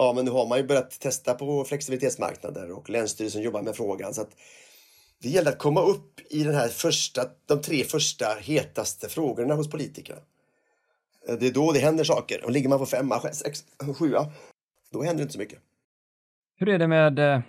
Ja, 0.00 0.12
men 0.12 0.24
nu 0.24 0.30
har 0.30 0.46
man 0.46 0.58
ju 0.58 0.64
börjat 0.64 0.90
testa 0.90 1.34
på 1.34 1.64
flexibilitetsmarknader 1.64 2.70
och 2.72 2.90
Länsstyrelsen 2.90 3.42
jobbar 3.42 3.62
med 3.62 3.76
frågan. 3.76 4.14
Så 4.14 4.22
att 4.22 4.36
det 5.22 5.28
gäller 5.28 5.50
att 5.50 5.58
komma 5.58 5.82
upp 5.82 6.20
i 6.30 6.44
den 6.44 6.54
här 6.54 6.68
första, 6.68 7.22
de 7.46 7.62
tre 7.62 7.84
första 7.84 8.26
hetaste 8.40 9.08
frågorna 9.08 9.54
hos 9.54 9.70
politikerna. 9.70 10.20
Det 11.40 11.46
är 11.46 11.52
då 11.52 11.72
det 11.72 11.78
händer 11.78 12.04
saker. 12.04 12.44
Och 12.44 12.50
ligger 12.50 12.68
man 12.68 12.78
på 12.78 12.86
femma, 12.86 13.20
sex, 13.20 13.64
sjua, 13.98 14.26
då 14.92 15.02
händer 15.02 15.16
det 15.16 15.22
inte 15.22 15.32
så 15.32 15.38
mycket. 15.38 15.58
Hur 16.56 16.68
är 16.68 16.78
det 16.78 16.88
med 16.88 17.18
eh, 17.18 17.40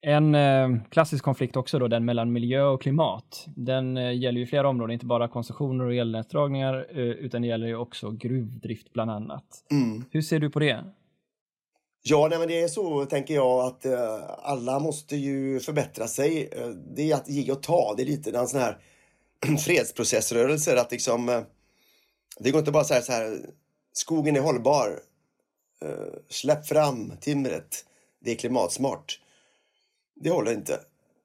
en 0.00 0.34
eh, 0.34 0.68
klassisk 0.90 1.24
konflikt 1.24 1.56
också 1.56 1.78
då, 1.78 1.88
den 1.88 2.04
mellan 2.04 2.32
miljö 2.32 2.62
och 2.62 2.82
klimat. 2.82 3.46
Den 3.56 3.96
eh, 3.96 4.18
gäller 4.18 4.40
ju 4.40 4.46
flera 4.46 4.68
områden, 4.68 4.92
inte 4.92 5.06
bara 5.06 5.28
koncessioner 5.28 5.84
och 5.84 5.94
elnätsdragningar, 5.94 6.86
utan 6.98 7.42
det 7.42 7.48
gäller 7.48 7.66
ju 7.66 7.76
också 7.76 8.10
gruvdrift 8.10 8.92
bland 8.92 9.10
annat. 9.10 9.64
Mm. 9.70 10.04
Hur 10.10 10.22
ser 10.22 10.38
du 10.38 10.50
på 10.50 10.58
det? 10.58 10.84
Ja, 12.06 12.28
nej, 12.28 12.38
men 12.38 12.48
det 12.48 12.62
är 12.62 12.68
så 12.68 13.06
tänker 13.06 13.34
jag 13.34 13.60
att 13.60 13.86
eh, 13.86 14.30
alla 14.38 14.78
måste 14.78 15.16
ju 15.16 15.60
förbättra 15.60 16.08
sig. 16.08 16.48
Eh, 16.52 16.68
det 16.68 17.10
är 17.10 17.14
att 17.14 17.28
ge 17.28 17.52
och 17.52 17.62
ta. 17.62 17.94
Det 17.96 18.02
är 18.02 18.06
lite 18.06 18.30
den 18.30 18.48
sån 18.48 18.60
här 18.60 18.78
fredsprocessrörelser 19.64 20.76
Att 20.76 20.92
liksom, 20.92 21.28
eh, 21.28 21.42
det 22.38 22.50
går 22.50 22.58
inte 22.58 22.72
bara 22.72 22.80
att 22.80 22.86
säga 22.86 23.02
så 23.02 23.12
här, 23.12 23.40
skogen 23.92 24.36
är 24.36 24.40
hållbar. 24.40 25.00
Eh, 25.82 26.14
släpp 26.28 26.66
fram 26.66 27.12
timret. 27.20 27.84
Det 28.20 28.30
är 28.30 28.34
klimatsmart. 28.34 29.20
Det 30.14 30.30
håller 30.30 30.52
inte. 30.52 30.80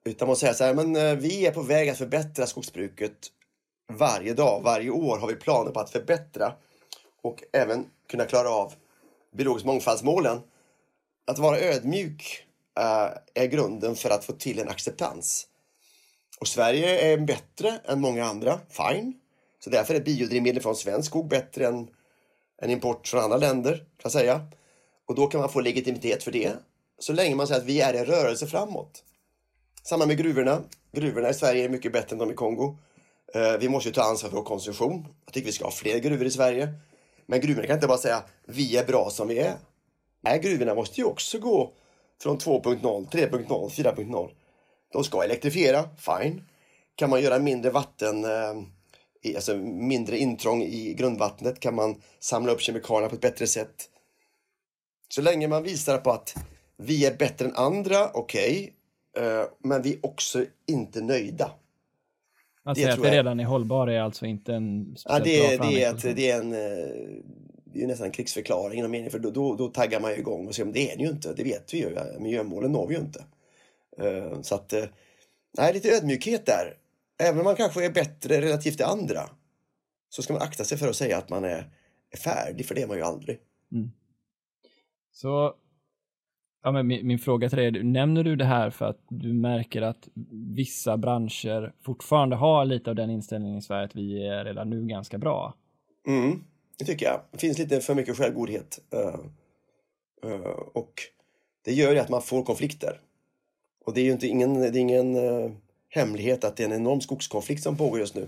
Utan 0.06 0.28
man 0.28 0.38
säger 0.38 0.54
så 0.54 0.64
här, 0.64 0.74
men 0.74 0.96
eh, 0.96 1.16
vi 1.16 1.46
är 1.46 1.52
på 1.52 1.62
väg 1.62 1.90
att 1.90 1.98
förbättra 1.98 2.48
skogsbruket 2.48 3.28
varje 3.92 4.34
dag, 4.34 4.62
varje 4.64 4.90
år 4.90 5.18
har 5.18 5.28
vi 5.28 5.36
planer 5.36 5.72
på 5.72 5.80
att 5.80 5.90
förbättra 5.90 6.54
och 7.22 7.44
även 7.54 7.86
kunna 8.08 8.26
klara 8.26 8.50
av 8.50 8.74
biologisk 9.32 9.66
mångfaldsmålen 9.66 10.42
att 11.30 11.40
vara 11.40 11.60
ödmjuk 11.60 12.46
eh, 12.80 13.44
är 13.44 13.46
grunden 13.46 13.96
för 13.96 14.10
att 14.10 14.26
få 14.26 14.34
till 14.34 14.60
en 14.60 14.70
acceptans. 14.70 15.48
Och 16.40 16.48
Sverige 16.48 17.14
är 17.14 17.18
bättre 17.18 17.80
än 17.86 18.02
många 18.02 18.26
andra, 18.26 18.60
fine. 18.70 19.14
Så 19.64 19.70
därför 19.70 19.96
är 19.96 20.00
biodrivmedel 20.00 20.64
från 20.64 20.76
svensk 20.76 21.10
skog 21.10 21.28
bättre 21.28 21.68
än, 21.68 21.88
än 22.62 22.70
import 22.70 23.08
från 23.08 23.24
andra 23.24 23.38
länder, 23.38 23.74
kan 23.74 23.86
jag 24.04 24.12
säga. 24.12 24.48
Och 25.08 25.16
då 25.16 25.28
kan 25.28 25.40
man 25.40 25.50
få 25.50 25.60
legitimitet 25.60 26.24
för 26.24 26.32
det, 26.32 26.54
så 27.00 27.14
länge 27.14 27.36
man 27.36 27.48
säger 27.48 27.62
att 27.62 27.68
vi 27.68 27.82
är 27.82 27.94
i 27.94 28.06
rörelse 28.06 28.48
framåt. 28.48 29.04
Samma 29.84 30.06
med 30.06 30.18
gruvorna. 30.18 30.62
Gruvorna 30.92 31.30
i 31.30 31.34
Sverige 31.34 31.66
är 31.66 31.70
mycket 31.70 31.94
bättre 31.94 32.14
än 32.14 32.18
de 32.20 32.32
i 32.32 32.34
Kongo. 32.34 32.78
Eh, 33.34 33.58
vi 33.60 33.70
måste 33.70 33.92
ta 33.92 34.02
ansvar 34.02 34.30
för 34.30 34.38
vår 34.38 34.44
konsumtion. 34.44 35.08
Jag 35.26 35.34
tycker 35.34 35.46
vi 35.46 35.52
ska 35.52 35.66
ha 35.66 35.72
fler 35.72 36.00
gruvor 36.00 36.26
i 36.26 36.32
Sverige. 36.32 36.74
Men 37.26 37.42
gruvorna 37.42 37.68
kan 37.68 37.76
inte 37.76 37.88
bara 37.88 37.98
säga 37.98 38.24
vi 38.46 38.78
är 38.78 38.86
bra 38.86 39.10
som 39.10 39.28
vi 39.28 39.40
är. 39.40 39.56
Nej, 40.22 40.40
gruvorna 40.40 40.76
måste 40.76 41.02
ju 41.02 41.08
också 41.08 41.40
gå 41.40 41.74
från 42.22 42.38
2.0, 42.38 43.10
3.0, 43.10 43.70
4.0. 43.70 44.30
De 44.94 45.04
ska 45.04 45.24
elektrifiera, 45.24 45.90
fine. 45.98 46.42
Kan 46.96 47.10
man 47.10 47.22
göra 47.22 47.40
mindre 47.40 47.72
vatten, 47.72 48.26
eh, 48.26 49.36
alltså 49.36 49.56
mindre 49.58 50.18
intrång 50.18 50.64
i 50.64 50.94
grundvattnet? 50.94 51.60
Kan 51.60 51.76
man 51.76 52.02
samla 52.20 52.52
upp 52.52 52.62
kemikalierna 52.62 53.10
på 53.10 53.16
ett 53.16 53.22
bättre 53.22 53.48
sätt? 53.48 53.90
Så 55.10 55.22
länge 55.22 55.48
man 55.48 55.64
visar 55.64 55.98
på 55.98 56.12
att 56.12 56.36
vi 56.78 57.06
är 57.06 57.18
bättre 57.18 57.46
än 57.46 57.56
andra, 57.56 58.10
okej, 58.14 58.74
okay, 59.14 59.28
eh, 59.28 59.46
men 59.60 59.82
vi 59.82 59.94
är 59.94 60.06
också 60.06 60.46
inte 60.68 61.02
nöjda. 61.02 61.52
Att 62.64 62.78
säga 62.78 62.94
att 62.94 63.04
det 63.04 63.12
redan 63.12 63.40
är 63.40 63.46
hållbar 63.46 63.88
är 63.88 64.02
alltså 64.02 64.26
inte 64.26 64.54
en 64.54 64.96
ja, 65.06 65.20
det, 65.20 65.54
är, 65.54 65.60
det, 65.60 65.84
är 65.84 65.96
ett, 65.96 66.16
det 66.16 66.32
är 66.32 66.42
en 66.42 66.54
eh, 66.54 67.24
det 67.74 67.84
är 67.84 67.88
nästan 67.88 68.12
krigsförklaring 68.12 68.80
inom 68.80 68.92
meningen, 68.92 69.12
för 69.12 69.20
då, 69.20 69.32
då, 69.32 69.56
då 69.56 69.68
taggar 69.68 70.00
man 70.00 70.12
ju 70.12 70.18
igång 70.18 70.48
och 70.48 70.56
säger 70.56 70.66
men 70.66 70.74
det 70.74 70.92
är 70.92 70.98
det 70.98 71.04
ju 71.04 71.10
inte, 71.10 71.34
det 71.34 71.44
vet 71.44 71.74
vi 71.74 71.78
ju, 71.78 71.98
miljömålen 72.20 72.72
når 72.72 72.88
vi 72.88 72.96
ju 72.96 73.02
inte. 73.02 73.26
Uh, 74.02 74.42
så 74.42 74.56
att, 74.56 74.74
uh, 74.74 74.84
nej, 75.58 75.74
lite 75.74 75.90
ödmjukhet 75.90 76.46
där. 76.46 76.78
Även 77.22 77.40
om 77.40 77.44
man 77.44 77.56
kanske 77.56 77.86
är 77.86 77.92
bättre 77.92 78.42
relativt 78.42 78.78
till 78.78 78.86
andra 78.86 79.30
så 80.10 80.22
ska 80.22 80.34
man 80.34 80.42
akta 80.42 80.64
sig 80.64 80.78
för 80.78 80.88
att 80.88 80.96
säga 80.96 81.18
att 81.18 81.30
man 81.30 81.44
är, 81.44 81.70
är 82.12 82.18
färdig, 82.18 82.66
för 82.66 82.76
det 82.76 82.82
är 82.82 82.88
man 82.88 82.98
ju 82.98 83.04
aldrig. 83.04 83.40
Mm. 83.72 83.92
Så 85.12 85.56
ja, 86.64 86.72
men 86.72 86.88
min, 86.88 87.08
min, 87.08 87.20
fråga 87.20 87.50
till 87.50 87.58
dig 87.58 87.68
är, 87.68 87.84
nämner 87.84 88.24
du 88.24 88.36
det 88.36 88.46
här 88.46 88.70
för 88.70 88.86
att 88.86 89.04
du 89.10 89.34
märker 89.34 89.82
att 89.82 90.08
vissa 90.56 90.98
branscher 90.98 91.74
fortfarande 91.82 92.36
har 92.36 92.66
lite 92.66 92.90
av 92.90 92.96
den 92.96 93.10
inställningen 93.10 93.58
i 93.58 93.62
Sverige 93.62 93.86
att 93.86 93.96
vi 93.96 94.28
är 94.28 94.46
redan 94.46 94.70
nu 94.70 94.86
ganska 94.86 95.18
bra? 95.18 95.54
Mm, 96.08 96.44
det 96.80 96.86
tycker 96.86 97.06
jag. 97.06 97.22
Det 97.32 97.38
finns 97.38 97.58
lite 97.58 97.82
för 97.82 97.96
mycket 97.96 98.18
självgodhet. 98.18 98.80
Uh, 98.94 99.20
uh, 100.26 100.46
och 100.74 101.02
det 101.66 101.74
gör 101.74 101.92
ju 101.92 102.00
att 102.00 102.10
man 102.10 102.22
får 102.22 102.44
konflikter. 102.44 103.02
Och 103.86 103.94
det 103.94 104.02
är 104.02 104.06
ju 104.06 104.12
inte 104.12 104.28
ingen, 104.28 104.54
det 104.54 104.68
är 104.68 104.78
ingen 104.78 105.16
uh, 105.16 105.52
hemlighet 105.90 106.44
att 106.44 106.58
det 106.58 106.64
är 106.64 106.68
en 106.68 106.74
enorm 106.74 107.02
skogskonflikt 107.02 107.64
som 107.64 107.78
pågår 107.78 108.00
just 108.00 108.16
nu. 108.16 108.28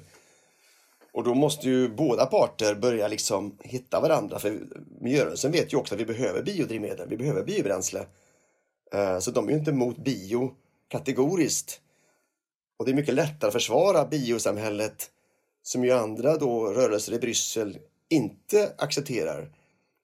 Och 1.14 1.24
då 1.24 1.34
måste 1.34 1.70
ju 1.70 1.90
båda 1.90 2.26
parter 2.26 2.76
börja 2.76 3.08
liksom 3.08 3.58
hitta 3.60 4.02
varandra. 4.02 4.40
För 4.40 4.60
miljörörelsen 5.00 5.52
vet 5.52 5.74
ju 5.74 5.78
också 5.78 5.96
att 5.96 6.02
vi 6.02 6.06
behöver 6.06 6.44
biodrivmedel, 6.44 7.10
vi 7.10 7.18
behöver 7.18 7.44
biobränsle. 7.44 8.06
Så 9.20 9.32
de 9.32 9.48
är 9.48 9.52
ju 9.52 9.58
inte 9.58 9.72
emot 9.72 9.98
bio 9.98 10.56
kategoriskt. 10.88 11.82
Och 12.78 12.86
det 12.86 12.92
är 12.92 12.96
mycket 12.96 13.14
lättare 13.14 13.48
att 13.48 13.54
försvara 13.54 14.06
biosamhället 14.06 15.12
som 15.64 15.86
ju 15.86 15.92
andra 15.92 16.38
då 16.38 16.66
rörelser 16.66 17.14
i 17.14 17.20
Bryssel 17.20 17.78
inte 18.12 18.74
accepterar. 18.78 19.52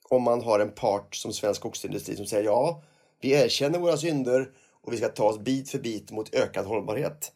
Om 0.09 0.23
man 0.23 0.41
har 0.41 0.59
en 0.59 0.71
part 0.71 1.15
som 1.15 1.33
svensk 1.33 1.59
skogsindustri 1.59 2.15
som 2.15 2.25
säger 2.25 2.43
ja, 2.43 2.83
vi 3.21 3.31
erkänner 3.31 3.79
våra 3.79 3.97
synder 3.97 4.49
och 4.81 4.93
vi 4.93 4.97
ska 4.97 5.09
ta 5.09 5.23
oss 5.23 5.39
bit 5.39 5.69
för 5.69 5.79
bit 5.79 6.11
mot 6.11 6.35
ökad 6.35 6.65
hållbarhet. 6.65 7.31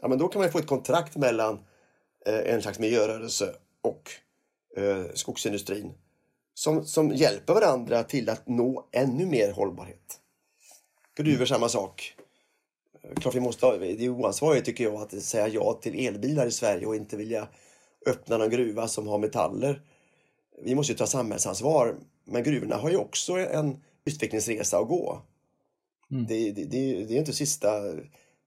Ja, 0.00 0.08
men 0.08 0.18
då 0.18 0.28
kan 0.28 0.42
man 0.42 0.52
få 0.52 0.58
ett 0.58 0.66
kontrakt 0.66 1.16
mellan 1.16 1.58
Eh, 2.26 2.54
en 2.54 2.62
slags 2.62 2.78
miljörörelse 2.78 3.54
och 3.82 4.10
eh, 4.76 5.04
skogsindustrin 5.14 5.92
som, 6.54 6.84
som 6.84 7.10
hjälper 7.10 7.54
varandra 7.54 8.02
till 8.02 8.30
att 8.30 8.48
nå 8.48 8.88
ännu 8.92 9.26
mer 9.26 9.52
hållbarhet. 9.52 10.20
Gruvor 11.16 11.46
samma 11.46 11.68
sak. 11.68 12.14
Klart 13.20 13.34
vi 13.34 13.40
måste, 13.40 13.76
det 13.78 14.04
är 14.04 14.08
oansvarigt 14.08 14.66
tycker 14.66 14.84
jag 14.84 14.94
att 14.94 15.22
säga 15.22 15.48
ja 15.48 15.78
till 15.82 16.06
elbilar 16.06 16.46
i 16.46 16.50
Sverige 16.50 16.86
och 16.86 16.96
inte 16.96 17.16
vilja 17.16 17.48
öppna 18.06 18.38
någon 18.38 18.50
gruva 18.50 18.88
som 18.88 19.08
har 19.08 19.18
metaller. 19.18 19.82
Vi 20.64 20.74
måste 20.74 20.92
ju 20.92 20.96
ta 20.96 21.06
samhällsansvar, 21.06 21.96
men 22.24 22.42
gruvorna 22.42 22.76
har 22.76 22.90
ju 22.90 22.96
också 22.96 23.32
en 23.32 23.76
utvecklingsresa 24.04 24.78
att 24.78 24.88
gå. 24.88 25.22
Mm. 26.10 26.26
Det, 26.26 26.52
det, 26.52 26.64
det, 26.64 27.04
det, 27.04 27.14
är 27.14 27.18
inte 27.18 27.32
sista 27.32 27.68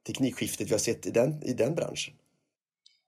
teknikskiftet 0.07 0.67
vi 0.67 0.71
har 0.71 0.79
sett 0.79 1.07
i 1.07 1.11
den, 1.11 1.43
i 1.43 1.53
den 1.53 1.75
branschen. 1.75 2.13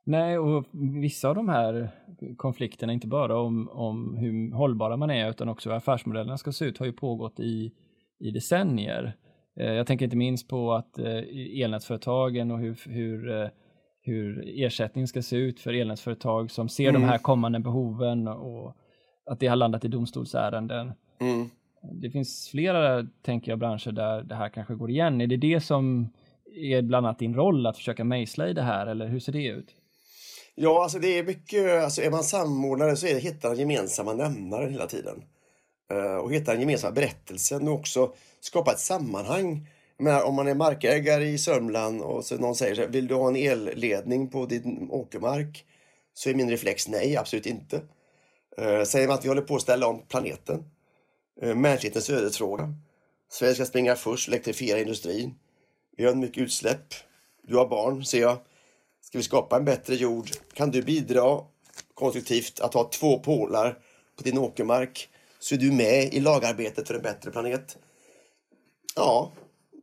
Nej, 0.03 0.37
och 0.37 0.65
vissa 1.01 1.29
av 1.29 1.35
de 1.35 1.49
här 1.49 1.89
konflikterna, 2.37 2.93
inte 2.93 3.07
bara 3.07 3.39
om, 3.39 3.69
om 3.69 4.15
hur 4.15 4.51
hållbara 4.51 4.97
man 4.97 5.09
är, 5.09 5.29
utan 5.29 5.49
också 5.49 5.69
hur 5.69 5.77
affärsmodellerna 5.77 6.37
ska 6.37 6.51
se 6.51 6.65
ut, 6.65 6.77
har 6.77 6.85
ju 6.85 6.93
pågått 6.93 7.39
i, 7.39 7.71
i 8.19 8.31
decennier. 8.31 9.17
Eh, 9.59 9.71
jag 9.71 9.87
tänker 9.87 10.05
inte 10.05 10.17
minst 10.17 10.47
på 10.47 10.73
att 10.73 10.99
eh, 10.99 11.61
elnätsföretagen 11.63 12.51
och 12.51 12.59
hur, 12.59 12.79
hur, 12.85 13.41
eh, 13.41 13.47
hur 14.01 14.43
ersättningen 14.63 15.07
ska 15.07 15.21
se 15.21 15.35
ut 15.35 15.59
för 15.59 15.73
elnätsföretag 15.73 16.51
som 16.51 16.69
ser 16.69 16.89
mm. 16.89 17.01
de 17.01 17.07
här 17.07 17.17
kommande 17.17 17.59
behoven 17.59 18.27
och 18.27 18.75
att 19.31 19.39
det 19.39 19.47
har 19.47 19.55
landat 19.55 19.85
i 19.85 19.87
domstolsärenden. 19.87 20.93
Mm. 21.19 21.49
Det 21.81 22.09
finns 22.09 22.49
flera, 22.49 23.07
tänker 23.21 23.51
jag, 23.51 23.59
branscher 23.59 23.91
där 23.91 24.23
det 24.23 24.35
här 24.35 24.49
kanske 24.49 24.75
går 24.75 24.89
igen. 24.89 25.21
Är 25.21 25.27
det 25.27 25.37
det 25.37 25.61
som 25.61 26.09
är 26.55 26.81
bland 26.81 27.05
annat 27.05 27.19
din 27.19 27.35
roll 27.35 27.65
att 27.65 27.77
försöka 27.77 28.03
mejsla 28.03 28.47
i 28.47 28.53
det 28.53 28.61
här 28.61 28.87
eller 28.87 29.07
hur 29.07 29.19
ser 29.19 29.31
det 29.31 29.45
ut? 29.45 29.75
Ja, 30.55 30.83
alltså 30.83 30.99
det 30.99 31.19
är 31.19 31.23
mycket, 31.23 31.83
alltså 31.83 32.01
är 32.01 32.11
man 32.11 32.23
samordnare 32.23 32.95
så 32.95 33.07
är 33.07 33.13
det 33.13 33.19
hitta 33.19 33.49
den 33.49 33.59
gemensamma 33.59 34.13
nämnaren 34.13 34.71
hela 34.71 34.87
tiden. 34.87 35.23
Uh, 35.93 36.15
och 36.15 36.33
hitta 36.33 36.51
den 36.51 36.61
gemensamma 36.61 36.91
berättelsen 36.91 37.67
och 37.67 37.73
också 37.73 38.13
skapa 38.39 38.71
ett 38.71 38.79
sammanhang. 38.79 39.67
Menar, 39.97 40.23
om 40.23 40.35
man 40.35 40.47
är 40.47 40.55
markägare 40.55 41.25
i 41.25 41.37
Sörmland 41.37 42.01
och 42.01 42.25
så 42.25 42.37
någon 42.37 42.55
säger 42.55 42.75
så 42.75 42.81
här, 42.81 42.89
vill 42.89 43.07
du 43.07 43.15
ha 43.15 43.27
en 43.27 43.35
elledning 43.35 44.29
på 44.29 44.45
din 44.45 44.87
åkermark? 44.91 45.65
Så 46.13 46.29
är 46.29 46.33
min 46.33 46.49
reflex 46.49 46.87
nej, 46.87 47.17
absolut 47.17 47.45
inte. 47.45 47.81
Eh, 48.57 48.83
säger 48.83 49.07
man 49.07 49.17
att 49.17 49.25
vi 49.25 49.29
håller 49.29 49.41
på 49.41 49.55
att 49.55 49.61
ställa 49.61 49.87
om 49.87 50.01
planeten. 50.07 50.63
Eh, 51.41 51.55
mänsklighetens 51.55 52.09
ödesfråga. 52.09 52.73
Sverige 53.29 53.55
ska 53.55 53.65
springa 53.65 53.95
först, 53.95 54.27
elektrifiera 54.27 54.79
industrin. 54.79 55.35
Vi 55.97 56.05
har 56.05 56.15
mycket 56.15 56.43
utsläpp. 56.43 56.93
Du 57.43 57.55
har 57.55 57.67
barn, 57.67 58.05
ser 58.05 58.21
jag. 58.21 58.37
Ska 59.01 59.17
vi 59.17 59.23
skapa 59.23 59.57
en 59.57 59.65
bättre 59.65 59.95
jord? 59.95 60.29
Kan 60.53 60.71
du 60.71 60.81
bidra 60.81 61.43
konstruktivt 61.93 62.59
att 62.59 62.73
ha 62.73 62.89
två 62.89 63.19
pålar 63.19 63.77
på 64.17 64.23
din 64.23 64.37
åkermark 64.37 65.09
så 65.39 65.55
är 65.55 65.59
du 65.59 65.71
med 65.71 66.13
i 66.13 66.19
lagarbetet 66.19 66.87
för 66.87 66.93
en 66.93 67.01
bättre 67.01 67.31
planet. 67.31 67.77
Ja, 68.95 69.31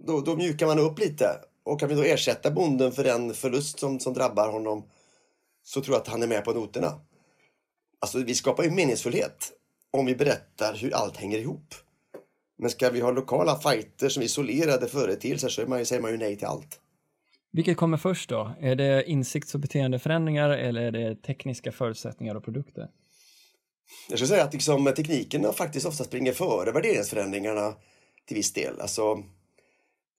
då, 0.01 0.21
då 0.21 0.37
mjukar 0.37 0.67
man 0.67 0.79
upp 0.79 0.99
lite. 0.99 1.41
Och 1.63 1.81
kan 1.81 1.89
vi 1.89 1.95
då 1.95 2.03
ersätta 2.03 2.51
bonden 2.51 2.93
för 2.93 3.05
den 3.05 3.35
förlust 3.35 3.79
som, 3.79 4.01
som 4.01 4.15
drabbar 4.15 4.49
honom 4.49 4.83
så 5.63 5.81
tror 5.81 5.95
jag 5.95 6.01
att 6.03 6.09
han 6.09 6.23
är 6.23 6.27
med 6.27 6.45
på 6.45 6.53
noterna. 6.53 7.01
Alltså, 8.01 8.19
vi 8.19 8.35
skapar 8.35 8.65
ju 8.65 8.71
meningsfullhet 8.71 9.53
om 9.91 10.07
vi 10.07 10.15
berättar 10.15 10.75
hur 10.75 10.95
allt 10.95 11.17
hänger 11.17 11.39
ihop. 11.39 11.75
Men 12.59 12.71
ska 12.71 12.91
vi 12.91 13.01
ha 13.01 13.11
lokala 13.11 13.61
fighter 13.61 14.09
som 14.09 14.23
isolerade 14.23 14.89
företeelser 14.89 15.49
så 15.49 15.85
säger 15.85 16.01
man 16.01 16.11
ju 16.11 16.17
nej 16.17 16.37
till 16.37 16.47
allt. 16.47 16.81
Vilket 17.51 17.77
kommer 17.77 17.97
först 17.97 18.31
då? 18.31 18.53
Är 18.61 18.77
det 18.77 19.11
insikts 19.11 19.55
och 19.55 19.61
beteendeförändringar 19.61 20.51
eller 20.51 20.83
är 20.83 20.93
det 20.93 21.15
tekniska 21.23 21.73
förutsättningar 21.73 22.35
och 22.35 22.45
produkter? 22.45 22.89
Jag 24.09 24.19
skulle 24.19 24.29
säga 24.29 24.45
att 24.45 24.53
liksom, 24.53 24.93
tekniken 24.97 25.53
faktiskt 25.53 25.87
ofta 25.87 26.05
springer 26.05 26.33
före 26.33 26.73
värderingsförändringarna 26.73 27.75
till 28.27 28.37
viss 28.37 28.53
del. 28.53 28.81
Alltså, 28.81 29.23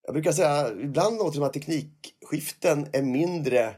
jag 0.04 0.14
brukar 0.14 0.32
säga, 0.32 0.72
ibland 0.72 1.18
låter 1.18 1.32
det 1.32 1.36
som 1.36 1.44
att 1.44 1.54
teknikskiften 1.54 2.88
är 2.94 3.02
mindre 3.02 3.76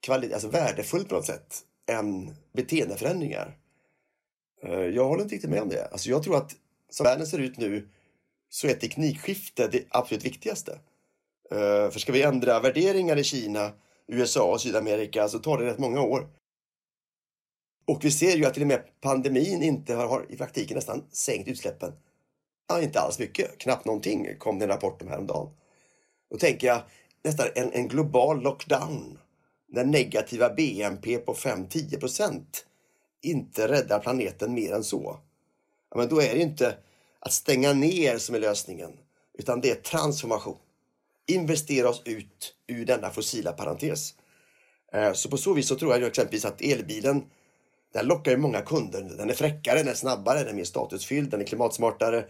kvalitet, 0.00 0.34
alltså 0.34 0.48
värdefullt 0.48 1.08
på 1.08 1.14
något 1.14 1.26
sätt 1.26 1.64
än 1.90 2.36
beteendeförändringar. 2.52 3.56
Eh, 4.62 4.80
jag 4.80 5.04
håller 5.04 5.22
inte 5.22 5.34
riktigt 5.34 5.50
med 5.50 5.62
om 5.62 5.68
det. 5.68 5.88
Alltså 5.92 6.10
jag 6.10 6.22
tror 6.22 6.36
att 6.36 6.56
som 6.90 7.04
världen 7.04 7.26
ser 7.26 7.38
ut 7.38 7.58
nu 7.58 7.88
så 8.48 8.66
är 8.66 8.74
teknikskifte 8.74 9.68
det 9.68 9.84
absolut 9.88 10.24
viktigaste. 10.24 10.72
Eh, 11.50 11.90
för 11.90 11.98
ska 11.98 12.12
vi 12.12 12.22
ändra 12.22 12.60
värderingar 12.60 13.16
i 13.16 13.24
Kina, 13.24 13.72
USA 14.06 14.52
och 14.52 14.60
Sydamerika 14.60 15.28
så 15.28 15.38
tar 15.38 15.58
det 15.58 15.66
rätt 15.66 15.78
många 15.78 16.00
år. 16.00 16.28
Och 17.86 18.04
vi 18.04 18.10
ser 18.10 18.36
ju 18.36 18.44
att 18.44 18.54
till 18.54 18.62
och 18.62 18.68
med 18.68 18.82
pandemin 19.00 19.62
inte 19.62 19.94
har, 19.94 20.06
har 20.06 20.26
i 20.28 20.36
praktiken 20.36 20.74
nästan 20.74 21.04
sänkt 21.12 21.48
utsläppen. 21.48 21.92
Ja, 22.68 22.82
inte 22.82 23.00
alls 23.00 23.18
mycket, 23.18 23.58
knappt 23.58 23.84
någonting 23.84 24.36
kom 24.38 24.58
det 24.58 24.64
en 24.64 24.68
rapport 24.68 25.02
om 25.02 25.08
häromdagen. 25.08 25.48
Då 26.30 26.38
tänker 26.38 26.66
jag 26.66 26.82
nästan 27.22 27.46
en, 27.54 27.72
en 27.72 27.88
global 27.88 28.42
lockdown. 28.42 29.18
När 29.72 29.84
negativa 29.84 30.54
BNP 30.54 31.18
på 31.18 31.34
5-10 31.34 32.00
procent 32.00 32.66
inte 33.22 33.68
räddar 33.68 33.98
planeten 33.98 34.54
mer 34.54 34.72
än 34.72 34.84
så. 34.84 35.18
Ja, 35.90 35.96
men 35.96 36.08
då 36.08 36.22
är 36.22 36.34
det 36.34 36.40
inte 36.40 36.76
att 37.20 37.32
stänga 37.32 37.72
ner 37.72 38.18
som 38.18 38.34
är 38.34 38.40
lösningen, 38.40 38.92
utan 39.38 39.60
det 39.60 39.70
är 39.70 39.74
transformation 39.74 40.56
investera 41.30 41.88
oss 41.88 42.02
ut 42.04 42.54
ur 42.66 42.84
denna 42.84 43.10
fossila 43.10 43.52
parentes. 43.52 44.14
Eh, 44.92 45.12
så 45.12 45.28
på 45.28 45.36
så 45.36 45.52
vis 45.52 45.68
så 45.68 45.76
tror 45.76 45.92
jag 45.92 46.02
exempelvis 46.02 46.44
att 46.44 46.62
elbilen 46.62 47.24
den 47.92 48.06
lockar 48.06 48.30
ju 48.30 48.36
många 48.36 48.60
kunder. 48.60 49.02
Den 49.02 49.30
är 49.30 49.34
fräckare, 49.34 49.78
den 49.78 49.88
är 49.88 49.94
snabbare, 49.94 50.38
den 50.38 50.48
är 50.48 50.52
mer 50.52 50.64
statusfylld, 50.64 51.30
den 51.30 51.40
är 51.40 51.44
klimatsmartare. 51.44 52.26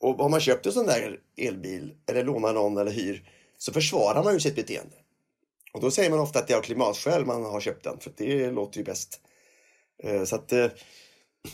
Och 0.00 0.14
har 0.14 0.28
man 0.28 0.40
köpt 0.40 0.66
en 0.66 0.72
sån 0.72 0.86
där 0.86 1.20
elbil 1.36 1.94
eller 2.06 2.24
lånar 2.24 2.52
någon 2.52 2.78
eller 2.78 2.90
hyr 2.90 3.28
så 3.58 3.72
försvarar 3.72 4.24
man 4.24 4.34
ju 4.34 4.40
sitt 4.40 4.56
beteende. 4.56 4.96
Och 5.72 5.80
då 5.80 5.90
säger 5.90 6.10
man 6.10 6.20
ofta 6.20 6.38
att 6.38 6.48
det 6.48 6.54
är 6.54 6.58
av 6.58 6.62
klimatskäl 6.62 7.26
man 7.26 7.44
har 7.44 7.60
köpt 7.60 7.84
den 7.84 7.98
för 7.98 8.12
det 8.16 8.50
låter 8.50 8.78
ju 8.78 8.84
bäst. 8.84 9.20
Eh, 10.02 10.24
så 10.24 10.36
att 10.36 10.52
eh, 10.52 10.66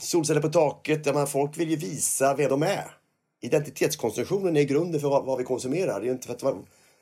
solceller 0.01 0.41
på 0.41 0.49
taket, 0.49 1.31
folk 1.31 1.59
vill 1.59 1.71
ju 1.71 1.77
visa 1.77 2.35
vem 2.35 2.49
de 2.49 2.63
är 2.63 2.99
identitetskonsumtionen 3.41 4.57
är 4.57 4.63
grunden 4.63 5.01
för 5.01 5.09
vad, 5.09 5.39
vi 5.39 5.45
konsumerar. 5.45 6.01
Det 6.01 6.09
är 6.09 6.13
inte 6.13 6.27
för 6.27 6.35
att 6.35 6.43
vara, 6.43 6.57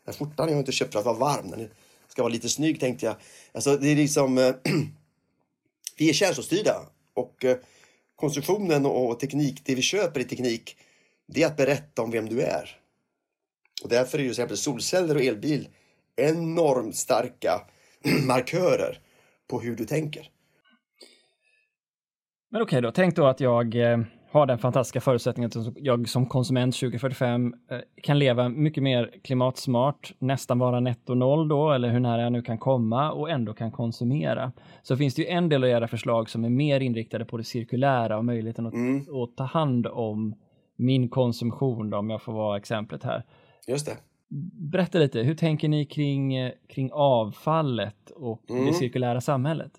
den 0.05 0.15
skjortan 0.15 0.49
är 0.49 0.53
jag 0.53 0.61
inte 0.61 0.73
köpt 0.73 0.93
för 0.93 0.99
att 0.99 1.07
vara 1.07 1.19
varm. 1.19 1.51
Den 1.51 1.69
ska 2.09 2.23
vara 2.23 2.33
lite 2.33 2.49
snygg 2.49 2.81
tänkte 2.81 3.07
jag. 3.07 3.17
Alltså 3.53 3.77
det 3.77 3.89
är 3.89 3.97
liksom, 3.97 4.39
eh, 4.39 4.55
vi 5.97 6.09
är 6.09 6.13
känslostyrda 6.13 6.87
och 7.15 7.45
konsumtionen 8.17 8.87
och 8.87 9.21
teknik, 9.21 9.63
det 9.65 9.75
vi 9.75 9.83
köper 9.83 10.21
i 10.21 10.25
teknik, 10.25 10.77
det 11.27 11.43
är 11.43 11.47
att 11.47 11.57
berätta 11.57 12.03
om 12.03 12.11
vem 12.11 12.29
du 12.29 12.43
är. 12.43 12.81
Och 13.83 13.89
därför 13.89 14.19
är 14.19 14.23
ju 14.23 14.29
till 14.29 14.33
exempel 14.33 14.57
solceller 14.57 15.15
och 15.15 15.23
elbil 15.23 15.69
enormt 16.17 16.97
starka 16.97 17.61
markörer 18.27 18.99
på 19.51 19.61
hur 19.61 19.77
du 19.77 19.85
tänker. 19.85 20.31
Men 22.51 22.63
okej 22.63 22.79
okay 22.79 22.81
då, 22.81 22.93
tänk 22.93 23.17
då 23.17 23.27
att 23.27 23.41
jag 23.41 23.75
eh, 23.75 23.99
har 24.31 24.47
den 24.47 24.59
fantastiska 24.59 25.01
förutsättningen 25.01 25.51
att 25.55 25.77
jag 25.77 26.09
som 26.09 26.27
konsument 26.27 26.75
2045 26.75 27.55
eh, 27.71 27.79
kan 28.03 28.19
leva 28.19 28.49
mycket 28.49 28.83
mer 28.83 29.15
klimatsmart, 29.25 30.15
nästan 30.19 30.59
vara 30.59 30.81
netto 30.81 31.15
noll 31.15 31.49
då, 31.49 31.73
eller 31.73 31.89
hur 31.89 32.01
nära 32.01 32.23
jag 32.23 32.33
nu 32.33 32.43
kan 32.43 32.59
komma 32.59 33.13
och 33.13 33.31
ändå 33.31 33.55
kan 33.55 33.73
konsumera. 33.73 34.53
Så 34.83 34.97
finns 34.97 35.15
det 35.15 35.23
ju 35.23 35.29
en 35.29 35.49
del 35.49 35.65
av 35.65 35.71
era 35.71 35.89
förslag 35.89 36.31
som 36.31 36.45
är 36.45 36.51
mer 36.51 36.81
inriktade 36.81 37.25
på 37.25 37.37
det 37.37 37.45
cirkulära 37.45 38.19
och 38.19 38.25
möjligheten 38.25 38.67
att, 38.67 38.75
mm. 38.75 39.01
att 39.01 39.37
ta 39.37 39.45
hand 39.45 39.87
om 39.87 40.35
min 40.77 41.09
konsumtion, 41.09 41.91
då, 41.91 41.99
om 41.99 42.11
jag 42.11 42.23
får 42.23 42.33
vara 42.33 42.57
exemplet 42.57 43.03
här. 43.03 43.23
Just 43.67 43.87
det. 43.87 43.97
Berätta 44.73 44.99
lite, 44.99 45.21
hur 45.21 45.35
tänker 45.35 45.69
ni 45.69 45.87
kring, 45.87 46.35
eh, 46.35 46.53
kring 46.69 46.91
avfallet 46.93 48.11
och 48.11 48.51
mm. 48.51 48.67
det 48.67 48.75
cirkulära 48.75 49.21
samhället? 49.21 49.73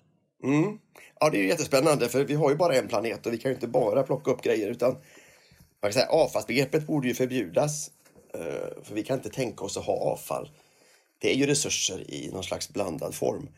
Mm. 0.44 0.78
Ja, 1.20 1.30
det 1.30 1.38
är 1.38 1.44
jättespännande 1.44 2.08
för 2.08 2.24
vi 2.24 2.34
har 2.34 2.50
ju 2.50 2.56
bara 2.56 2.74
en 2.74 2.88
planet 2.88 3.26
och 3.26 3.32
vi 3.32 3.38
kan 3.38 3.50
ju 3.50 3.54
inte 3.54 3.68
bara 3.68 4.02
plocka 4.02 4.30
upp 4.30 4.42
grejer 4.42 4.70
utan 4.70 4.92
man 4.92 5.00
kan 5.82 5.92
säga, 5.92 6.08
avfallsbegreppet 6.08 6.86
borde 6.86 7.08
ju 7.08 7.14
förbjudas. 7.14 7.90
Eh, 8.34 8.82
för 8.84 8.94
vi 8.94 9.02
kan 9.02 9.16
inte 9.16 9.30
tänka 9.30 9.64
oss 9.64 9.76
att 9.76 9.84
ha 9.84 10.12
avfall. 10.12 10.50
Det 11.18 11.30
är 11.30 11.34
ju 11.34 11.46
resurser 11.46 12.10
i 12.10 12.30
någon 12.32 12.44
slags 12.44 12.72
blandad 12.72 13.14
form. 13.14 13.48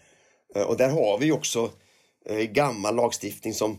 Eh, 0.54 0.62
och 0.62 0.76
där 0.76 0.88
har 0.88 1.18
vi 1.18 1.32
också 1.32 1.70
gammal 2.48 2.96
lagstiftning 2.96 3.54
som 3.54 3.78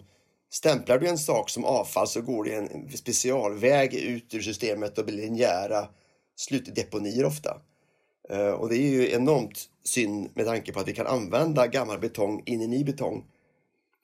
stämplar 0.49 0.99
du 0.99 1.07
en 1.07 1.17
sak 1.17 1.49
som 1.49 1.65
avfall 1.65 2.07
så 2.07 2.21
går 2.21 2.43
det 2.43 2.55
en 2.55 2.97
specialväg 2.97 3.93
ut 3.93 4.33
ur 4.33 4.41
systemet 4.41 4.97
och 4.97 5.05
blir 5.05 5.15
linjära 5.15 5.87
slutdeponier 6.35 7.25
ofta. 7.25 7.61
Eh, 8.29 8.51
och 8.51 8.69
det 8.69 8.77
är 8.77 8.89
ju 8.89 9.11
enormt 9.11 9.69
synd 9.83 10.29
med 10.33 10.45
tanke 10.45 10.73
på 10.73 10.79
att 10.79 10.87
vi 10.87 10.93
kan 10.93 11.07
använda 11.07 11.67
gammal 11.67 11.99
betong 11.99 12.43
in 12.45 12.61
i 12.61 12.67
ny 12.67 12.83
betong. 12.83 13.25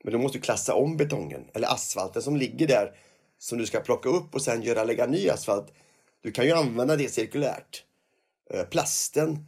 Men 0.03 0.13
då 0.13 0.19
måste 0.19 0.37
du 0.37 0.41
klassa 0.41 0.75
om 0.75 0.97
betongen 0.97 1.45
eller 1.53 1.67
asfalten 1.73 2.21
som 2.21 2.37
ligger 2.37 2.67
där 2.67 2.95
som 3.37 3.57
du 3.57 3.65
ska 3.65 3.79
plocka 3.79 4.09
upp 4.09 4.35
och 4.35 4.41
sen 4.41 4.61
göra 4.61 4.83
lägga 4.83 5.05
ny 5.05 5.29
asfalt. 5.29 5.73
Du 6.21 6.31
kan 6.31 6.45
ju 6.45 6.51
använda 6.51 6.95
det 6.95 7.09
cirkulärt. 7.09 7.83
Eh, 8.53 8.63
plasten 8.63 9.47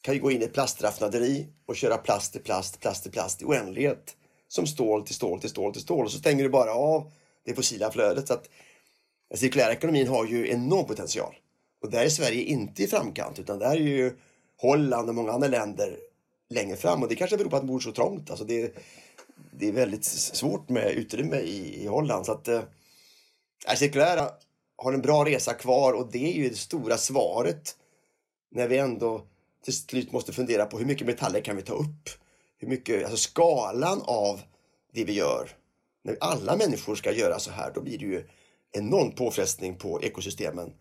kan 0.00 0.14
ju 0.14 0.20
gå 0.20 0.30
in 0.30 0.42
i 0.42 0.44
ett 0.44 0.52
plastraffinaderi 0.52 1.46
och 1.66 1.76
köra 1.76 1.96
plast 1.96 2.32
till 2.32 2.42
plast, 2.42 2.80
plast 2.80 3.02
till 3.02 3.12
plast 3.12 3.42
i 3.42 3.44
oändlighet. 3.44 4.16
Som 4.48 4.66
stål 4.66 5.06
till 5.06 5.14
stål 5.14 5.40
till 5.40 5.50
stål 5.50 5.72
till 5.72 5.82
stål 5.82 6.04
och 6.04 6.12
så 6.12 6.18
stänger 6.18 6.44
du 6.44 6.50
bara 6.50 6.74
av 6.74 7.12
det 7.44 7.54
fossila 7.54 7.90
flödet. 7.90 8.28
Så 8.28 8.34
att 8.34 8.48
den 9.28 9.38
cirkulära 9.38 9.72
ekonomin 9.72 10.08
har 10.08 10.26
ju 10.26 10.50
enorm 10.50 10.86
potential. 10.86 11.34
Och 11.84 11.90
där 11.90 12.04
är 12.04 12.08
Sverige 12.08 12.42
inte 12.42 12.82
i 12.82 12.86
framkant 12.86 13.38
utan 13.38 13.58
där 13.58 13.70
är 13.70 13.80
ju 13.80 14.16
Holland 14.56 15.08
och 15.08 15.14
många 15.14 15.32
andra 15.32 15.48
länder 15.48 15.98
längre 16.50 16.76
fram 16.76 17.02
och 17.02 17.08
det 17.08 17.14
kanske 17.14 17.36
beror 17.36 17.50
på 17.50 17.56
att 17.56 17.62
de 17.62 17.66
bor 17.66 17.80
så 17.80 17.92
trångt. 17.92 18.30
Alltså 18.30 18.44
det, 18.44 18.74
det 19.50 19.68
är 19.68 19.72
väldigt 19.72 20.04
svårt 20.04 20.68
med 20.68 20.90
utrymme 20.90 21.36
i, 21.36 21.82
i 21.82 21.86
Holland. 21.86 22.26
Så 22.26 22.32
att 22.32 22.48
eh, 22.48 22.62
cirkulära 23.76 24.30
har 24.76 24.92
en 24.92 25.02
bra 25.02 25.24
resa 25.24 25.54
kvar 25.54 25.92
och 25.92 26.12
det 26.12 26.32
är 26.32 26.32
ju 26.32 26.48
det 26.48 26.56
stora 26.56 26.96
svaret 26.96 27.76
när 28.50 28.68
vi 28.68 28.78
ändå 28.78 29.26
till 29.64 29.76
slut 29.76 30.12
måste 30.12 30.32
fundera 30.32 30.66
på 30.66 30.78
hur 30.78 30.86
mycket 30.86 31.06
metaller 31.06 31.40
kan 31.40 31.56
vi 31.56 31.62
ta 31.62 31.74
upp? 31.74 32.08
Hur 32.58 32.68
mycket, 32.68 33.02
alltså 33.02 33.16
skalan 33.16 34.02
av 34.04 34.40
det 34.92 35.04
vi 35.04 35.12
gör. 35.12 35.50
När 36.04 36.16
alla 36.20 36.56
människor 36.56 36.94
ska 36.94 37.12
göra 37.12 37.38
så 37.38 37.50
här, 37.50 37.72
då 37.74 37.80
blir 37.80 37.98
det 37.98 38.04
ju 38.04 38.28
enorm 38.72 39.14
påfrestning 39.14 39.76
på 39.76 40.02
ekosystemen 40.02 40.72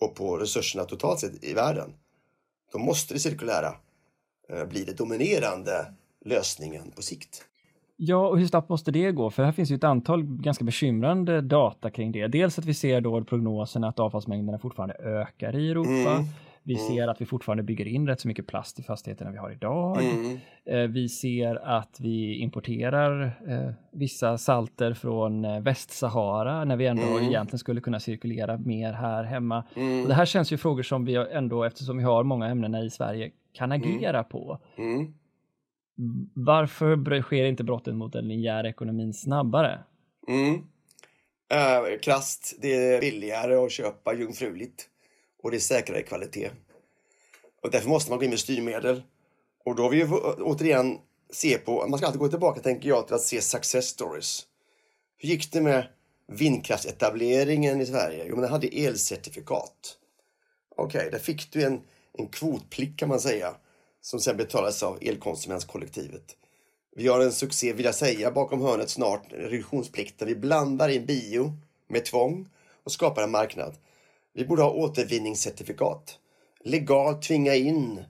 och 0.00 0.14
på 0.14 0.36
resurserna 0.36 0.84
totalt 0.84 1.20
sett 1.20 1.44
i 1.44 1.54
världen, 1.54 1.94
då 2.72 2.78
måste 2.78 3.14
det 3.14 3.20
cirkulära 3.20 3.74
eh, 4.48 4.64
bli 4.64 4.84
den 4.84 4.96
dominerande 4.96 5.94
lösningen 6.24 6.90
på 6.90 7.02
sikt. 7.02 7.44
Ja, 8.00 8.28
och 8.28 8.38
hur 8.38 8.46
snabbt 8.46 8.68
måste 8.68 8.90
det 8.90 9.12
gå? 9.12 9.30
För 9.30 9.42
här 9.42 9.52
finns 9.52 9.70
ju 9.70 9.76
ett 9.76 9.84
antal 9.84 10.22
ganska 10.22 10.64
bekymrande 10.64 11.40
data 11.40 11.90
kring 11.90 12.12
det. 12.12 12.26
Dels 12.26 12.58
att 12.58 12.64
vi 12.64 12.74
ser 12.74 13.00
då 13.00 13.24
prognoserna 13.24 13.88
att 13.88 13.98
avfallsmängderna 13.98 14.58
fortfarande 14.58 14.94
ökar 14.94 15.56
i 15.56 15.70
Europa. 15.70 16.10
Mm. 16.10 16.24
Vi 16.68 16.74
mm. 16.74 16.86
ser 16.86 17.08
att 17.08 17.20
vi 17.20 17.26
fortfarande 17.26 17.62
bygger 17.62 17.86
in 17.86 18.06
rätt 18.06 18.20
så 18.20 18.28
mycket 18.28 18.46
plast 18.46 18.78
i 18.78 18.82
fastigheterna 18.82 19.30
vi 19.30 19.38
har 19.38 19.50
idag. 19.50 20.02
Mm. 20.02 20.38
Eh, 20.64 20.78
vi 20.78 21.08
ser 21.08 21.56
att 21.56 22.00
vi 22.00 22.38
importerar 22.38 23.24
eh, 23.48 23.72
vissa 23.92 24.38
salter 24.38 24.94
från 24.94 25.44
eh, 25.44 25.60
Västsahara 25.60 26.64
när 26.64 26.76
vi 26.76 26.86
ändå 26.86 27.02
mm. 27.02 27.24
egentligen 27.24 27.58
skulle 27.58 27.80
kunna 27.80 28.00
cirkulera 28.00 28.58
mer 28.58 28.92
här 28.92 29.24
hemma. 29.24 29.64
Mm. 29.76 30.02
Och 30.02 30.08
det 30.08 30.14
här 30.14 30.24
känns 30.24 30.52
ju 30.52 30.56
frågor 30.56 30.82
som 30.82 31.04
vi 31.04 31.14
ändå, 31.14 31.64
eftersom 31.64 31.98
vi 31.98 32.04
har 32.04 32.24
många 32.24 32.46
ämnen 32.46 32.74
i 32.74 32.90
Sverige, 32.90 33.30
kan 33.52 33.72
mm. 33.72 33.96
agera 33.96 34.24
på. 34.24 34.58
Mm. 34.78 35.14
Varför 36.34 37.22
sker 37.22 37.44
inte 37.44 37.64
brotten 37.64 37.96
mot 37.96 38.12
den 38.12 38.28
linjära 38.28 38.68
ekonomin 38.68 39.14
snabbare? 39.14 39.78
Mm. 40.28 40.54
Uh, 40.54 41.98
krasst, 42.02 42.58
det 42.62 42.74
är 42.74 43.00
billigare 43.00 43.54
att 43.54 43.72
köpa 43.72 44.14
jungfruligt 44.14 44.88
och 45.42 45.50
det 45.50 45.56
är 45.56 45.60
säkrare 45.60 46.02
kvalitet. 46.02 46.50
Och 47.62 47.70
därför 47.70 47.88
måste 47.88 48.10
man 48.10 48.18
gå 48.18 48.24
in 48.24 48.30
med 48.30 48.38
styrmedel. 48.38 49.02
Och 49.64 49.74
då 49.74 49.82
har 49.82 49.90
vi 49.90 49.96
ju 49.96 50.08
återigen 50.42 50.98
se 51.30 51.58
på, 51.58 51.86
man 51.88 51.98
ska 51.98 52.06
alltid 52.06 52.20
gå 52.20 52.28
tillbaka 52.28 52.60
tänker 52.60 52.88
jag 52.88 53.06
till 53.06 53.14
att 53.14 53.22
se 53.22 53.40
success 53.40 53.86
stories. 53.86 54.46
Hur 55.16 55.28
gick 55.28 55.52
det 55.52 55.60
med 55.60 55.88
vindkraftsetableringen 56.26 57.80
i 57.80 57.86
Sverige? 57.86 58.24
Jo, 58.28 58.34
men 58.34 58.42
den 58.42 58.50
hade 58.50 58.66
elcertifikat. 58.66 59.96
Okej, 60.76 60.98
okay, 60.98 61.10
där 61.10 61.18
fick 61.18 61.52
du 61.52 61.62
en, 61.62 61.80
en 62.12 62.26
kvotplikt 62.26 62.98
kan 62.98 63.08
man 63.08 63.20
säga 63.20 63.54
som 64.00 64.20
sen 64.20 64.36
betalades 64.36 64.82
av 64.82 64.98
elkonsumentskollektivet. 65.00 66.36
Vi 66.96 67.08
har 67.08 67.20
en 67.20 67.32
succé, 67.32 67.72
vill 67.72 67.84
jag 67.84 67.94
säga, 67.94 68.30
bakom 68.30 68.62
hörnet 68.62 68.90
snart, 68.90 69.22
reduktionsplikten. 69.30 70.28
Vi 70.28 70.34
blandar 70.34 70.88
in 70.88 71.06
bio 71.06 71.52
med 71.88 72.04
tvång 72.04 72.48
och 72.84 72.92
skapar 72.92 73.22
en 73.22 73.30
marknad. 73.30 73.74
Vi 74.38 74.44
borde 74.44 74.62
ha 74.62 74.70
återvinningscertifikat. 74.70 76.18
Legalt 76.64 77.22
tvinga 77.22 77.54
in. 77.54 78.04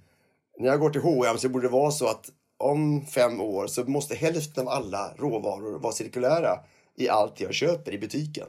När 0.59 0.69
jag 0.69 0.81
går 0.81 0.91
till 0.91 1.01
H&M 1.01 1.39
så 1.39 1.49
borde 1.49 1.67
det 1.67 1.73
vara 1.73 1.91
så 1.91 2.07
att 2.07 2.31
om 2.59 3.07
fem 3.07 3.41
år 3.41 3.67
så 3.67 3.85
måste 3.85 4.15
hälften 4.15 4.69
av 4.69 4.75
alla 4.75 5.15
råvaror 5.19 5.79
vara 5.79 5.93
cirkulära 5.93 6.61
i 6.97 7.09
allt 7.09 7.41
jag 7.41 7.55
köper 7.55 7.93
i 7.93 7.99
butiken. 7.99 8.47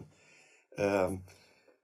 Ehm, 0.80 1.20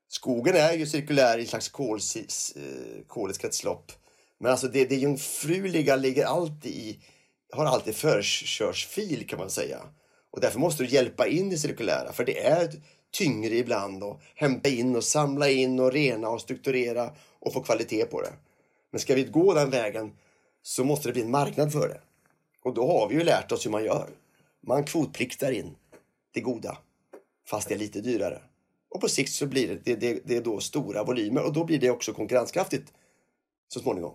skogen 0.08 0.56
är 0.56 0.74
ju 0.74 0.86
cirkulär 0.86 1.38
i 1.38 1.42
ett 1.42 1.50
slags 1.50 1.70
kolets 1.70 2.56
eh, 2.56 3.34
kretslopp. 3.40 3.92
Men 4.40 4.52
alltså 4.52 4.68
det, 4.68 4.86
det 4.86 4.96
jungfruliga 4.96 5.96
ligger 5.96 6.26
alltid 6.26 6.72
i, 6.72 7.00
har 7.54 7.66
alltid 7.66 7.96
förkörsfil 7.96 9.28
kan 9.28 9.40
man 9.40 9.50
säga. 9.50 9.82
Och 10.32 10.42
därför 10.42 10.60
måste 10.60 10.84
du 10.84 10.90
hjälpa 10.90 11.28
in 11.28 11.50
det 11.50 11.58
cirkulära 11.58 12.14
för 12.14 12.26
det 12.26 12.46
är 12.46 12.72
tyngre 13.18 13.56
ibland 13.56 14.04
och 14.04 14.22
hämta 14.36 14.70
in 14.70 14.96
och 14.96 15.04
samla 15.04 15.50
in 15.50 15.80
och 15.80 15.92
rena 15.92 16.30
och 16.30 16.42
strukturera 16.42 17.10
och 17.40 17.54
få 17.54 17.62
kvalitet 17.62 18.06
på 18.06 18.22
det. 18.22 18.34
Men 18.92 19.00
ska 19.00 19.16
vi 19.16 19.24
gå 19.24 19.54
den 19.54 19.70
vägen 19.70 20.12
så 20.62 20.84
måste 20.84 21.10
det 21.10 21.14
bli 21.14 21.22
en 21.22 21.32
marknad 21.32 21.72
för 21.72 21.88
det. 21.88 22.02
Och 22.64 22.74
då 22.74 22.88
har 22.88 23.10
vi 23.10 23.16
ju 23.16 23.24
lärt 23.24 23.52
oss 23.52 23.66
hur 23.66 23.72
man 23.72 23.84
gör. 23.84 24.10
Man 24.68 24.84
kvotpliktar 24.84 25.52
in 25.52 25.76
det 26.34 26.42
goda, 26.42 26.78
fast 27.50 27.70
det 27.70 27.76
är 27.76 27.80
lite 27.80 28.02
dyrare. 28.02 28.42
Och 28.90 29.02
på 29.02 29.08
sikt 29.08 29.32
så 29.32 29.46
blir 29.46 29.68
det, 29.68 29.80
det, 29.84 29.96
det, 29.96 30.20
det 30.26 30.38
är 30.38 30.42
då 30.42 30.60
stora 30.60 31.04
volymer 31.04 31.46
och 31.46 31.54
då 31.54 31.64
blir 31.64 31.80
det 31.80 31.90
också 31.90 32.14
konkurrenskraftigt 32.14 32.94
så 33.68 33.80
småningom. 33.80 34.14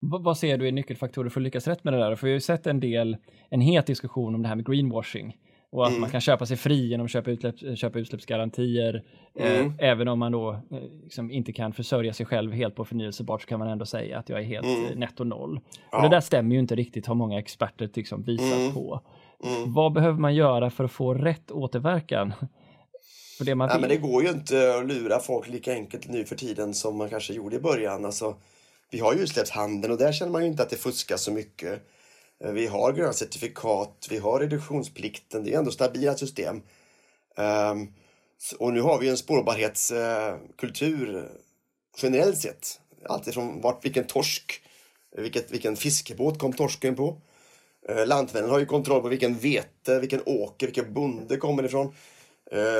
Vad 0.00 0.38
ser 0.38 0.58
du 0.58 0.68
är 0.68 0.72
nyckelfaktorer 0.72 1.30
för 1.30 1.40
att 1.40 1.44
lyckas 1.44 1.66
rätt 1.66 1.84
med 1.84 1.94
det 1.94 1.98
där? 1.98 2.16
För 2.16 2.26
vi 2.26 2.32
har 2.32 2.34
ju 2.34 2.40
sett 2.40 2.66
en 2.66 2.80
del, 2.80 3.16
en 3.48 3.60
het 3.60 3.86
diskussion 3.86 4.34
om 4.34 4.42
det 4.42 4.48
här 4.48 4.56
med 4.56 4.66
greenwashing 4.66 5.36
och 5.72 5.84
att 5.84 5.90
mm. 5.90 6.00
man 6.00 6.10
kan 6.10 6.20
köpa 6.20 6.46
sig 6.46 6.56
fri 6.56 6.86
genom 6.86 7.04
att 7.04 7.10
köpa, 7.10 7.30
utsläpp, 7.30 7.78
köpa 7.78 7.98
utsläppsgarantier. 7.98 9.02
Eh, 9.38 9.52
mm. 9.52 9.66
Eh, 9.66 9.72
även 9.78 10.08
om 10.08 10.18
man 10.18 10.32
då 10.32 10.50
eh, 10.52 10.78
liksom 11.02 11.30
inte 11.30 11.52
kan 11.52 11.72
försörja 11.72 12.12
sig 12.12 12.26
själv 12.26 12.52
helt 12.52 12.74
på 12.74 12.84
förnyelsebart 12.84 13.42
så 13.42 13.48
kan 13.48 13.58
man 13.58 13.68
ändå 13.68 13.86
säga 13.86 14.18
att 14.18 14.28
jag 14.28 14.40
är 14.40 14.44
helt 14.44 14.66
mm. 14.66 14.98
netto 14.98 15.24
noll. 15.24 15.60
Ja. 15.92 15.96
Och 15.96 16.02
det 16.02 16.16
där 16.16 16.20
stämmer 16.20 16.54
ju 16.54 16.60
inte 16.60 16.74
riktigt 16.74 17.06
har 17.06 17.14
många 17.14 17.38
experter 17.38 17.90
liksom 17.94 18.22
visat 18.22 18.58
mm. 18.58 18.74
på. 18.74 19.00
Mm. 19.44 19.72
Vad 19.72 19.92
behöver 19.92 20.18
man 20.18 20.34
göra 20.34 20.70
för 20.70 20.84
att 20.84 20.92
få 20.92 21.14
rätt 21.14 21.50
återverkan? 21.50 22.32
För 23.38 23.44
det, 23.44 23.54
man 23.54 23.68
Nej, 23.68 23.80
men 23.80 23.88
det 23.88 23.96
går 23.96 24.22
ju 24.22 24.28
inte 24.28 24.74
att 24.78 24.86
lura 24.86 25.18
folk 25.18 25.48
lika 25.48 25.72
enkelt 25.72 26.08
nu 26.08 26.24
för 26.24 26.36
tiden 26.36 26.74
som 26.74 26.96
man 26.96 27.08
kanske 27.08 27.32
gjorde 27.32 27.56
i 27.56 27.60
början. 27.60 28.04
Alltså, 28.04 28.34
vi 28.90 28.98
har 28.98 29.14
ju 29.14 29.20
utsläppshandeln 29.20 29.92
och 29.92 29.98
där 29.98 30.12
känner 30.12 30.32
man 30.32 30.42
ju 30.42 30.48
inte 30.48 30.62
att 30.62 30.70
det 30.70 30.76
fuskas 30.76 31.22
så 31.22 31.32
mycket. 31.32 31.88
Eh, 32.44 32.52
vi 32.52 32.66
har 32.66 32.92
gröna 32.92 33.12
certifikat, 33.12 34.06
vi 34.10 34.18
har 34.18 34.40
reduktionsplikten, 34.40 35.44
det 35.44 35.54
är 35.54 35.58
ändå 35.58 35.70
stabila 35.70 36.16
system. 36.16 36.62
Ehm, 37.36 37.88
och 38.58 38.72
nu 38.72 38.80
har 38.80 38.98
vi 38.98 39.08
en 39.08 39.16
spårbarhetskultur 39.16 41.16
eh, 41.16 41.22
generellt 42.02 42.38
sett. 42.38 42.80
Alltifrån 43.04 43.60
vart, 43.60 43.84
vilken 43.84 44.04
torsk 44.04 44.62
Vilket, 45.16 45.50
vilken 45.50 45.76
fiskebåt 45.76 46.38
kom 46.38 46.52
torsken 46.52 46.96
på? 46.96 47.20
Eh, 47.88 48.06
lantmännen 48.06 48.50
har 48.50 48.58
ju 48.58 48.66
kontroll 48.66 49.02
på 49.02 49.08
vilken 49.08 49.34
vete, 49.34 50.00
vilken 50.00 50.22
åker, 50.26 50.66
vilken 50.66 50.94
bonde 50.94 51.36
kommer 51.36 51.62
ifrån. 51.62 51.94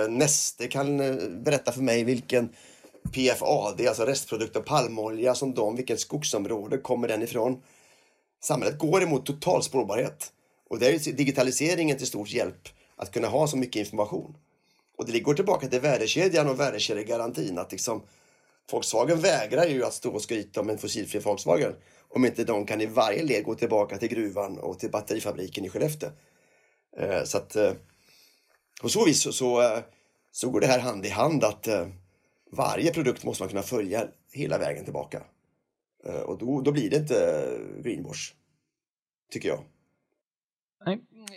Neste 0.09 0.69
kan 0.69 0.97
berätta 1.45 1.73
för 1.73 1.83
mig 1.83 2.05
vilken 2.05 2.49
PFAD, 3.13 3.87
alltså 3.89 4.05
restprodukt 4.05 4.57
av 4.57 4.61
palmolja, 4.61 5.35
som 5.35 5.55
de, 5.55 5.77
vilket 5.77 6.01
skogsområde 6.01 6.79
kommer 6.79 7.09
den 7.09 7.23
ifrån. 7.23 7.63
Samhället 8.45 8.79
går 8.79 9.03
emot 9.03 9.27
total 9.27 9.63
spårbarhet. 9.63 10.33
Och 10.71 10.79
där 10.79 10.93
är 10.93 11.13
digitaliseringen 11.13 11.99
till 11.99 12.07
stor 12.07 12.29
hjälp 12.29 12.69
att 12.97 13.11
kunna 13.11 13.29
ha 13.29 13.47
så 13.47 13.57
mycket 13.57 13.81
information. 13.81 14.37
Och 14.99 15.07
det 15.07 15.21
går 15.21 15.35
tillbaka 15.35 15.69
till 15.69 15.81
värdekedjan 15.81 16.49
och 16.49 16.61
värdekedjegarantin. 16.61 17.59
Att 17.59 17.73
liksom, 17.73 18.03
Volkswagen 18.73 19.21
vägrar 19.21 19.67
ju 19.67 19.85
att 19.85 19.95
stå 19.95 20.11
och 20.11 20.23
skryta 20.23 20.61
om 20.61 20.71
en 20.71 20.79
fossilfri 20.79 21.21
Volkswagen 21.21 21.75
om 22.09 22.25
inte 22.25 22.45
de 22.45 22.67
kan 22.67 22.81
i 22.81 22.87
varje 22.87 23.23
led 23.23 23.45
gå 23.45 23.55
tillbaka 23.55 23.99
till 23.99 24.09
gruvan 24.09 24.59
och 24.59 24.79
till 24.79 24.91
batterifabriken 24.91 25.65
i 25.65 25.69
Skellefteå. 25.69 26.11
Eh, 26.99 27.25
så 27.25 27.39
att 27.39 27.57
eh, 27.57 27.73
på 28.83 28.89
så 28.89 29.05
vis 29.05 29.23
så, 29.23 29.33
så, 29.33 29.63
eh, 29.63 29.79
så, 30.33 30.51
går 30.51 30.61
det 30.61 30.67
här 30.67 30.79
hand 30.79 31.07
i 31.07 31.09
hand 31.09 31.45
att 31.45 31.69
eh, 31.69 31.87
varje 32.51 32.93
produkt 32.93 33.25
måste 33.25 33.43
man 33.43 33.49
kunna 33.49 33.63
följa 33.63 34.07
hela 34.33 34.59
vägen 34.59 34.85
tillbaka. 34.85 35.23
Och 36.27 36.39
då, 36.39 36.61
då 36.61 36.73
blir 36.73 36.91
det 36.91 36.97
inte 36.97 37.49
greenwash, 37.83 38.35
tycker 39.31 39.49
jag. 39.49 39.65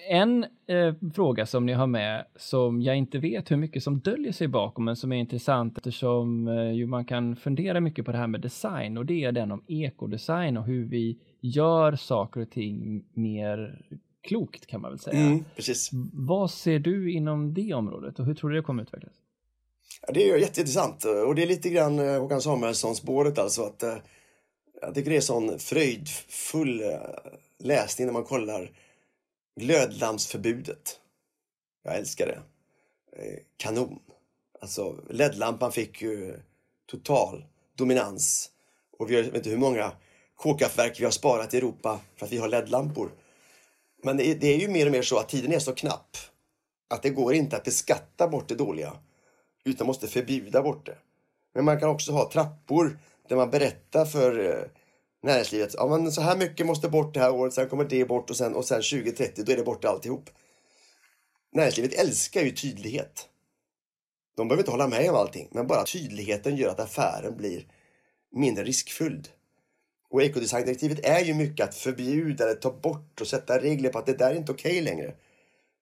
En 0.09 0.43
eh, 0.67 0.93
fråga 1.13 1.45
som 1.45 1.65
ni 1.65 1.73
har 1.73 1.87
med 1.87 2.25
som 2.35 2.81
jag 2.81 2.97
inte 2.97 3.17
vet 3.17 3.51
hur 3.51 3.57
mycket 3.57 3.83
som 3.83 3.99
döljer 3.99 4.31
sig 4.31 4.47
bakom 4.47 4.85
men 4.85 4.95
som 4.95 5.11
är 5.11 5.17
intressant 5.17 5.77
eftersom 5.77 6.47
eh, 6.47 6.87
man 6.87 7.05
kan 7.05 7.35
fundera 7.35 7.79
mycket 7.79 8.05
på 8.05 8.11
det 8.11 8.17
här 8.17 8.27
med 8.27 8.41
design 8.41 8.97
och 8.97 9.05
det 9.05 9.23
är 9.23 9.31
den 9.31 9.51
om 9.51 9.63
ekodesign 9.67 10.57
och 10.57 10.65
hur 10.65 10.85
vi 10.85 11.19
gör 11.41 11.95
saker 11.95 12.41
och 12.41 12.51
ting 12.51 13.03
mer 13.13 13.85
klokt 14.21 14.65
kan 14.65 14.81
man 14.81 14.91
väl 14.91 14.99
säga. 14.99 15.19
Mm, 15.19 15.45
precis. 15.55 15.89
Vad 16.13 16.51
ser 16.51 16.79
du 16.79 17.11
inom 17.11 17.53
det 17.53 17.73
området 17.73 18.19
och 18.19 18.25
hur 18.25 18.33
tror 18.33 18.49
du 18.49 18.55
det 18.55 18.61
kommer 18.61 18.83
utvecklas? 18.83 19.13
Ja, 20.07 20.13
det 20.13 20.29
är 20.29 20.37
jätteintressant 20.37 21.05
och 21.27 21.35
det 21.35 21.43
är 21.43 21.47
lite 21.47 21.69
grann 21.69 21.99
eh, 21.99 22.21
Håkan 22.21 22.41
Samuelsson-spåret 22.41 23.39
alltså 23.39 23.61
att 23.61 23.83
eh, 23.83 23.93
jag 24.81 24.95
tycker 24.95 25.11
det 25.11 25.17
är 25.17 25.21
sån 25.21 25.59
fröjdfull 25.59 26.81
eh, 26.81 26.99
läsning 27.59 28.07
när 28.07 28.13
man 28.13 28.23
kollar 28.23 28.71
Glödlampsförbudet. 29.59 30.99
Jag 31.83 31.95
älskar 31.95 32.25
det. 32.27 32.41
Eh, 33.21 33.39
kanon. 33.57 33.99
Alltså 34.61 34.95
LED-lampan 35.09 35.71
fick 35.71 36.01
ju 36.01 36.39
total 36.85 37.45
dominans. 37.75 38.51
Och 38.97 39.11
vi 39.11 39.15
har, 39.15 39.23
vet 39.23 39.35
inte 39.35 39.49
hur 39.49 39.57
många 39.57 39.91
kolkraftverk 40.35 40.99
vi 40.99 41.03
har 41.03 41.11
sparat 41.11 41.53
i 41.53 41.57
Europa 41.57 41.99
för 42.15 42.25
att 42.25 42.31
vi 42.31 42.37
har 42.37 42.47
LED-lampor. 42.47 43.09
Men 44.03 44.17
det 44.17 44.43
är 44.43 44.57
ju 44.57 44.67
mer 44.67 44.85
och 44.85 44.91
mer 44.91 45.01
så 45.01 45.17
att 45.17 45.29
tiden 45.29 45.53
är 45.53 45.59
så 45.59 45.73
knapp 45.73 46.17
att 46.87 47.03
det 47.03 47.09
går 47.09 47.33
inte 47.33 47.57
att 47.57 47.63
beskatta 47.63 48.27
bort 48.27 48.47
det 48.47 48.55
dåliga 48.55 48.93
utan 49.63 49.87
måste 49.87 50.07
förbjuda 50.07 50.61
bort 50.61 50.85
det. 50.85 50.97
Men 51.53 51.65
man 51.65 51.79
kan 51.79 51.89
också 51.89 52.11
ha 52.11 52.31
trappor 52.31 52.99
där 53.27 53.35
man 53.35 53.49
berättar 53.49 54.05
för 54.05 54.49
eh, 54.49 54.65
näringslivet. 55.23 55.73
Ja, 55.77 55.87
men 55.87 56.11
så 56.11 56.21
här 56.21 56.37
mycket 56.37 56.65
måste 56.65 56.89
bort 56.89 57.13
det 57.13 57.19
här 57.19 57.33
året, 57.33 57.53
sen 57.53 57.69
kommer 57.69 57.83
det 57.83 58.05
bort 58.05 58.29
och 58.29 58.37
sen, 58.37 58.55
och 58.55 58.65
sen 58.65 58.81
2030 58.81 59.43
då 59.45 59.51
är 59.51 59.57
det 59.57 59.63
borta 59.63 59.89
alltihop. 59.89 60.29
Näringslivet 61.51 61.93
älskar 61.93 62.41
ju 62.41 62.51
tydlighet. 62.51 63.29
De 64.37 64.47
behöver 64.47 64.61
inte 64.61 64.71
hålla 64.71 64.87
med 64.87 65.09
om 65.09 65.15
allting, 65.15 65.49
men 65.51 65.67
bara 65.67 65.83
tydligheten 65.83 66.55
gör 66.55 66.69
att 66.69 66.79
affären 66.79 67.37
blir 67.37 67.67
mindre 68.31 68.63
riskfylld. 68.63 69.29
Och 70.09 70.23
ekodesigndirektivet 70.23 71.05
är 71.05 71.19
ju 71.19 71.33
mycket 71.33 71.69
att 71.69 71.75
förbjuda 71.75 72.43
eller 72.43 72.55
ta 72.55 72.71
bort 72.71 73.21
och 73.21 73.27
sätta 73.27 73.61
regler 73.61 73.89
på 73.89 73.99
att 73.99 74.05
det 74.05 74.17
där 74.17 74.31
är 74.31 74.35
inte 74.35 74.51
okej 74.51 74.71
okay 74.71 74.81
längre. 74.81 75.15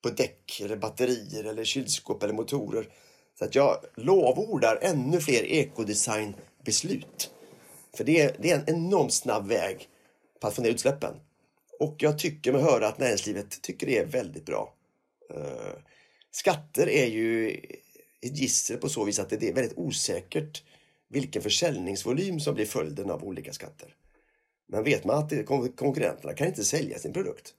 På 0.04 0.10
däck, 0.10 0.62
eller 0.64 0.76
batterier, 0.76 1.44
eller 1.44 1.64
kylskåp 1.64 2.24
eller 2.24 2.34
motorer. 2.34 2.88
Så 3.40 3.46
att 3.46 3.56
jag 3.56 3.78
lovordar 3.96 4.80
ännu 4.82 5.20
fler 5.20 5.44
ekodesign 5.44 6.36
beslut, 6.66 7.34
För 7.98 8.04
det 8.04 8.22
är, 8.22 8.36
det 8.40 8.52
är 8.52 8.60
en 8.60 8.76
enormt 8.76 9.14
snabb 9.14 9.48
väg 9.48 9.90
på 10.42 10.48
att 10.48 10.56
få 10.56 10.62
ner 10.62 10.70
utsläppen. 10.70 11.16
Och 11.80 11.96
jag 12.00 12.20
tycker 12.20 12.54
mig 12.54 12.62
höra 12.62 12.88
att 12.88 13.00
näringslivet 13.00 13.62
tycker 13.62 13.88
det 13.88 13.98
är 13.98 14.06
väldigt 14.06 14.46
bra. 14.46 14.74
Eh, 15.34 15.74
skatter 16.32 16.90
är 16.90 17.06
ju 17.06 17.50
ett 18.22 18.38
gissel 18.38 18.78
på 18.78 18.90
så 18.90 19.06
vis 19.06 19.20
att 19.20 19.30
det 19.30 19.50
är 19.50 19.54
väldigt 19.54 19.78
osäkert 19.78 20.64
vilken 21.10 21.42
försäljningsvolym 21.42 22.40
som 22.40 22.56
blir 22.56 22.66
följden 22.66 23.12
av 23.12 23.24
olika 23.24 23.54
skatter. 23.54 23.96
Men 24.68 24.84
vet 24.84 25.06
man 25.06 25.18
att 25.18 25.46
konkurrenterna 25.76 26.34
kan 26.34 26.48
inte 26.48 26.64
sälja 26.64 27.00
sin 27.00 27.14
produkt, 27.14 27.54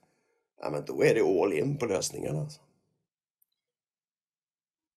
ja, 0.61 0.69
men 0.69 0.85
då 0.85 1.03
är 1.03 1.15
det 1.15 1.21
all 1.21 1.53
in 1.53 1.77
på 1.77 1.85
lösningarna. 1.85 2.41
Alltså. 2.41 2.61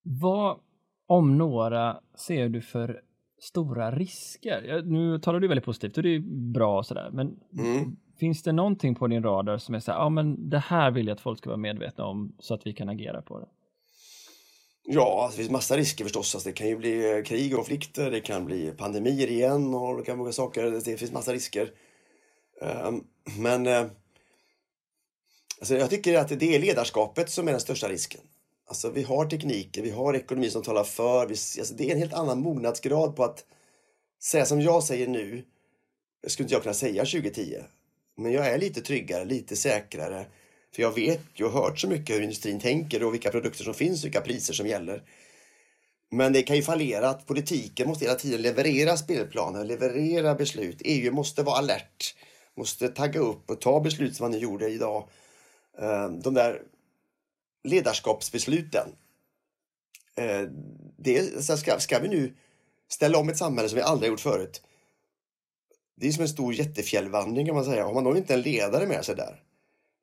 Vad, 0.01 0.59
om 1.07 1.37
några, 1.37 2.01
ser 2.15 2.49
du 2.49 2.61
för 2.61 3.03
stora 3.39 3.91
risker? 3.91 4.81
Nu 4.85 5.19
talar 5.19 5.39
du 5.39 5.47
väldigt 5.47 5.65
positivt 5.65 5.97
och 5.97 6.03
det 6.03 6.15
är 6.15 6.19
bra 6.53 6.77
och 6.77 6.85
sådär, 6.85 7.09
men 7.13 7.39
mm. 7.59 7.95
finns 8.19 8.43
det 8.43 8.51
någonting 8.51 8.95
på 8.95 9.07
din 9.07 9.23
radar 9.23 9.57
som 9.57 9.75
är 9.75 9.79
så 9.79 9.91
här, 9.91 9.99
ja 9.99 10.09
men 10.09 10.49
det 10.49 10.59
här 10.59 10.91
vill 10.91 11.07
jag 11.07 11.15
att 11.15 11.21
folk 11.21 11.37
ska 11.37 11.49
vara 11.49 11.57
medvetna 11.57 12.05
om 12.05 12.35
så 12.39 12.53
att 12.53 12.67
vi 12.67 12.73
kan 12.73 12.89
agera 12.89 13.21
på 13.21 13.39
det? 13.39 13.47
Ja, 14.91 15.23
alltså, 15.23 15.37
det 15.37 15.43
finns 15.43 15.51
massa 15.51 15.77
risker 15.77 16.03
förstås. 16.03 16.35
Alltså, 16.35 16.49
det 16.49 16.53
kan 16.53 16.67
ju 16.67 16.75
bli 16.75 17.17
eh, 17.17 17.23
krig 17.23 17.51
och 17.51 17.57
konflikter, 17.57 18.11
det 18.11 18.19
kan 18.19 18.45
bli 18.45 18.71
pandemier 18.77 19.27
igen 19.27 19.73
och 19.73 19.97
det 19.97 20.03
kan 20.03 20.19
vara 20.19 20.31
saker. 20.31 20.71
Det 20.85 20.97
finns 20.97 21.11
massa 21.11 21.33
risker. 21.33 21.71
Um, 22.61 23.03
men 23.37 23.67
uh, 23.67 23.85
alltså, 25.59 25.75
jag 25.75 25.89
tycker 25.89 26.17
att 26.17 26.39
det 26.39 26.55
är 26.55 26.59
ledarskapet 26.59 27.29
som 27.29 27.47
är 27.47 27.51
den 27.51 27.61
största 27.61 27.89
risken. 27.89 28.21
Alltså 28.69 28.89
vi 28.89 29.03
har 29.03 29.25
tekniker, 29.25 29.81
vi 29.81 29.91
har 29.91 30.13
ekonomi 30.13 30.49
som 30.49 30.63
talar 30.63 30.83
för. 30.83 31.27
Vi, 31.27 31.31
alltså, 31.59 31.73
det 31.73 31.89
är 31.89 31.91
en 31.91 31.97
helt 31.97 32.13
annan 32.13 32.39
mognadsgrad 32.39 33.15
på 33.15 33.23
att 33.23 33.45
säga 34.23 34.45
som 34.45 34.61
jag 34.61 34.83
säger 34.83 35.07
nu. 35.07 35.43
Det 36.23 36.29
skulle 36.29 36.43
inte 36.43 36.53
jag 36.53 36.63
kunna 36.63 36.73
säga 36.73 37.05
2010. 37.05 37.57
Men 38.17 38.31
jag 38.31 38.47
är 38.47 38.57
lite 38.57 38.81
tryggare, 38.81 39.25
lite 39.25 39.55
säkrare. 39.55 40.25
För 40.75 40.81
jag 40.81 40.95
vet 40.95 41.21
ju 41.35 41.45
och 41.45 41.51
hört 41.51 41.79
så 41.79 41.87
mycket 41.87 42.15
hur 42.15 42.21
industrin 42.21 42.59
tänker 42.59 43.03
och 43.03 43.13
vilka 43.13 43.31
produkter 43.31 43.63
som 43.63 43.73
finns 43.73 43.99
och 43.99 44.05
vilka 44.05 44.21
priser 44.21 44.53
som 44.53 44.67
gäller. 44.67 45.03
Men 46.11 46.33
det 46.33 46.41
kan 46.41 46.55
ju 46.55 46.61
fallera 46.61 47.09
att 47.09 47.25
politiken 47.25 47.87
måste 47.87 48.05
hela 48.05 48.17
tiden 48.17 48.41
leverera 48.41 48.97
spelplaner, 48.97 49.65
leverera 49.65 50.35
beslut. 50.35 50.81
EU 50.85 51.13
måste 51.13 51.43
vara 51.43 51.57
alert, 51.57 52.15
måste 52.57 52.87
tagga 52.87 53.19
upp 53.19 53.49
och 53.49 53.61
ta 53.61 53.79
beslut 53.79 54.15
som 54.15 54.31
man 54.31 54.39
gjorde 54.39 54.69
idag. 54.69 55.09
Ehm, 55.81 56.21
de 56.21 56.33
där 56.33 56.61
ledarskapsbesluten. 57.63 58.87
Eh, 60.15 60.41
det, 60.97 61.43
ska, 61.57 61.79
ska 61.79 61.99
vi 61.99 62.07
nu 62.07 62.35
ställa 62.89 63.17
om 63.17 63.29
ett 63.29 63.37
samhälle 63.37 63.69
som 63.69 63.75
vi 63.75 63.81
aldrig 63.81 64.11
gjort 64.11 64.19
förut. 64.19 64.61
Det 65.95 66.07
är 66.07 66.11
som 66.11 66.21
en 66.21 66.29
stor 66.29 66.53
jättefjällvandring 66.53 67.45
kan 67.45 67.55
man 67.55 67.65
säga. 67.65 67.85
Har 67.85 67.93
man 67.93 68.03
då 68.03 68.17
inte 68.17 68.33
en 68.33 68.41
ledare 68.41 68.87
med 68.87 69.05
sig 69.05 69.15
där. 69.15 69.43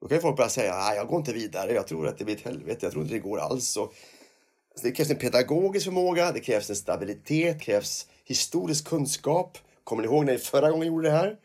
Då 0.00 0.08
kan 0.08 0.20
folk 0.20 0.36
börja 0.36 0.48
säga, 0.48 0.76
nej 0.76 0.96
jag 0.96 1.08
går 1.08 1.18
inte 1.18 1.32
vidare, 1.32 1.72
jag 1.72 1.86
tror 1.86 2.08
att 2.08 2.18
det 2.18 2.24
blir 2.24 2.36
ett 2.36 2.44
helvete, 2.44 2.86
jag 2.86 2.92
tror 2.92 3.02
inte 3.02 3.14
det 3.14 3.20
går 3.20 3.38
alls. 3.38 3.76
Och, 3.76 3.94
det 4.82 4.92
krävs 4.92 5.10
en 5.10 5.16
pedagogisk 5.16 5.84
förmåga, 5.84 6.32
det 6.32 6.40
krävs 6.40 6.70
en 6.70 6.76
stabilitet, 6.76 7.58
det 7.58 7.64
krävs 7.64 8.06
historisk 8.24 8.86
kunskap. 8.86 9.58
Kommer 9.84 10.02
ni 10.02 10.08
ihåg 10.08 10.24
när 10.24 10.32
vi 10.32 10.38
förra 10.38 10.70
gången 10.70 10.88
gjorde 10.88 11.08
det 11.08 11.14
här? 11.14 11.36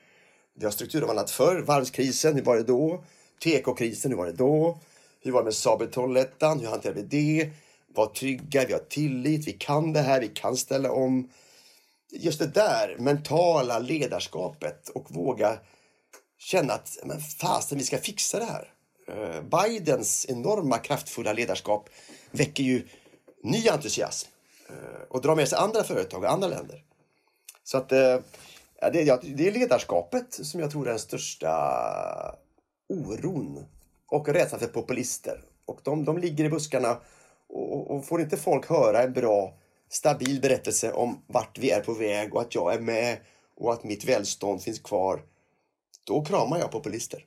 Vi 0.54 0.66
har 0.66 0.72
strukturomvandlat 0.72 1.32
förr, 1.32 1.62
varvskrisen, 1.62 2.36
hur 2.36 2.42
var 2.42 2.56
det 2.56 2.64
då? 2.64 3.04
TK-krisen, 3.44 4.12
hur 4.12 4.18
var 4.18 4.26
det 4.26 4.34
då? 4.34 4.80
Hur 5.24 5.32
var 5.32 5.40
det 5.40 5.46
med 5.46 5.54
Saab 5.54 5.92
Trollhättan? 5.92 6.60
Hur 6.60 6.68
hanterade 6.68 7.02
vi 7.02 7.08
det? 7.08 7.50
Var 7.88 8.06
trygga, 8.06 8.66
vi 8.66 8.74
har 8.74 8.80
tillit, 8.80 9.48
vi 9.48 9.54
kan 9.54 9.94
det 9.94 10.00
här, 10.00 10.22
vi 10.22 10.28
kan 10.28 10.58
ställa 10.58 10.92
om. 10.92 11.30
Just 12.12 12.40
det 12.40 12.48
där 12.48 12.96
mentala 13.00 13.80
ledarskapet 13.80 14.90
och 14.90 15.12
våga 15.12 15.60
känna 16.38 16.74
att 16.74 16.98
men 17.04 17.20
fasen, 17.20 17.78
vi 17.78 17.84
ska 17.84 17.98
fixa 17.98 18.40
det 18.40 18.46
här. 18.46 18.74
Eh, 19.08 19.42
Bidens 19.42 20.26
enorma 20.30 20.78
kraftfulla 20.78 21.34
ledarskap 21.34 21.90
väcker 22.32 22.64
ju 22.64 22.88
ny 23.44 23.68
entusiasm 23.70 24.30
eh, 24.70 25.02
och 25.10 25.22
drar 25.22 25.36
med 25.36 25.50
sig 25.50 25.58
andra 25.58 25.84
företag 25.84 26.24
och 26.24 26.32
andra 26.32 26.48
länder. 26.48 26.84
Så 27.64 27.78
att 27.78 27.92
eh, 27.92 28.20
det 28.94 29.48
är 29.48 29.52
ledarskapet 29.52 30.34
som 30.34 30.60
jag 30.60 30.72
tror 30.72 30.86
är 30.86 30.90
den 30.90 31.00
största 31.00 32.36
oron 32.90 33.66
och 34.12 34.30
rädslan 34.30 34.60
för 34.60 34.68
populister. 34.68 35.44
Och 35.66 35.80
de, 35.84 36.06
de 36.06 36.18
ligger 36.18 36.46
i 36.46 36.50
buskarna 36.50 36.98
och, 37.48 37.92
och, 37.92 38.06
får 38.06 38.22
inte 38.22 38.38
folk 38.38 38.70
höra 38.70 39.04
en 39.04 39.14
bra, 39.14 39.58
stabil 39.90 40.42
berättelse 40.42 40.92
om 40.92 41.22
vart 41.28 41.58
vi 41.58 41.72
är 41.72 41.82
på 41.82 41.94
väg 41.94 42.36
och 42.36 42.42
att 42.42 42.56
jag 42.56 42.74
är 42.74 42.80
med 42.80 43.18
och 43.56 43.74
att 43.74 43.84
mitt 43.84 44.06
välstånd 44.06 44.62
finns 44.62 44.80
kvar, 44.80 45.22
då 46.04 46.26
kramar 46.26 46.60
jag 46.60 46.72
populister. 46.72 47.26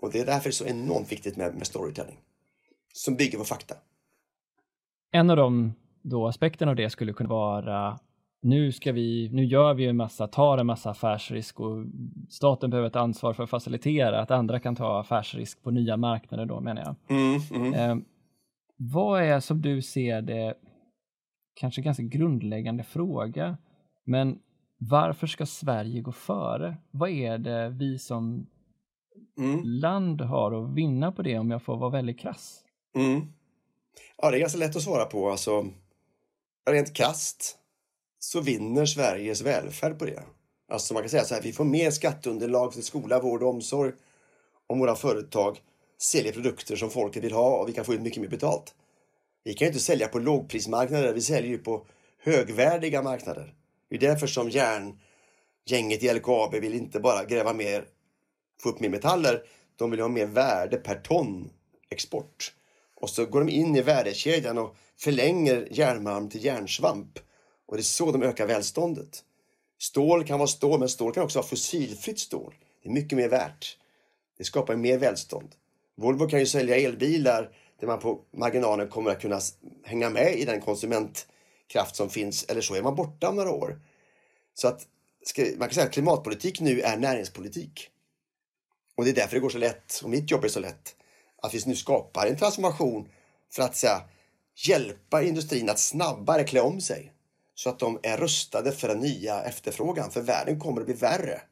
Och 0.00 0.12
det 0.12 0.20
är 0.20 0.26
därför 0.26 0.44
det 0.44 0.50
är 0.50 0.52
så 0.52 0.66
enormt 0.66 1.12
viktigt 1.12 1.36
med, 1.36 1.54
med 1.54 1.66
storytelling, 1.66 2.20
som 2.92 3.16
bygger 3.16 3.38
på 3.38 3.44
fakta. 3.44 3.74
En 5.12 5.30
av 5.30 5.36
de 5.36 5.74
då 6.02 6.26
aspekterna 6.26 6.70
av 6.70 6.76
det 6.76 6.90
skulle 6.90 7.12
kunna 7.12 7.28
vara 7.28 7.98
nu 8.44 8.72
ska 8.72 8.92
vi, 8.92 9.28
nu 9.32 9.44
gör 9.44 9.74
vi 9.74 9.86
en 9.86 9.96
massa, 9.96 10.26
tar 10.26 10.58
en 10.58 10.66
massa 10.66 10.90
affärsrisk 10.90 11.60
och 11.60 11.84
staten 12.28 12.70
behöver 12.70 12.88
ett 12.88 12.96
ansvar 12.96 13.32
för 13.32 13.42
att 13.42 13.50
facilitera 13.50 14.20
att 14.20 14.30
andra 14.30 14.60
kan 14.60 14.76
ta 14.76 15.00
affärsrisk 15.00 15.62
på 15.62 15.70
nya 15.70 15.96
marknader 15.96 16.46
då 16.46 16.60
menar 16.60 16.82
jag. 16.82 17.18
Mm, 17.18 17.40
mm. 17.54 17.74
Eh, 17.74 18.04
vad 18.76 19.22
är 19.22 19.40
som 19.40 19.62
du 19.62 19.82
ser 19.82 20.22
det, 20.22 20.54
kanske 21.54 21.82
ganska 21.82 22.02
grundläggande 22.02 22.82
fråga, 22.82 23.56
men 24.04 24.38
varför 24.78 25.26
ska 25.26 25.46
Sverige 25.46 26.00
gå 26.00 26.12
före? 26.12 26.76
Vad 26.90 27.10
är 27.10 27.38
det 27.38 27.68
vi 27.68 27.98
som 27.98 28.46
Mm. 29.38 29.60
land 29.64 30.20
har 30.20 30.64
att 30.64 30.74
vinna 30.74 31.12
på 31.12 31.22
det 31.22 31.38
om 31.38 31.50
jag 31.50 31.62
får 31.62 31.76
vara 31.76 31.90
väldigt 31.90 32.20
krass? 32.20 32.60
Mm. 32.96 33.20
Ja, 34.16 34.30
det 34.30 34.36
är 34.36 34.40
ganska 34.40 34.58
lätt 34.58 34.76
att 34.76 34.82
svara 34.82 35.04
på. 35.04 35.30
Alltså, 35.30 35.66
rent 36.70 36.94
krasst 36.94 37.58
så 38.24 38.40
vinner 38.40 38.86
Sveriges 38.86 39.40
välfärd 39.40 39.98
på 39.98 40.04
det. 40.04 40.22
Alltså 40.68 40.94
man 40.94 41.02
kan 41.02 41.10
säga 41.10 41.24
så 41.24 41.34
här, 41.34 41.42
vi 41.42 41.52
får 41.52 41.64
mer 41.64 41.90
skatteunderlag 41.90 42.72
till 42.72 42.82
skola, 42.82 43.20
vård 43.20 43.42
och 43.42 43.48
omsorg 43.48 43.92
om 44.66 44.78
våra 44.78 44.96
företag 44.96 45.60
säljer 45.98 46.32
produkter 46.32 46.76
som 46.76 46.90
folket 46.90 47.24
vill 47.24 47.32
ha 47.32 47.56
och 47.56 47.68
vi 47.68 47.72
kan 47.72 47.84
få 47.84 47.94
ut 47.94 48.00
mycket 48.00 48.22
mer 48.22 48.28
betalt. 48.28 48.74
Vi 49.44 49.54
kan 49.54 49.66
ju 49.66 49.68
inte 49.68 49.84
sälja 49.84 50.08
på 50.08 50.18
lågprismarknader, 50.18 51.12
vi 51.12 51.20
säljer 51.20 51.50
ju 51.50 51.58
på 51.58 51.86
högvärdiga 52.18 53.02
marknader. 53.02 53.54
Det 53.90 53.96
är 53.96 54.00
därför 54.00 54.26
som 54.26 54.50
järngänget 54.50 56.02
i 56.02 56.14
LKAB 56.14 56.54
vill 56.54 56.74
inte 56.74 57.00
bara 57.00 57.24
gräva 57.24 57.52
mer, 57.52 57.84
få 58.62 58.68
upp 58.68 58.80
mer 58.80 58.88
metaller, 58.88 59.42
de 59.76 59.90
vill 59.90 60.00
ha 60.00 60.08
mer 60.08 60.26
värde 60.26 60.76
per 60.76 60.94
ton 60.94 61.50
export. 61.90 62.52
Och 62.94 63.10
så 63.10 63.26
går 63.26 63.40
de 63.40 63.48
in 63.48 63.76
i 63.76 63.82
värdekedjan 63.82 64.58
och 64.58 64.76
förlänger 64.96 65.68
järnmalm 65.70 66.30
till 66.30 66.44
järnsvamp. 66.44 67.18
Och 67.74 67.78
det 67.78 67.82
är 67.82 67.84
så 67.84 68.12
de 68.12 68.22
ökar 68.22 68.46
välståndet. 68.46 69.24
Stål 69.78 70.24
kan 70.24 70.38
vara 70.38 70.48
stål, 70.48 70.80
men 70.80 70.88
stål 70.88 71.12
kan 71.12 71.22
också 71.22 71.38
vara 71.38 71.46
fossilfritt 71.46 72.18
stål. 72.18 72.54
Det 72.82 72.88
är 72.88 72.92
mycket 72.92 73.18
mer 73.18 73.28
värt. 73.28 73.78
Det 74.38 74.44
skapar 74.44 74.76
mer 74.76 74.98
välstånd. 74.98 75.54
Volvo 75.96 76.28
kan 76.28 76.40
ju 76.40 76.46
sälja 76.46 76.76
elbilar 76.76 77.56
där 77.80 77.86
man 77.86 77.98
på 77.98 78.20
marginalen 78.36 78.88
kommer 78.88 79.10
att 79.10 79.20
kunna 79.20 79.40
hänga 79.84 80.10
med 80.10 80.38
i 80.38 80.44
den 80.44 80.60
konsumentkraft 80.60 81.96
som 81.96 82.10
finns. 82.10 82.44
Eller 82.44 82.60
så 82.60 82.74
är 82.74 82.82
man 82.82 82.94
borta 82.94 83.28
om 83.28 83.36
några 83.36 83.50
år. 83.50 83.80
Så 84.54 84.68
att 84.68 84.86
man 85.56 85.68
kan 85.68 85.74
säga 85.74 85.86
att 85.86 85.92
klimatpolitik 85.92 86.60
nu 86.60 86.80
är 86.80 86.96
näringspolitik. 86.96 87.90
Och 88.96 89.04
det 89.04 89.10
är 89.10 89.14
därför 89.14 89.36
det 89.36 89.40
går 89.40 89.50
så 89.50 89.58
lätt, 89.58 90.00
och 90.04 90.10
mitt 90.10 90.30
jobb 90.30 90.44
är 90.44 90.48
så 90.48 90.60
lätt, 90.60 90.96
att 91.42 91.54
vi 91.54 91.60
nu 91.66 91.76
skapar 91.76 92.26
en 92.26 92.36
transformation 92.36 93.08
för 93.52 93.62
att 93.62 93.76
säga, 93.76 94.02
hjälpa 94.66 95.22
industrin 95.22 95.70
att 95.70 95.78
snabbare 95.78 96.44
klä 96.44 96.60
om 96.60 96.80
sig 96.80 97.13
så 97.54 97.70
att 97.70 97.78
de 97.78 97.98
är 98.02 98.16
rustade 98.16 98.72
för 98.72 98.88
den 98.88 98.98
nya 98.98 99.42
efterfrågan. 99.42 100.10
För 100.10 100.20
världen 100.20 100.60
kommer 100.60 100.80
att 100.80 100.86
bli 100.86 100.94
värre 100.94 101.42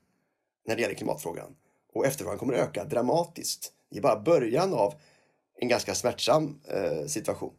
när 0.67 0.77
det 0.77 0.83
gäller 0.83 0.95
klimatfrågan. 0.95 1.57
Och 1.95 2.07
efterfrågan 2.07 2.39
kommer 2.39 2.55
att 2.55 2.61
öka 2.61 2.85
dramatiskt. 2.85 3.73
Det 3.91 3.99
är 3.99 4.03
bara 4.03 4.21
början 4.21 4.75
av 4.75 4.95
en 5.59 5.69
ganska 5.69 5.95
smärtsam 5.95 6.61
eh, 6.69 7.07
situation. 7.07 7.53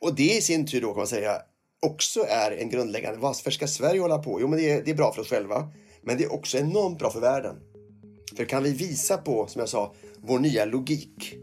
Och 0.00 0.14
det 0.14 0.36
i 0.36 0.40
sin 0.40 0.66
tur 0.66 0.80
då 0.80 0.88
kan 0.88 0.96
man 0.96 1.06
säga 1.06 1.42
också 1.80 2.24
är 2.28 2.50
en 2.50 2.68
grundläggande, 2.68 3.18
varför 3.18 3.50
ska 3.50 3.66
Sverige 3.66 4.00
hålla 4.00 4.18
på? 4.18 4.40
Jo, 4.40 4.48
men 4.48 4.58
det 4.58 4.70
är, 4.70 4.82
det 4.84 4.90
är 4.90 4.94
bra 4.94 5.12
för 5.12 5.22
oss 5.22 5.28
själva. 5.28 5.68
Men 6.02 6.16
det 6.16 6.24
är 6.24 6.32
också 6.32 6.58
enormt 6.58 6.98
bra 6.98 7.10
för 7.10 7.20
världen. 7.20 7.56
För 8.36 8.44
kan 8.44 8.62
vi 8.62 8.72
visa 8.72 9.18
på, 9.18 9.46
som 9.46 9.60
jag 9.60 9.68
sa, 9.68 9.94
vår 10.18 10.38
nya 10.38 10.64
logik. 10.64 11.34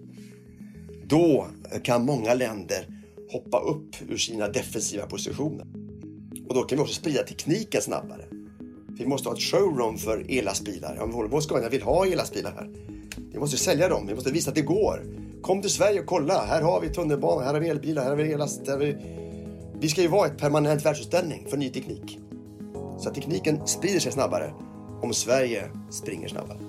Då 1.05 1.47
kan 1.83 2.05
många 2.05 2.33
länder 2.33 2.96
hoppa 3.31 3.59
upp 3.59 3.95
ur 4.09 4.17
sina 4.17 4.47
defensiva 4.47 5.05
positioner. 5.05 5.67
Och 6.47 6.55
då 6.55 6.63
kan 6.63 6.77
vi 6.77 6.83
också 6.83 6.93
sprida 6.93 7.23
tekniken 7.23 7.81
snabbare. 7.81 8.25
Vi 8.99 9.05
måste 9.05 9.29
ha 9.29 9.35
ett 9.35 9.41
showroom 9.41 9.97
för 9.97 10.25
ellastbilar. 10.29 10.95
Ja, 10.99 11.05
Volvo 11.05 11.35
och 11.35 11.43
Scania 11.43 11.69
vill 11.69 11.81
ha 11.81 12.05
ellastbilar 12.05 12.51
här. 12.51 12.69
Vi 13.31 13.39
måste 13.39 13.57
sälja 13.57 13.89
dem. 13.89 14.07
Vi 14.07 14.15
måste 14.15 14.31
visa 14.31 14.49
att 14.49 14.55
det 14.55 14.61
går. 14.61 15.05
Kom 15.41 15.61
till 15.61 15.71
Sverige 15.71 15.99
och 15.99 16.05
kolla. 16.05 16.45
Här 16.45 16.61
har 16.61 16.81
vi 16.81 16.89
tunnelbana, 16.89 17.41
här 17.41 17.53
har 17.53 17.59
vi 17.59 17.69
elbilar, 17.69 18.03
här 18.03 18.09
har 18.09 18.17
vi 18.17 18.31
ellast. 18.33 18.67
Här 18.67 18.77
vi... 18.77 18.95
vi 19.79 19.89
ska 19.89 20.01
ju 20.01 20.07
vara 20.07 20.27
ett 20.27 20.37
permanent 20.37 20.85
världsutställning 20.85 21.45
för 21.49 21.57
ny 21.57 21.69
teknik. 21.69 22.19
Så 22.99 23.09
tekniken 23.09 23.67
sprider 23.67 23.99
sig 23.99 24.11
snabbare 24.11 24.53
om 25.01 25.13
Sverige 25.13 25.71
springer 25.89 26.27
snabbare. 26.27 26.59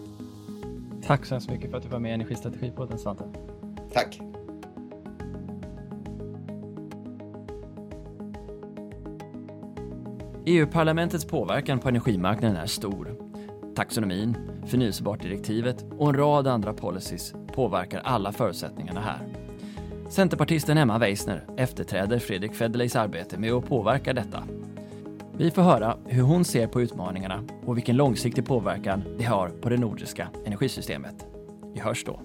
Tack 1.07 1.27
så 1.27 1.35
hemskt 1.35 1.51
mycket 1.51 1.71
för 1.71 1.77
att 1.77 1.83
du 1.83 1.89
var 1.89 1.99
med 1.99 2.11
i 2.11 2.15
Energistrategipodden 2.15 2.99
Svante. 2.99 3.25
Tack. 3.93 4.21
EU-parlamentets 10.51 11.25
påverkan 11.25 11.79
på 11.79 11.89
energimarknaden 11.89 12.57
är 12.57 12.67
stor. 12.67 13.17
Taxonomin, 13.75 14.37
förnyelsebartdirektivet 14.67 15.85
och 15.99 16.09
en 16.09 16.17
rad 16.17 16.47
andra 16.47 16.73
policies 16.73 17.35
påverkar 17.55 18.01
alla 18.05 18.33
förutsättningarna 18.33 19.01
här. 19.01 19.27
Centerpartisten 20.09 20.79
Emma 20.79 20.99
Weissner 20.99 21.45
efterträder 21.57 22.19
Fredrik 22.19 22.55
Federleys 22.55 22.97
arbete 22.97 23.39
med 23.39 23.53
att 23.53 23.69
påverka 23.69 24.13
detta. 24.13 24.43
Vi 25.37 25.51
får 25.51 25.63
höra 25.63 25.97
hur 26.07 26.23
hon 26.23 26.45
ser 26.45 26.67
på 26.67 26.83
utmaningarna 26.83 27.45
och 27.67 27.77
vilken 27.77 27.97
långsiktig 27.97 28.47
påverkan 28.47 29.05
det 29.19 29.25
har 29.25 29.49
på 29.49 29.69
det 29.69 29.77
nordiska 29.77 30.29
energisystemet. 30.45 31.27
Vi 31.75 31.81
hörs 31.81 32.05
då. 32.05 32.21